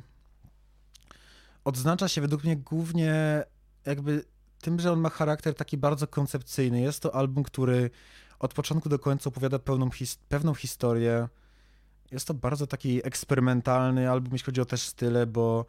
[1.65, 3.43] odznacza się według mnie głównie
[3.85, 4.23] jakby
[4.61, 6.81] tym, że on ma charakter taki bardzo koncepcyjny.
[6.81, 7.89] Jest to album, który
[8.39, 11.27] od początku do końca opowiada pełną his pewną historię.
[12.11, 15.65] Jest to bardzo taki eksperymentalny album, jeśli chodzi o też style, bo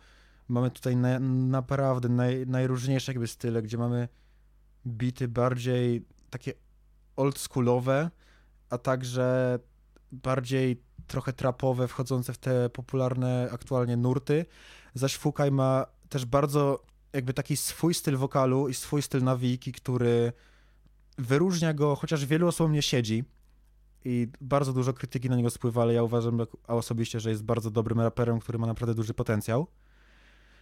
[0.49, 4.09] Mamy tutaj na, naprawdę naj, najróżniejsze jakby style, gdzie mamy
[4.87, 6.53] bity bardziej takie
[7.17, 8.11] oldschoolowe,
[8.71, 9.59] a także
[10.13, 14.47] bardziej trochę trapowe, wchodzące w te popularne aktualnie nurty.
[14.95, 20.33] Zaś Fukaj ma też bardzo jakby taki swój styl wokalu i swój styl nawiki, który
[21.19, 23.25] wyróżnia go, chociaż wielu osobom nie siedzi
[24.05, 28.01] i bardzo dużo krytyki na niego spływa, ale ja uważam osobiście, że jest bardzo dobrym
[28.01, 29.67] raperem, który ma naprawdę duży potencjał.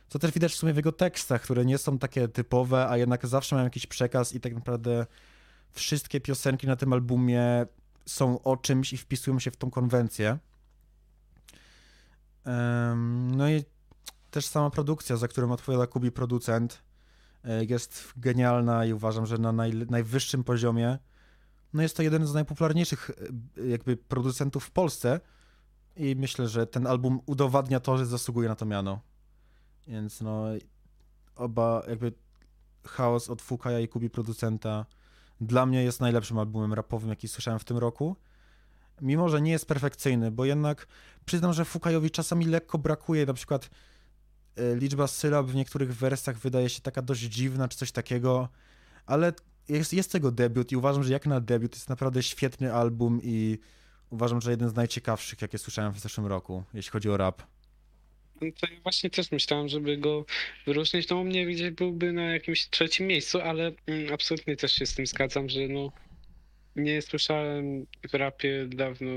[0.08, 3.26] Co też widać w sumie w jego tekstach, które nie są takie typowe, a jednak
[3.26, 5.06] zawsze mają jakiś przekaz i tak naprawdę
[5.70, 7.66] wszystkie piosenki na tym albumie
[8.06, 10.38] są o czymś i wpisują się w tą konwencję.
[13.30, 13.64] No i
[14.30, 16.82] też sama produkcja, za którą odpowiada Kubi producent,
[17.68, 20.98] jest genialna i uważam, że na naj, najwyższym poziomie.
[21.72, 23.10] No jest to jeden z najpopularniejszych
[23.60, 25.20] e, jakby producentów w Polsce
[25.96, 29.00] i myślę, że ten album udowadnia to, że zasługuje na to miano.
[29.86, 30.44] Więc no
[31.36, 32.12] oba jakby
[32.86, 34.86] chaos od Fukaja i Kubi producenta
[35.40, 38.16] dla mnie jest najlepszym albumem rapowym, jaki słyszałem w tym roku.
[39.00, 40.86] Mimo, że nie jest perfekcyjny, bo jednak
[41.24, 43.68] przyznam, że Fukajowi czasami lekko brakuje, na przykład e,
[44.56, 48.48] liczba sylab w niektórych wersach wydaje się taka dość dziwna, czy coś takiego,
[49.06, 49.32] ale
[49.68, 53.58] jest, jest tego debiut i uważam, że jak na debiut jest naprawdę świetny album i
[54.10, 57.42] uważam, że jeden z najciekawszych, jakie słyszałem w zeszłym roku, jeśli chodzi o rap.
[58.40, 60.24] No to ja właśnie też myślałem, żeby go
[60.66, 61.08] wyróżnić.
[61.08, 64.94] No u mnie gdzieś byłby na jakimś trzecim miejscu, ale mm, absolutnie też się z
[64.94, 65.92] tym zgadzam, że no
[66.76, 69.10] nie słyszałem w rapie dawno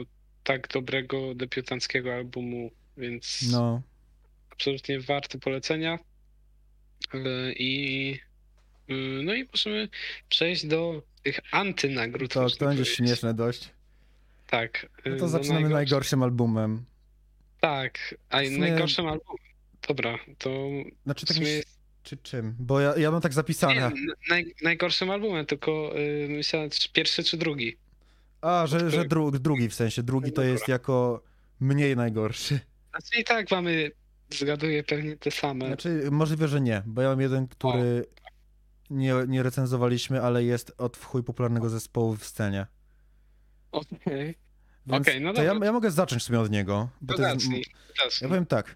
[0.43, 3.81] tak dobrego debiutanckiego albumu, więc No,
[4.61, 5.99] absolutnie warty polecenia.
[7.13, 7.19] E,
[7.53, 8.13] I
[8.89, 8.93] y,
[9.23, 9.89] no i możemy
[10.29, 12.33] przejść do tych antynagród.
[12.33, 13.69] to, to będzie śmieszne dość.
[14.47, 14.87] Tak.
[15.05, 16.85] No y, to do zaczynamy najgorszych- najgorszym albumem.
[17.61, 19.37] Tak, a sumie- najgorszym albumem.
[19.87, 20.69] Dobra, to
[21.03, 21.61] Znaczy tak sumie mi...
[22.03, 22.55] Czy czym?
[22.59, 23.85] Bo ja, ja mam tak Nie, zapisane.
[23.85, 23.93] n-
[24.29, 27.77] naj, najgorszym albumem, tylko y, myślałem, czy pierwszy czy drugi.
[28.41, 30.03] A, że, że dru, drugi w sensie.
[30.03, 31.21] Drugi to jest jako
[31.59, 32.59] mniej najgorszy.
[32.89, 33.91] Znaczy i tak mamy,
[34.33, 35.67] zgaduję pewnie te same.
[35.67, 38.05] Znaczy, możliwe, że nie, bo ja mam jeden, który
[38.89, 42.67] nie, nie recenzowaliśmy, ale jest od w chuj popularnego zespołu w scenie.
[43.71, 44.35] Okej,
[44.87, 46.89] Więc Okej, no to ja, ja mogę zacząć sobie od niego.
[47.01, 47.45] Bo to jest,
[48.21, 48.75] ja powiem tak.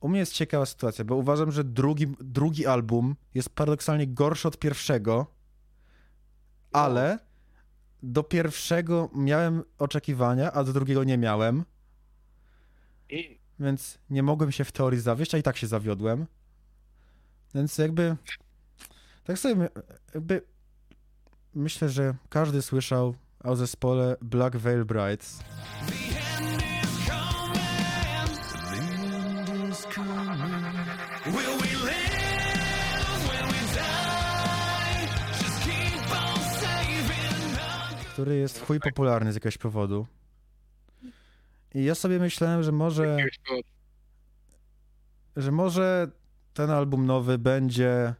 [0.00, 4.58] U mnie jest ciekawa sytuacja, bo uważam, że drugi, drugi album jest paradoksalnie gorszy od
[4.58, 5.26] pierwszego,
[6.72, 7.18] ale
[8.02, 11.64] do pierwszego miałem oczekiwania, a do drugiego nie miałem.
[13.10, 16.26] I, więc nie mogłem się w teorii zawieść, a i tak się zawiodłem.
[17.54, 18.16] Więc jakby.
[19.24, 19.68] Tak sobie
[20.14, 20.42] jakby.
[21.54, 23.14] Myślę, że każdy słyszał
[23.44, 25.38] o zespole Black Veil Brides.
[38.12, 40.06] Który jest chuj popularny z jakiegoś powodu.
[41.74, 43.16] I ja sobie myślałem, że może,
[45.36, 46.10] że może
[46.54, 48.14] ten album nowy będzie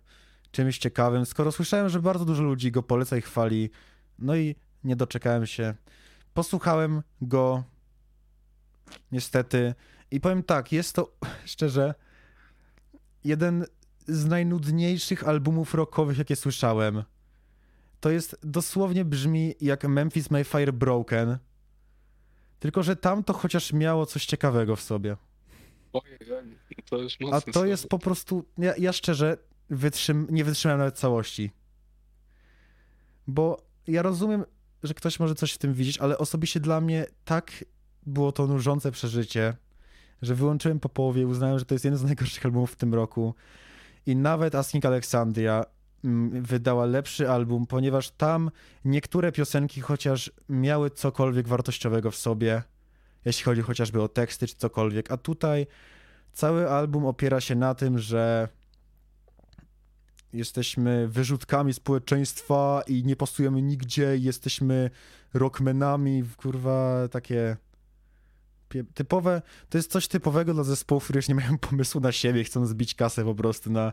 [0.51, 3.71] czymś ciekawym, skoro słyszałem, że bardzo dużo ludzi go poleca i chwali.
[4.19, 5.75] No i nie doczekałem się.
[6.35, 7.65] Posłuchałem go
[9.13, 9.75] niestety
[10.11, 11.13] i powiem tak, jest to
[11.45, 11.95] szczerze
[13.25, 13.67] jeden
[14.09, 17.03] z najnudniejszych albumów rockowych, jakie słyszałem.
[18.01, 21.39] To jest dosłownie brzmi jak Memphis Mayfire Broken.
[22.59, 25.17] Tylko, że tam to chociaż miało coś ciekawego w sobie.
[25.93, 26.19] Ojej,
[26.91, 28.45] to już A mocne to jest po prostu.
[28.59, 29.37] Ja, ja szczerze
[29.71, 31.51] wytrzym, nie wytrzymałem nawet całości.
[33.27, 34.45] Bo ja rozumiem,
[34.83, 37.65] że ktoś może coś w tym widzieć, ale osobiście dla mnie tak
[38.07, 39.57] było to nużące przeżycie,
[40.23, 42.95] że wyłączyłem po połowie i uznałem, że to jest jeden z najgorszych albumów w tym
[42.95, 43.35] roku.
[44.07, 45.65] I nawet Asking Alexandria
[46.33, 48.51] wydała lepszy album, ponieważ tam
[48.85, 52.63] niektóre piosenki chociaż miały cokolwiek wartościowego w sobie,
[53.25, 55.67] jeśli chodzi chociażby o teksty czy cokolwiek, a tutaj
[56.33, 58.49] cały album opiera się na tym, że
[60.33, 64.91] jesteśmy wyrzutkami społeczeństwa i nie pasujemy nigdzie, jesteśmy
[65.35, 67.57] rockmenami, kurwa, takie
[68.95, 72.67] typowe, to jest coś typowego dla zespołów, które już nie mają pomysłu na siebie, chcą
[72.67, 73.93] zbić kasę po prostu na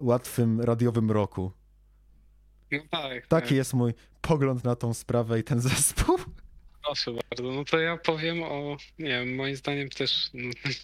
[0.00, 1.52] łatwym radiowym roku.
[2.72, 3.50] No tak, Taki tak.
[3.50, 6.18] jest mój pogląd na tą sprawę i ten zespół.
[6.82, 7.52] Proszę bardzo.
[7.52, 10.30] No to ja powiem o, nie wiem, moim zdaniem też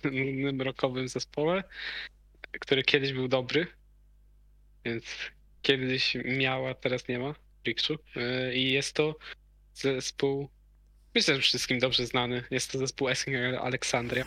[0.04, 1.64] nudnym rockowym zespole,
[2.60, 3.66] który kiedyś był dobry,
[4.84, 5.04] więc
[5.62, 7.34] kiedyś miała, teraz nie ma,
[7.66, 7.98] Rikszu.
[8.16, 9.16] Yy, I jest to
[9.74, 10.48] zespół,
[11.14, 12.44] myślę, że wszystkim dobrze znany.
[12.50, 14.24] Jest to zespół Asking Alexandria.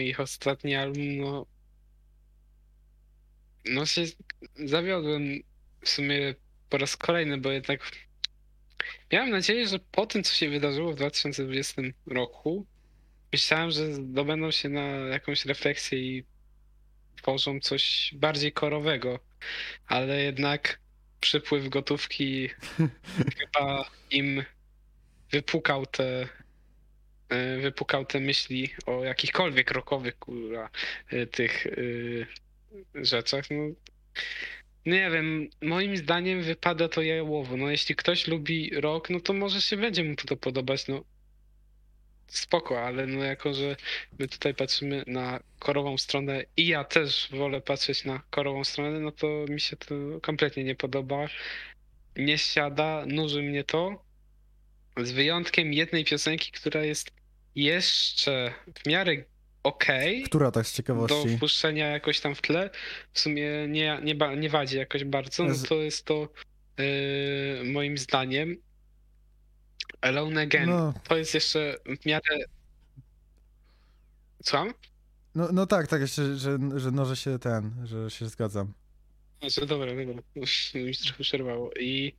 [0.00, 1.46] Ich ostatni album, no.
[3.64, 4.04] No się
[4.64, 5.22] zawiodłem
[5.80, 6.34] w sumie
[6.68, 7.80] po raz kolejny, bo jednak
[9.12, 12.66] miałem nadzieję, że po tym, co się wydarzyło w 2020 roku,
[13.32, 16.24] myślałem, że zdobędą się na jakąś refleksję i
[17.16, 19.18] tworzą coś bardziej korowego,
[19.86, 20.80] ale jednak
[21.20, 22.48] przypływ gotówki
[23.38, 24.44] chyba im
[25.30, 26.28] wypukał te
[27.60, 30.70] wypukał te myśli o jakichkolwiek rokowych kurwa
[31.10, 31.70] e, tych e,
[32.94, 33.44] rzeczach.
[33.50, 33.56] No,
[34.86, 37.56] nie wiem, moim zdaniem wypada to jałowo.
[37.56, 41.04] No jeśli ktoś lubi rok, no to może się będzie mu to podobać, no
[42.28, 43.76] spoko, ale no jako, że
[44.18, 49.12] my tutaj patrzymy na korową stronę i ja też wolę patrzeć na korową stronę, no
[49.12, 51.26] to mi się to kompletnie nie podoba.
[52.16, 54.04] Nie siada, nuży mnie to.
[54.96, 57.17] Z wyjątkiem jednej piosenki, która jest
[57.64, 58.54] jeszcze
[58.84, 59.12] w miarę
[59.62, 61.36] okej Która tak z do ciekawości?
[61.36, 62.70] wpuszczenia jakoś tam w tle.
[63.12, 66.28] W sumie nie, nie, ba- nie wadzi jakoś bardzo, no to jest to
[66.78, 68.56] yy, moim zdaniem
[70.00, 70.70] Alone Again.
[70.70, 72.36] No, To jest jeszcze w miarę.
[74.44, 74.72] Słucham?
[75.34, 78.72] no, no tak, tak, jeszcze, że, że no, że się ten, że się zgadzam.
[79.40, 80.22] Znaczy, dobra, dobra.
[80.34, 81.70] Już mi się trochę przerwało.
[81.80, 82.16] I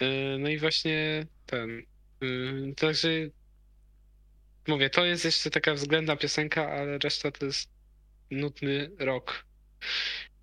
[0.00, 1.82] yy, no i właśnie ten.
[2.20, 3.08] Yy, także
[4.70, 7.70] mówię, to jest jeszcze taka względna piosenka, ale reszta to jest
[8.30, 9.44] nudny rok.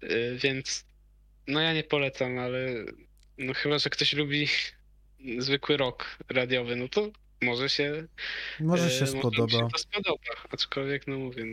[0.02, 0.86] Yy, więc
[1.48, 2.68] no ja nie polecam, ale
[3.38, 4.48] no chyba, że ktoś lubi
[5.40, 7.10] zwykły rok radiowy, no to
[7.42, 8.08] może się
[8.60, 9.52] Może się E, mu spodoba.
[9.60, 11.44] się to spodoba, aczkolwiek, no mówię,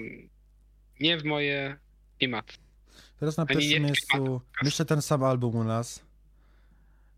[1.01, 1.77] nie w moje
[2.19, 2.55] klimaty.
[3.21, 6.03] Teraz na pierwszym miejscu, myślę ten sam album u nas.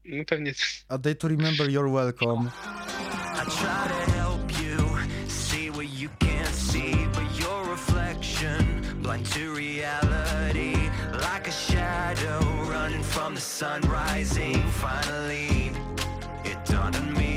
[0.05, 0.53] No pewnie
[0.89, 2.51] A Day to Remember You're Welcome.
[9.35, 10.75] To reality,
[11.13, 12.41] like a shadow
[12.71, 14.63] running from the sun rising.
[14.71, 15.71] Finally,
[16.45, 17.37] it dawned on me.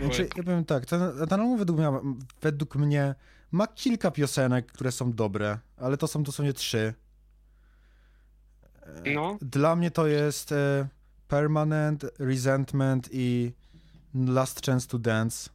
[0.00, 1.90] Znaczy, ja powiem tak, ten, ten album według mnie,
[2.42, 3.14] według mnie
[3.52, 6.94] ma kilka piosenek, które są dobre, ale to są dosłownie trzy.
[9.14, 10.88] no, Dla mnie to jest e,
[11.28, 13.52] Permanent, Resentment i
[14.14, 15.50] Last Chance to Dance.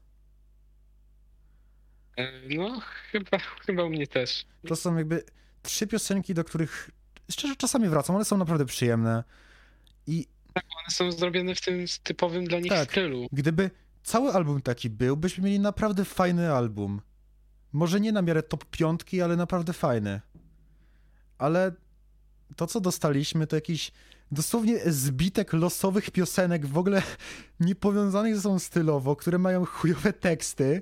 [2.18, 2.80] E, no
[3.12, 4.46] chyba, chyba u mnie też.
[4.68, 5.24] To są jakby
[5.64, 6.90] trzy piosenki, do których
[7.32, 9.24] szczerze czasami wracam, ale są naprawdę przyjemne.
[10.08, 12.92] I One są zrobione w tym typowym dla nich Tak.
[12.92, 13.28] stylu.
[13.32, 13.72] gdyby
[14.04, 17.02] cały album taki był, byśmy mieli naprawdę fajny album.
[17.74, 20.22] Może nie na miarę top piątki, ale naprawdę fajny.
[21.38, 21.72] Ale
[22.56, 23.92] to, co dostaliśmy, to jakiś
[24.32, 27.02] dosłownie zbitek losowych piosenek, w ogóle
[27.60, 30.82] niepowiązanych ze sobą stylowo, które mają chujowe teksty.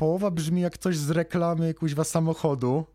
[0.00, 2.86] Połowa brzmi jak coś z reklamy kuźwa samochodu.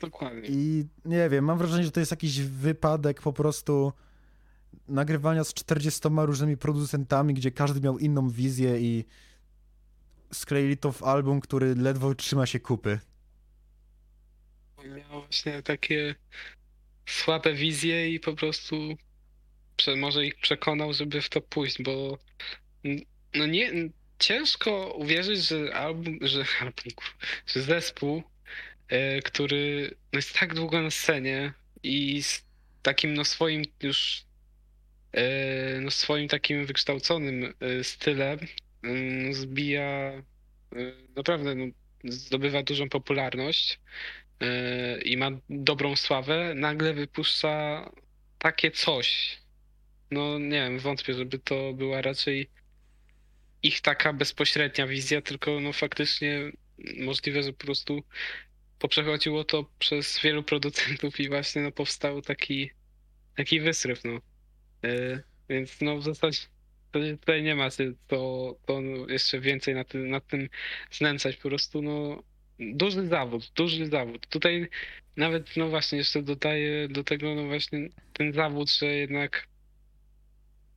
[0.00, 0.48] Dokładnie.
[0.48, 3.92] I nie wiem, mam wrażenie, że to jest jakiś wypadek po prostu
[4.88, 9.04] nagrywania z 40 różnymi producentami, gdzie każdy miał inną wizję i
[10.32, 12.98] skleili to w album, który ledwo trzyma się kupy.
[14.84, 16.14] Miał właśnie takie
[17.06, 18.76] słabe wizje i po prostu
[19.96, 22.18] może ich przekonał, żeby w to pójść, bo
[23.34, 23.72] no nie,
[24.24, 27.04] ciężko uwierzyć, że album, że album,
[27.46, 28.22] że zespół,
[28.88, 31.52] e, który no jest tak długo na scenie
[31.82, 32.44] i z
[32.82, 34.24] takim no swoim już
[35.12, 38.38] e, no swoim takim wykształconym e, stylem
[38.82, 40.12] mm, zbija
[41.16, 41.64] naprawdę no,
[42.04, 43.80] zdobywa dużą popularność
[45.04, 47.90] i ma dobrą sławę, nagle wypuszcza
[48.38, 49.38] takie coś.
[50.10, 52.48] No nie wiem, wątpię, żeby to była raczej
[53.66, 56.52] ich taka bezpośrednia wizja, tylko no faktycznie
[56.96, 58.02] możliwe, że po prostu
[58.78, 62.70] poprzechodziło to przez wielu producentów i właśnie no powstał taki
[63.36, 64.20] taki wysryw, no.
[64.84, 66.38] E, Więc no w zasadzie
[67.20, 67.68] tutaj nie ma
[68.06, 70.48] to, to jeszcze więcej na tym, nad tym
[70.90, 72.22] znęcać, po prostu no
[72.58, 74.26] duży zawód, duży zawód.
[74.26, 74.68] Tutaj
[75.16, 79.48] nawet, no właśnie, jeszcze dodaję do tego, no właśnie ten zawód, że jednak,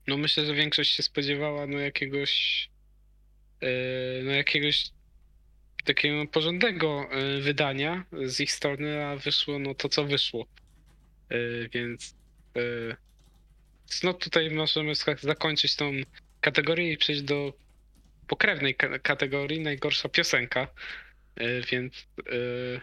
[0.07, 2.69] no myślę, że większość się spodziewała, no jakiegoś,
[4.23, 4.91] no jakiegoś
[5.85, 10.45] takiego porządnego e, wydania z ich strony, a wyszło, no to co wyszło.
[11.29, 11.35] E,
[11.69, 12.15] Więc,
[12.55, 12.59] e,
[14.03, 15.91] no tutaj możemy zakończyć tą
[16.41, 17.53] kategorię i przejść do
[18.27, 20.67] pokrewnej ka- kategorii, najgorsza piosenka.
[21.35, 22.81] E, Więc, e,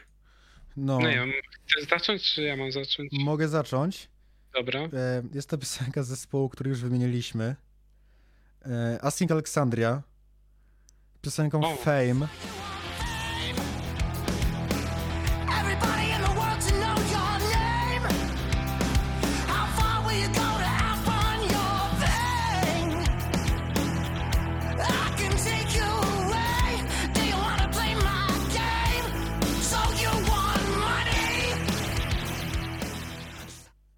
[0.77, 1.33] No, no wiem,
[1.67, 3.13] chcesz zacząć, czy ja mam zacząć?
[3.13, 4.09] mogę zacząć.
[4.55, 4.81] Dobra.
[4.81, 7.57] E, Jest to piosenka z zespołu, który już wymieniliśmy.
[8.67, 10.03] E, Async Alexandria.
[11.25, 11.77] Piosenką O.
[11.77, 12.29] Fame.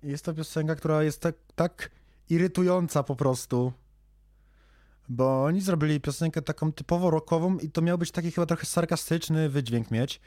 [0.02, 1.90] Jest to piosenka, która jest tak, tak
[2.30, 3.72] irytująca po prostu.
[5.08, 9.48] Bo oni zrobili piosenkę taką typowo rockową i to miał być taki chyba trochę sarkastyczny
[9.48, 10.20] wydźwięk mieć.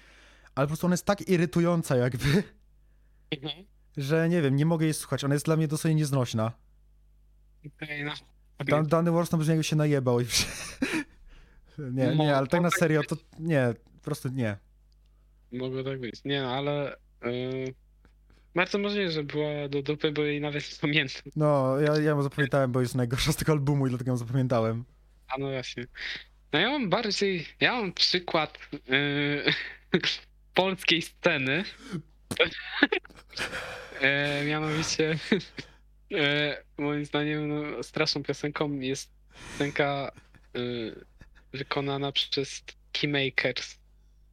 [0.56, 2.44] Ale po prostu ona jest tak irytująca jakby,
[3.32, 3.66] Mhm.
[3.98, 5.24] że nie wiem, nie mogę jej słuchać.
[5.24, 6.52] Ona jest dla mnie dosyć nieznośna.
[7.84, 8.14] Okej, no.
[8.66, 10.20] Dan, Dany Warston brzmi jakby się najebał.
[10.20, 10.26] I...
[11.80, 14.58] nie, nie, ale tak na serio, to nie, po prostu nie.
[15.52, 16.24] Mogło tak być.
[16.26, 16.96] Nie no, ale...
[17.26, 17.74] Yy,
[18.56, 21.22] bardzo możliwe, że była do dupy, bo jej nawet nie pamiętam.
[21.36, 24.84] No, ja, ja ją zapamiętałem, bo jest najgorsza z tego albumu i dlatego ją zapamiętałem.
[25.28, 25.86] A no właśnie.
[26.54, 27.46] No ja mam bardziej...
[27.60, 29.44] Ja mam przykład yy,
[30.54, 31.64] polskiej sceny.
[34.02, 35.18] e, mianowicie...
[36.12, 39.12] E, moim zdaniem no, straszną piosenką jest
[39.52, 40.12] piosenka
[40.58, 41.06] y,
[41.54, 43.80] wykonana przez Keymakers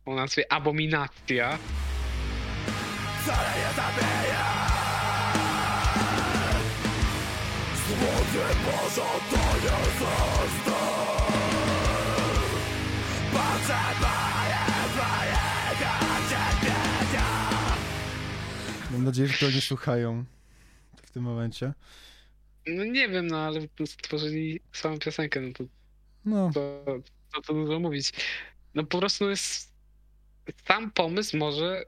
[0.04, 1.58] o nazwie Abominacja.
[18.92, 20.24] Mam nadzieję, że to nie słuchają
[21.02, 21.72] w tym momencie.
[22.66, 25.64] No nie wiem, no ale stworzyli samą piosenkę, no to
[26.24, 26.84] No, to,
[27.32, 28.12] to, to dużo mówić.
[28.74, 29.72] No po prostu jest
[30.68, 31.84] sam pomysł może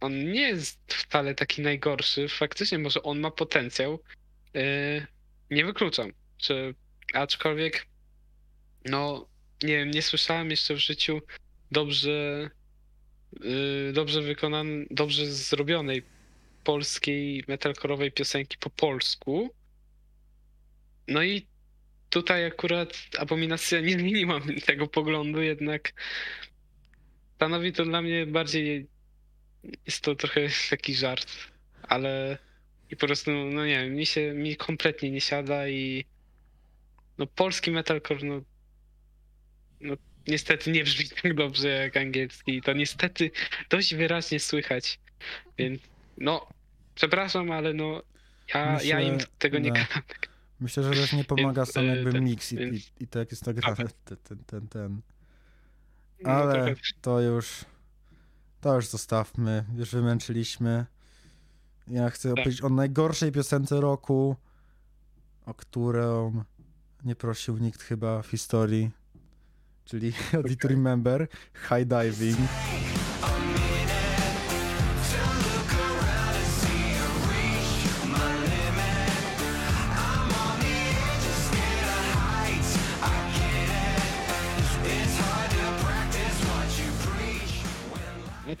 [0.00, 2.28] on nie jest wcale taki najgorszy.
[2.28, 4.00] Faktycznie może on ma potencjał.
[4.54, 5.06] Yy,
[5.50, 6.74] nie wykluczam, że
[7.14, 7.86] aczkolwiek
[8.84, 9.28] no
[9.62, 11.20] nie wiem, nie słyszałem jeszcze w życiu
[11.70, 12.50] dobrze
[13.40, 16.02] yy, dobrze wykonanej, dobrze zrobionej
[16.64, 19.54] polskiej metalkorowej piosenki po polsku.
[21.08, 21.46] No i
[22.10, 25.92] tutaj akurat abominacja nie zmieniła tego poglądu, jednak
[27.36, 28.86] stanowi to dla mnie bardziej.
[29.86, 31.26] Jest to trochę taki żart,
[31.82, 32.38] ale
[32.90, 36.04] i po prostu, no nie wiem, mi się mi kompletnie nie siada i
[37.18, 38.40] no polski metalcore, no,
[39.80, 39.94] no
[40.28, 43.30] niestety nie brzmi tak dobrze jak angielski i to niestety
[43.70, 44.98] dość wyraźnie słychać,
[45.58, 45.80] więc
[46.18, 46.46] no
[46.94, 48.02] przepraszam, ale no
[48.54, 49.74] ja, ja im Myślę, tego nie no.
[49.74, 50.02] gadam.
[50.60, 53.06] myślę, że też nie pomaga Więc, sam e, jakby ten- mix i, więc- i, i
[53.06, 53.76] to jak jest nagrane.
[53.76, 55.00] Ten, ten, ten, ten.
[56.22, 57.64] No, Ale trochę- to już,
[58.60, 60.86] to już zostawmy, już wymęczyliśmy.
[61.88, 62.38] Ja chcę Tak.
[62.38, 64.36] opowiedzieć o najgorszej piosence roku,
[65.46, 66.44] o którą
[67.04, 68.90] nie prosił nikt chyba w historii,
[69.84, 70.56] czyli okay.
[70.56, 71.28] to Remember,
[71.68, 72.38] High Diving.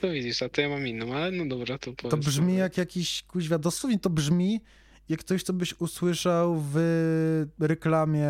[0.00, 2.26] To widzisz, a to ja mam inną, ale no dobra, to To powiedz.
[2.26, 4.60] brzmi jak jakiś, kuźwa, dosłownie to brzmi
[5.08, 8.28] jak coś, co byś usłyszał w reklamie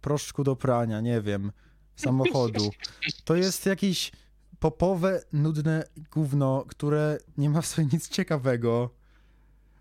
[0.00, 1.52] proszku do prania, nie wiem,
[1.96, 2.70] samochodu.
[3.24, 4.12] To jest jakieś
[4.58, 8.90] popowe, nudne gówno, które nie ma w sobie nic ciekawego.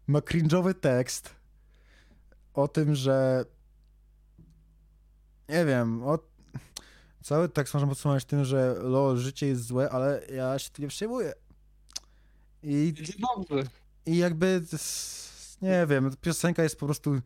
[0.08, 1.36] Ma cringe'owy tekst
[2.54, 3.46] o tym, że
[5.50, 6.20] nie wiem, o...
[7.22, 10.90] cały tekst można podsumować tym, że lo, życie jest złe, ale ja się tym nie
[10.90, 11.34] przejmuję.
[12.64, 12.94] I
[14.06, 14.62] i jakby,
[15.62, 17.22] nie wiem, piosenka jest po prostu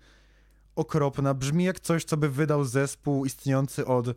[0.75, 1.33] okropna.
[1.33, 4.07] Brzmi jak coś, co by wydał zespół istniejący od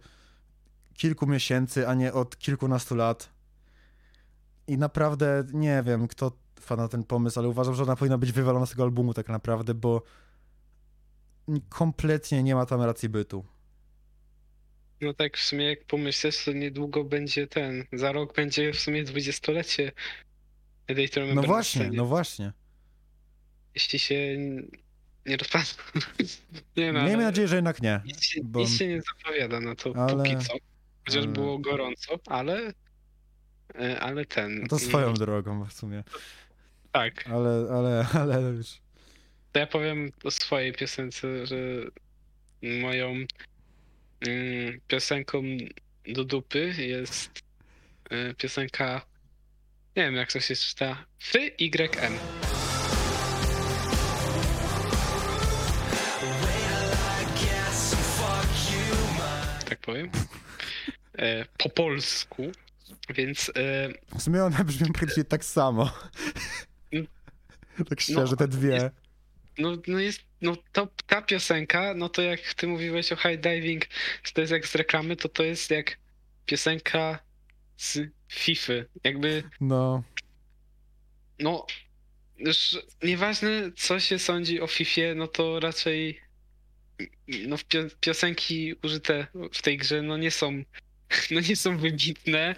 [0.95, 3.29] kilku miesięcy, a nie od kilkunastu lat.
[4.67, 8.33] I naprawdę nie wiem, kto wpadł na ten pomysł, ale uważam, że ona powinna być
[8.33, 10.03] wywalona z tego albumu tak naprawdę, bo
[11.69, 13.45] kompletnie nie ma tam racji bytu.
[15.01, 19.05] No tak w sumie jak pomyśleć, to niedługo będzie ten, za rok będzie w sumie
[19.05, 19.93] dwudziestolecie
[21.13, 22.53] to No właśnie, no właśnie.
[23.75, 24.37] Jeśli się
[25.27, 25.85] nie rozpadną.
[26.77, 28.01] nie no, Miejmy nadzieję, że jednak nie.
[28.05, 30.53] nic, się, bo- nic się nie zapowiada na to Ale- póki co.
[31.07, 32.73] Chociaż ale- było gorąco, ale
[33.75, 34.61] e, ale ten.
[34.61, 36.05] No to swoją mm, drogą w sumie.
[36.93, 37.29] Tak.
[37.29, 38.67] Ale, ale, ale już...
[39.53, 41.57] To ja powiem o swojej piosence, że
[42.63, 43.15] moją
[44.89, 45.43] piosenką
[46.09, 47.43] do dupy jest
[48.13, 49.07] y, piosenka,
[49.97, 52.19] nie wiem jak to się czyta, FYM.
[59.69, 60.11] Tak powiem.
[61.19, 62.43] e, po polsku,
[63.15, 63.89] więc e,
[64.19, 65.91] W sumie one brzmią praktycznie tak samo.
[67.89, 68.69] tak szczerze, te dwie.
[68.75, 69.08] jest-
[69.59, 73.85] no, no jest, no to, ta piosenka, no to jak ty mówiłeś o high diving,
[74.25, 75.99] że to jest jak z reklamy, to to jest jak
[76.47, 77.19] piosenka
[77.77, 77.99] z
[78.29, 78.73] FIFA.
[79.05, 80.03] Jakby, No,
[81.39, 81.67] no,
[82.39, 86.21] już nieważne co się sądzi o FIFA, no to raczej
[87.29, 90.63] no pio- piosenki użyte w tej grze, no nie są,
[91.31, 92.55] no nie są wybitne,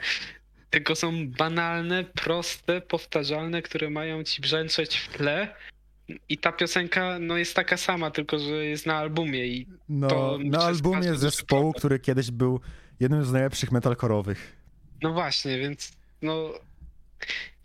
[0.71, 5.55] tylko są banalne, proste, powtarzalne, które mają ci brzęczeć w tle.
[6.29, 10.39] I ta piosenka no jest taka sama, tylko że jest na albumie i no To
[10.45, 12.61] na albumie zespołu, który kiedyś był
[13.01, 14.57] jednym z najlepszych metalkorowych.
[15.03, 15.93] no właśnie, więc
[16.23, 16.53] no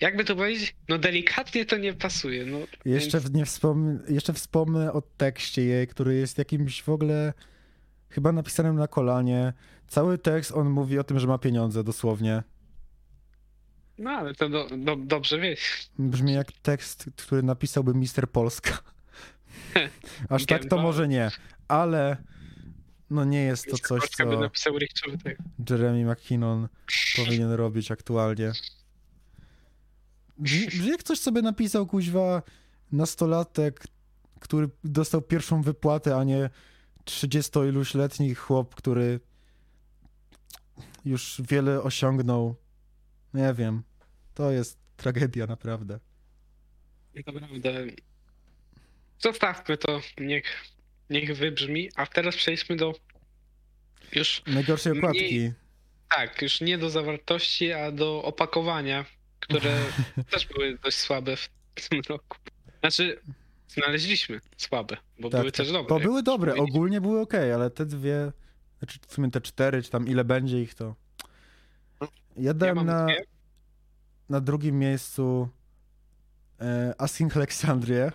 [0.01, 2.45] jakby to powiedzieć, no delikatnie to nie pasuje.
[2.45, 3.99] No, Jeszcze, więc, nie wspom...
[4.09, 7.33] Jeszcze wspomnę o tekście jej, który jest jakimś w ogóle
[8.09, 9.53] chyba napisanym na kolanie.
[9.87, 12.43] Cały tekst on mówi o tym, że ma pieniądze, dosłownie.
[13.97, 15.89] No ale to do, do, dobrze wieś.
[15.99, 18.77] Brzmi jak tekst, który napisałby Mister Polska.
[20.29, 21.31] Aż tak to może nie,
[21.67, 22.17] ale
[23.09, 24.23] no nie jest to coś, co.
[25.69, 26.67] Jeremy McKinnon
[27.15, 28.51] powinien robić aktualnie.
[30.37, 32.41] Brzmi jak coś sobie napisał kuźwa
[32.91, 33.83] nastolatek,
[34.39, 36.49] który dostał pierwszą wypłatę, a nie
[37.05, 39.19] 30-iluśletni chłop, który
[41.05, 42.55] już wiele osiągnął.
[43.35, 43.83] Nie wiem.
[44.33, 45.99] To jest tragedia naprawdę.
[47.15, 47.85] Naprawdę.
[49.19, 50.63] Zostawmy to, niech,
[51.09, 52.93] niech wybrzmi, a teraz przejdźmy do
[54.11, 55.51] już Najgorszej Mniej- okładki.
[56.09, 59.05] Tak, już nie do zawartości, a do opakowania,
[59.39, 59.79] które
[60.31, 61.49] też były dość słabe w
[61.89, 62.37] tym roku.
[62.79, 63.21] Znaczy,
[63.67, 65.89] znaleźliśmy słabe, bo były też dobre.
[65.89, 68.31] Bo były dobre, ogólnie były ok, ale te dwie,
[68.79, 70.95] znaczy w sumie te cztery, czy tam ile będzie ich, to...
[72.35, 73.23] Ja Ja dałem mam na, dwie.
[74.29, 75.49] na drugim miejscu
[76.61, 78.11] e, Asking Alexandrię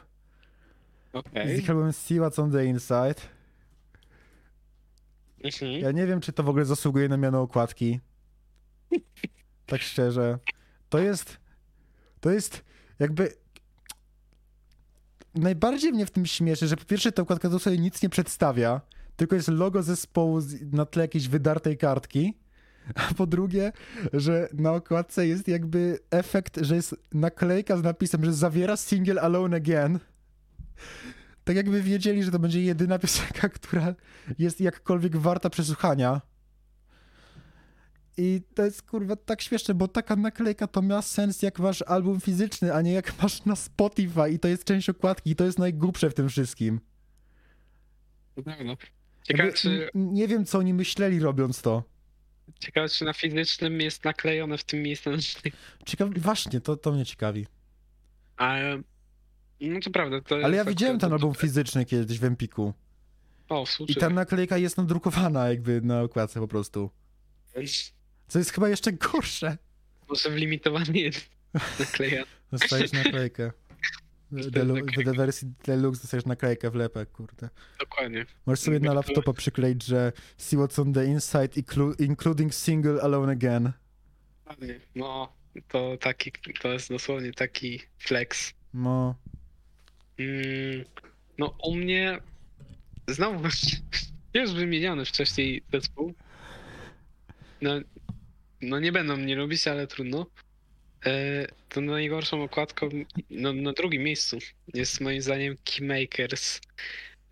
[1.13, 1.57] Okej.
[1.57, 3.15] z ich albumem See What's on the Inside.
[5.45, 5.73] Mhm.
[5.81, 8.01] Ja nie wiem, czy to w ogóle zasługuje na miano okładki.
[9.67, 10.39] Tak szczerze.
[10.89, 11.37] To jest.
[12.21, 12.65] To jest
[12.99, 13.33] jakby.
[15.35, 18.81] Najbardziej mnie w tym śmieszy, że po pierwsze ta okładka dosłownie nic nie przedstawia,
[19.17, 20.41] tylko jest logo zespołu
[20.73, 22.39] na tle jakiejś wydartej kartki.
[22.95, 23.73] A po drugie,
[24.13, 29.57] że na okładce jest jakby efekt, że jest naklejka z napisem, że zawiera single Alone
[29.57, 29.99] Again.
[31.45, 33.95] Tak jakby wiedzieli, że to będzie jedyna piosenka, która
[34.39, 36.21] jest jakkolwiek warta przesłuchania.
[38.17, 42.21] I to jest kurwa tak śmieszne, bo taka naklejka to ma sens jak masz album
[42.21, 45.59] fizyczny, a nie jak masz na Spotify i to jest część okładki i to jest
[45.59, 46.81] najgłupsze w tym wszystkim.
[48.37, 48.77] Na pewno.
[49.23, 51.85] Ciekawe czy, Nie wiem, co oni myśleli robiąc to.
[52.59, 55.11] Ciekawe, czy na fizycznym jest naklejone w tym miejscu.
[55.87, 57.47] Ciekawe, właśnie, to, to mnie ciekawi.
[58.37, 58.57] A,
[59.61, 60.21] no to prawda.
[60.21, 62.75] To Ale ja widziałem ten album fizyczny kiedyś w Empiku.
[63.49, 66.91] O, I ta naklejka jest nadrukowana jakby na okładce po prostu.
[68.29, 69.59] Co jest chyba jeszcze gorsze.
[70.09, 71.31] Może w limitowanej jest
[71.81, 72.27] naklejane.
[72.53, 73.53] Dostajesz naklejkę.
[74.33, 77.49] Delu- w wersji deluxe dostajesz naklejkę w lepek, kurde.
[77.81, 78.27] Dokładnie.
[78.47, 83.33] Możesz sobie na laptopa przykleić, że see what's on the inside, inclu- including single alone
[83.33, 83.73] again.
[84.45, 84.81] Dokładnie.
[84.95, 85.33] No,
[85.69, 88.53] to taki, to jest dosłownie taki flex.
[88.75, 89.15] No,
[90.19, 90.85] Mm,
[91.39, 92.19] no u mnie
[93.09, 93.49] znowu
[94.35, 96.15] już wymieniony wcześniej zespół.
[97.63, 97.71] No,
[98.63, 100.27] no nie będą mnie lubić, ale trudno.
[101.07, 102.89] E, to najgorszą okładką
[103.31, 104.39] no, na drugim miejscu
[104.75, 106.61] jest moim zdaniem Keymakers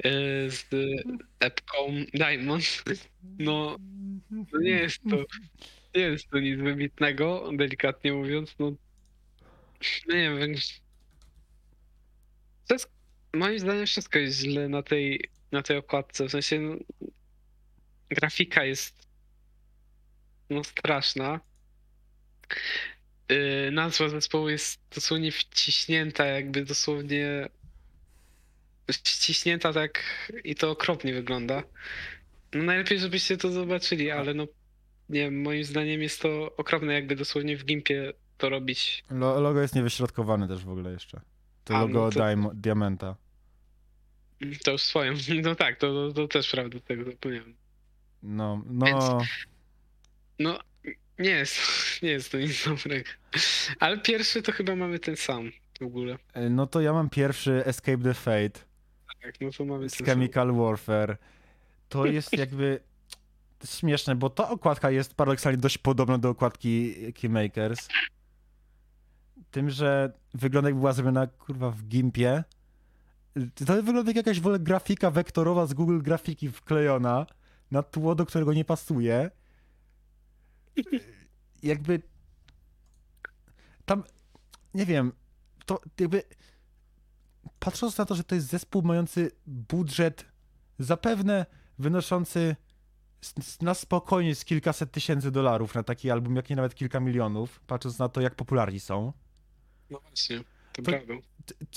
[0.04, 0.10] e,
[0.50, 0.66] z
[1.40, 1.76] epką
[2.14, 2.84] Diamond.
[3.38, 3.76] No,
[4.30, 5.24] no nie jest to
[5.94, 8.54] nie jest to nic wybitnego, delikatnie mówiąc.
[8.58, 8.72] No,
[10.08, 10.54] no nie wiem,
[12.68, 12.92] wszystko,
[13.34, 16.24] moim zdaniem wszystko jest źle na tej, na tej okładce.
[16.24, 16.76] W sensie no,
[18.08, 19.08] grafika jest
[20.50, 21.40] no straszna.
[23.28, 27.48] Yy, nazwa zespołu jest dosłownie wciśnięta, jakby dosłownie
[28.92, 30.02] wciśnięta tak
[30.44, 31.62] i to okropnie wygląda.
[32.54, 34.46] No najlepiej, żebyście to zobaczyli, ale no
[35.08, 39.04] nie wiem, moim zdaniem jest to okropne, jakby dosłownie w gimpie to robić.
[39.10, 41.20] Lo- logo jest niewyśrodkowane też w ogóle jeszcze.
[41.64, 43.16] To A, logo no to- diamenta.
[44.64, 45.12] To już swoją.
[45.42, 47.54] No tak, to, to, to też prawda, tego zapomniałem.
[48.22, 49.18] No, no,
[50.38, 50.58] No,
[51.18, 51.56] nie jest,
[52.02, 53.10] nie jest to nic dobrego.
[53.80, 55.50] Ale pierwszy to chyba mamy ten sam
[55.80, 56.18] w ogóle.
[56.32, 58.60] e, no to ja mam pierwszy Escape the Fate
[59.22, 61.16] Tak, no to mamy ten Chemical Warfare.
[61.88, 62.80] To jest jakby...
[63.64, 67.88] śmieszne, bo ta okładka jest paradoksalnie dość podobna do okładki Keymakers.
[69.50, 72.44] Tym, że wygląda jakby była zrobiona kurwa w gimpie.
[73.66, 77.26] To wygląda jak jakaś w ogóle grafika wektorowa z Google Grafiki wklejona
[77.70, 79.30] na tło, do którego nie pasuje.
[81.62, 82.02] Jakby
[83.84, 84.04] tam,
[84.74, 85.12] nie wiem,
[85.66, 86.22] to jakby
[87.58, 90.24] patrząc na to, że to jest zespół mający budżet
[90.78, 91.46] zapewne
[91.78, 92.56] wynoszący
[93.60, 97.98] na spokojnie z kilkaset tysięcy dolarów na taki album, jak nie nawet kilka milionów, patrząc
[97.98, 99.12] na to, jak popularni są.
[99.90, 101.14] No właśnie, to, To- prawda.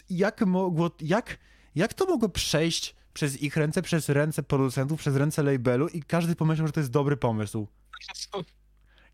[0.10, 1.38] Jak mogło, jak,
[1.76, 6.36] jak to mogło przejść przez ich ręce, przez ręce producentów, przez ręce labelu i każdy
[6.36, 7.68] pomyślał, że to jest dobry pomysł?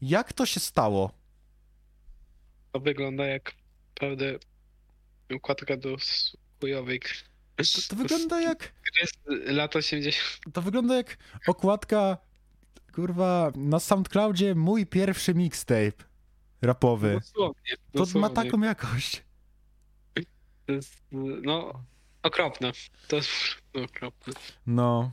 [0.02, 1.11] Jak to się stało?
[2.72, 3.53] To wygląda jak
[3.95, 4.26] prawda
[5.36, 5.98] układka do
[6.61, 7.14] chujowej gry.
[7.90, 10.40] To wygląda jak Gry z lat 80.
[10.53, 11.18] To wygląda jak
[11.48, 12.18] okładka,
[12.94, 16.03] kurwa, na SoundCloudzie mój pierwszy mixtape
[16.61, 17.14] rapowy.
[17.14, 17.72] Dosłownie.
[17.94, 18.36] To ma dosłownie.
[18.36, 19.24] taką jakość.
[20.65, 21.02] To jest,
[21.44, 21.84] no,
[22.24, 22.72] okropne.
[23.07, 23.30] To jest
[23.74, 24.34] no, okropne.
[24.68, 25.11] No,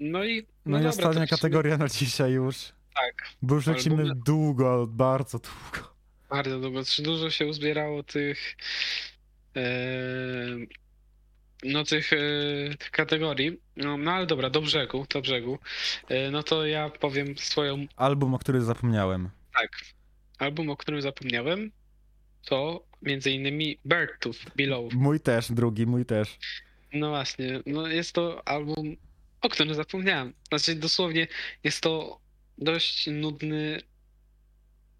[0.00, 0.46] No i.
[0.66, 2.72] no, i dobra, ostatnia to kategoria na dzisiaj już.
[2.94, 5.92] Tak, Bo już lecimy Albumy- długo, bardzo długo.
[6.30, 6.80] bardzo długo.
[6.98, 8.56] Dużo się uzbierało tych.
[9.56, 9.62] E,
[11.64, 12.16] no, tych, e,
[12.78, 13.58] tych kategorii.
[13.76, 15.58] No, no, ale dobra, do brzegu, do brzegu.
[16.08, 17.86] E, no to ja powiem swoją.
[17.96, 19.30] Album, o którym zapomniałem.
[19.54, 19.70] Tak.
[20.38, 21.70] Album, o którym zapomniałem,
[22.44, 24.92] to między innymi Bird Tooth Below.
[24.94, 26.38] Mój też, drugi, mój też.
[26.92, 28.96] No właśnie, no jest to album,
[29.40, 30.32] o którym zapomniałem.
[30.48, 31.26] Znaczy dosłownie
[31.64, 32.18] jest to
[32.58, 33.80] dość nudny,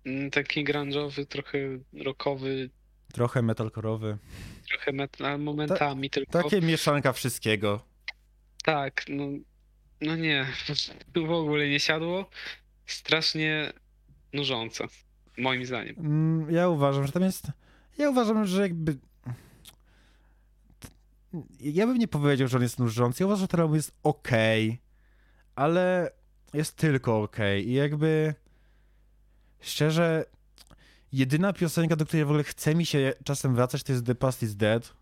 [0.06, 1.58] mm, taki grunge'owy, trochę
[2.04, 2.70] rockowy,
[3.12, 4.18] Trochę metalkorowy.
[4.68, 6.42] trochę metal momentami tylko.
[6.42, 7.84] Takie mieszanka wszystkiego.
[8.64, 9.24] Tak, no,
[10.00, 10.46] no nie,
[11.12, 12.30] tu w ogóle nie siadło.
[12.86, 13.72] Strasznie
[14.32, 14.84] nużące,
[15.38, 15.94] moim zdaniem.
[15.98, 17.46] Mm, Ja uważam, że tam jest.
[17.98, 18.96] Ja uważam, że jakby.
[21.60, 23.22] Ja bym nie powiedział, że on jest nużący.
[23.22, 24.28] Ja uważam, że ten album jest ok,
[25.54, 26.10] ale
[26.54, 27.36] jest tylko ok.
[27.64, 28.34] I jakby.
[29.60, 30.24] Szczerze,
[31.12, 34.42] jedyna piosenka, do której w ogóle chce mi się czasem wracać, to jest The Past
[34.42, 34.94] is Dead.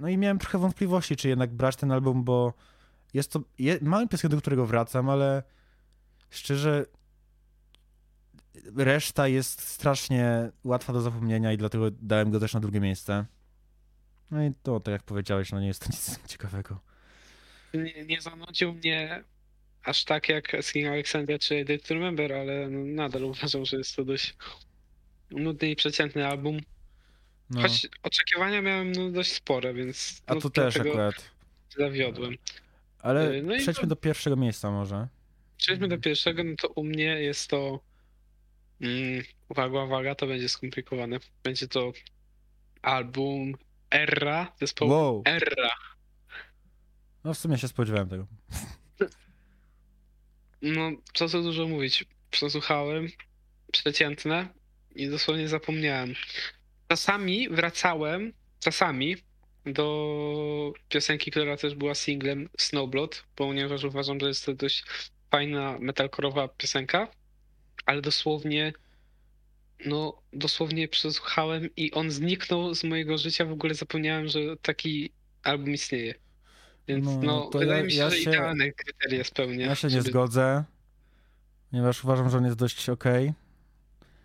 [0.00, 2.52] No i miałem trochę wątpliwości, czy jednak brać ten album, bo
[3.14, 3.40] jest to.
[3.58, 5.42] Je, mam piosenkę, do którego wracam, ale
[6.30, 6.86] szczerze,
[8.76, 13.26] reszta jest strasznie łatwa do zapomnienia i dlatego dałem go też na drugie miejsce.
[14.30, 16.80] No i to, tak jak powiedziałeś, no nie jest to nic ciekawego.
[18.06, 19.24] Nie zanudził mnie
[19.84, 23.76] aż tak jak Skin Alexandria czy A Day to Remember, ale no, nadal uważam, że
[23.76, 24.34] jest to dość
[25.30, 26.58] nudny i przeciętny album.
[27.50, 27.60] No.
[27.62, 31.14] Choć oczekiwania miałem no, dość spore, więc A no, tu też akurat.
[31.78, 32.34] zawiodłem.
[32.98, 35.08] Ale Yy, no przejdźmy to- do pierwszego miejsca może.
[35.56, 37.80] Przejdźmy do pierwszego, no to u mnie jest to
[38.80, 41.18] mm, uwaga, uwaga, to będzie skomplikowane.
[41.42, 41.92] Będzie to
[42.82, 43.52] album
[43.90, 45.22] Erra, zespołu Wow.
[45.26, 45.70] Erra.
[47.24, 48.26] No w sumie się spodziewałem tego.
[50.64, 52.04] No, co tu dużo mówić.
[52.30, 53.08] Przesłuchałem,
[53.72, 54.48] przeciętne
[54.94, 56.14] i dosłownie zapomniałem.
[56.88, 59.16] Czasami wracałem, czasami
[59.66, 64.84] do piosenki, która też była singlem Snowblood, ponieważ uważam, że jest to dość
[65.30, 67.08] fajna metalkorowa piosenka,
[67.86, 68.72] ale dosłownie
[69.86, 75.12] no, dosłownie przesłuchałem i on zniknął z mojego życia, w ogóle zapomniałem, że taki
[75.42, 76.14] album istnieje.
[76.88, 79.66] Więc No, no, to wydaje ja- mi się, ja że się- idealne kryteria spełnia.
[79.66, 80.64] Ja się nie żeby- zgodzę,
[81.70, 83.32] ponieważ uważam, że on jest dość okej.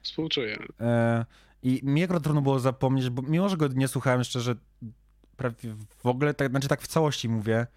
[0.01, 0.57] Współczuję.
[0.79, 1.25] E,
[1.63, 4.55] I mi akurat trudno było zapomnieć, bo mimo, że go nie słuchałem szczerze,
[5.37, 5.55] prawie
[5.97, 7.67] w ogóle, tak, znaczy tak w całości mówię,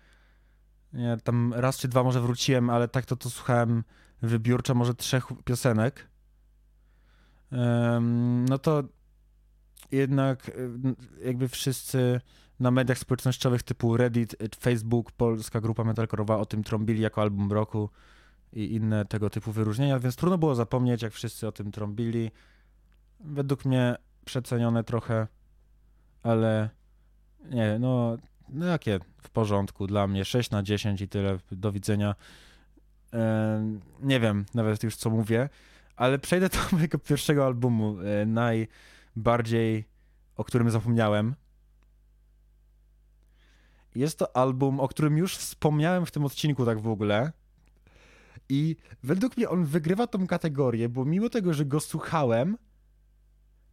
[0.93, 3.85] nie, tam raz czy dwa może wróciłem, ale tak to, to słuchałem
[4.23, 6.07] wybiórczo może trzech piosenek,
[8.49, 8.83] no to
[9.93, 10.53] jednak e,
[11.27, 12.21] jakby wszyscy
[12.63, 17.53] na mediach społecznościowych typu Reddit, e, Facebook, polska grupa metalkorowa o tym trąbili jako album
[17.53, 17.91] roku
[18.53, 22.31] i inne tego typu wyróżnienia, więc trudno było zapomnieć, jak wszyscy o tym trąbili.
[23.21, 25.27] Według mnie przecenione trochę,
[26.23, 26.71] ale
[27.51, 28.17] nie, no,
[28.49, 32.15] no jakie w porządku dla mnie, 6 na 10 i tyle, do widzenia.
[33.13, 35.49] Em, nie wiem nawet już co mówię,
[35.97, 39.85] ale przejdę do mojego pierwszego albumu, e, najbardziej,
[40.37, 41.35] o którym zapomniałem.
[43.95, 47.33] Jest to album, o którym już wspomniałem w tym odcinku tak w ogóle.
[48.49, 52.59] I według mnie on wygrywa tą kategorię, bo mimo tego, że go słuchałem,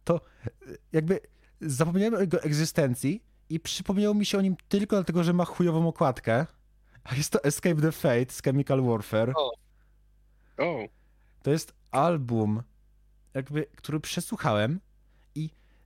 [0.04, 0.50] to e,
[0.92, 1.20] jakby
[1.60, 5.88] zapomniałem o jego egzystencji i przypomniało mi się o nim tylko dlatego, że ma chujową
[5.88, 6.46] okładkę
[7.04, 9.32] A jest to Escape the Fate z Chemical Warfare.
[9.36, 9.52] O,
[11.42, 12.62] To jest album,
[13.34, 14.80] jakby, który przesłuchałem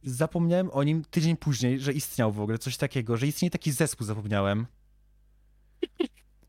[0.04, 4.06] zapomniałem o nim tydzień później, że istniał w ogóle coś takiego, że istnieje taki zespół,
[4.06, 4.66] zapomniałem.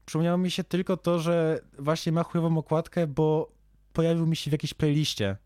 [0.06, 3.52] Przypomniało mi się tylko to, że właśnie ma chujową okładkę, bo
[3.94, 5.38] pojawił mi się w jakiejś playliście.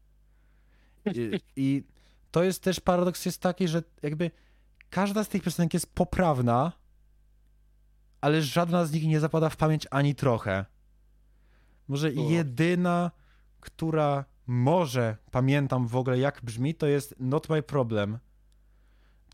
[1.06, 1.84] I, I
[2.32, 4.32] to jest też paradoks jest taki, że jakby
[4.90, 6.72] każda z tych piosenek jest poprawna,
[8.22, 10.66] ale żadna z nich nie zapada w pamięć ani trochę.
[11.88, 13.12] Może jedyna,
[13.60, 18.20] która może pamiętam w ogóle jak brzmi, to jest Not My Problem.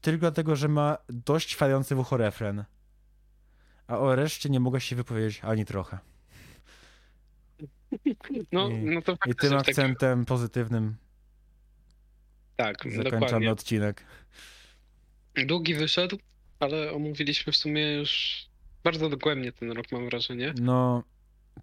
[0.02, 2.64] Tylko dlatego, że ma dość fający w ucho refren.
[3.88, 6.00] A o reszcie nie mogę się wypowiedzieć ani trochę.
[8.52, 10.96] no, I- no to I tym w takim- akcentem pozytywnym
[12.56, 13.52] Tak, zakończamy dokładnie.
[13.52, 14.04] odcinek.
[15.46, 16.18] Długi wyszedł,
[16.60, 18.46] ale omówiliśmy w sumie już
[18.84, 20.54] bardzo dogłębnie ten rok, mam wrażenie.
[20.62, 21.04] No,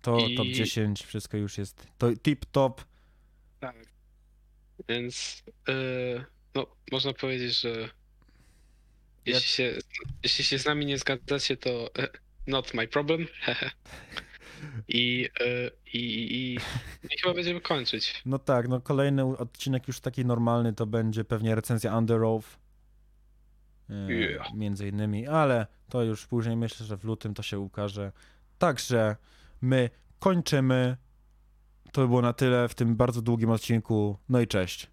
[0.03, 1.87] to I- top 10, wszystko już jest.
[1.99, 2.85] To tip top.
[3.63, 3.77] Tak.
[4.89, 6.25] Więc yy,
[6.55, 7.89] no, można powiedzieć, że
[9.27, 9.79] jeśli się,
[10.23, 12.09] jeśli się z nami nie zgadzacie, to e,
[12.47, 13.27] not my problem.
[13.41, 13.71] hehe.
[14.89, 16.55] I, e, i, i,
[17.11, 18.23] i chyba będziemy kończyć.
[18.27, 22.49] No tak, no kolejny odcinek już taki normalny to będzie pewnie recenzja Under Oath.
[23.91, 24.55] E, Yeah.
[24.55, 28.13] Między innymi, ale to już później myślę, że w lutym to się ukaże.
[28.59, 29.17] Także
[29.61, 30.97] my kończymy.
[31.93, 34.19] To by było na tyle w tym bardzo długim odcinku.
[34.29, 34.91] No i cześć.